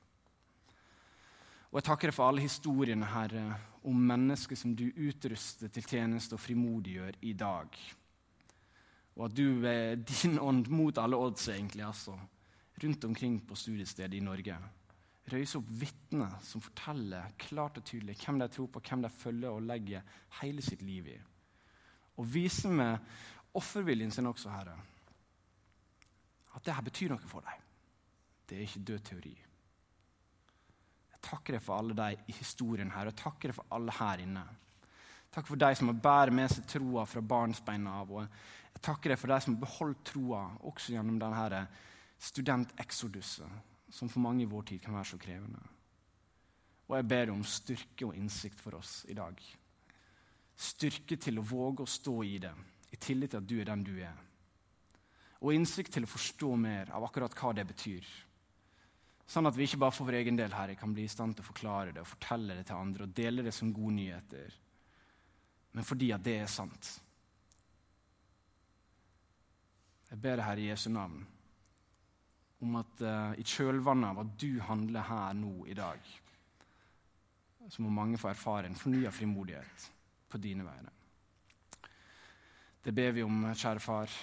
Og 1.67 1.81
Jeg 1.81 1.87
takker 1.89 2.07
deg 2.07 2.15
for 2.15 2.31
alle 2.31 2.45
historiene 2.45 3.07
Herre, 3.11 3.43
om 3.87 3.99
mennesker 4.09 4.55
som 4.55 4.71
du 4.75 4.85
utruster 4.87 5.71
til 5.71 5.83
tjeneste 5.83 6.37
og 6.37 6.41
frimodiggjør 6.41 7.19
i 7.27 7.33
dag. 7.35 7.75
Og 9.17 9.25
at 9.25 9.35
du 9.35 9.59
ved 9.59 10.05
din 10.07 10.39
ånd, 10.39 10.67
mot 10.71 10.97
alle 11.01 11.19
odds, 11.19 11.47
egentlig, 11.51 11.83
altså, 11.83 12.15
rundt 12.83 13.03
omkring 13.03 13.39
på 13.47 13.55
studiestedet 13.55 14.15
i 14.15 14.23
Norge, 14.23 14.57
røyser 15.27 15.59
opp 15.59 15.71
vitner 15.81 16.37
som 16.45 16.63
forteller 16.63 17.33
klart 17.41 17.81
og 17.81 17.87
tydelig 17.87 18.15
hvem 18.21 18.39
de 18.39 18.47
tror 18.53 18.69
på, 18.71 18.83
hvem 18.87 19.03
de 19.03 19.11
følger 19.11 19.49
og 19.49 19.65
legger 19.67 20.05
hele 20.41 20.63
sitt 20.63 20.85
liv 20.87 21.09
i. 21.11 21.17
Og 22.17 22.29
viser 22.31 22.71
med 22.71 22.95
offerviljen 23.57 24.13
sin 24.13 24.29
også, 24.29 24.53
Herre, 24.53 24.77
at 26.55 26.63
det 26.65 26.73
her 26.73 26.85
betyr 26.85 27.11
noe 27.11 27.27
for 27.27 27.43
dem. 27.43 27.67
Det 28.47 28.55
er 28.57 28.65
ikke 28.69 28.85
død 28.87 29.03
teori. 29.11 29.35
Jeg 31.17 31.31
takker 31.31 31.57
deg 31.57 31.63
for 31.65 31.81
alle 31.81 31.95
de 31.97 32.29
i 32.29 32.35
historien 32.37 32.91
her, 32.93 33.09
og 33.09 33.17
takker 33.17 33.49
deg 33.49 33.57
for 33.57 33.73
alle 33.73 33.93
her 33.97 34.21
inne. 34.23 34.43
Takk 35.33 35.49
for 35.49 35.59
de 35.59 35.69
som 35.75 35.89
har 35.89 35.97
bærer 36.01 36.31
med 36.33 36.51
seg 36.53 36.67
troa 36.69 37.05
fra 37.09 37.23
barnsbeina 37.25 37.95
av. 38.01 38.11
og 38.11 38.21
Jeg 38.21 38.83
takker 38.85 39.11
deg 39.11 39.19
for 39.19 39.33
de 39.33 39.39
som 39.43 39.55
har 39.55 39.63
beholdt 39.65 40.03
troa 40.11 40.43
også 40.69 40.93
gjennom 40.93 41.17
denne 41.19 41.63
studenteksoduset, 42.29 43.57
som 43.89 44.09
for 44.13 44.23
mange 44.23 44.45
i 44.45 44.49
vår 44.49 44.69
tid 44.69 44.85
kan 44.85 44.95
være 44.95 45.11
så 45.11 45.19
krevende. 45.21 45.59
Og 46.87 46.95
jeg 46.95 47.09
ber 47.11 47.33
om 47.33 47.43
styrke 47.43 48.07
og 48.07 48.15
innsikt 48.15 48.61
for 48.61 48.77
oss 48.77 49.01
i 49.11 49.17
dag. 49.17 49.41
Styrke 50.55 51.17
til 51.19 51.41
å 51.41 51.45
våge 51.45 51.83
å 51.83 51.91
stå 51.91 52.15
i 52.23 52.37
det, 52.41 52.53
i 52.93 53.01
tillit 53.01 53.33
til 53.33 53.41
at 53.41 53.49
du 53.49 53.57
er 53.59 53.67
den 53.67 53.83
du 53.83 53.97
er 53.99 54.15
og 55.41 55.53
innsikt 55.53 55.93
til 55.93 56.07
å 56.07 56.09
forstå 56.09 56.53
mer 56.59 56.91
av 56.95 57.05
akkurat 57.05 57.35
hva 57.37 57.53
det 57.57 57.67
betyr. 57.69 58.05
Sånn 59.27 59.49
at 59.49 59.57
vi 59.57 59.65
ikke 59.67 59.81
bare 59.81 59.91
for 59.95 60.07
vår 60.07 60.21
egen 60.21 60.37
del 60.39 60.53
her 60.55 60.71
kan 60.79 60.93
bli 60.95 61.03
i 61.03 61.11
stand 61.11 61.35
til 61.35 61.43
å 61.43 61.49
forklare 61.49 61.91
det 61.91 61.99
og 62.03 62.07
fortelle 62.07 62.55
det 62.55 62.69
til 62.69 62.79
andre 62.79 63.07
og 63.07 63.15
dele 63.15 63.43
det 63.43 63.51
som 63.55 63.73
gode 63.75 63.97
nyheter, 63.97 64.53
men 65.75 65.85
fordi 65.85 66.13
at 66.15 66.23
det 66.23 66.37
er 66.41 66.47
sant. 66.51 66.93
Jeg 70.07 70.21
ber 70.23 70.39
deg, 70.39 70.45
Herre 70.47 70.63
i 70.63 70.69
Jesu 70.69 70.87
navn, 70.95 71.19
om 72.63 72.79
at 72.79 73.03
uh, 73.03 73.35
i 73.37 73.43
kjølvannet 73.43 74.13
av 74.13 74.23
at 74.23 74.31
du 74.39 74.61
handler 74.63 75.09
her 75.09 75.35
nå 75.37 75.53
i 75.67 75.75
dag, 75.77 75.99
så 77.67 77.83
må 77.83 77.91
mange 77.91 78.17
få 78.17 78.31
erfare 78.31 78.71
en 78.71 78.79
fornya 78.79 79.11
frimodighet 79.11 79.89
på 80.31 80.39
dine 80.39 80.63
vegne. 80.63 80.93
Det 82.83 82.95
ber 82.95 83.11
vi 83.11 83.27
om, 83.27 83.49
kjære 83.51 83.83
far, 83.83 84.19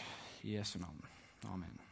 i 0.48 0.56
Jesu 0.56 0.78
navn. 0.80 1.04
Amen. 1.52 1.76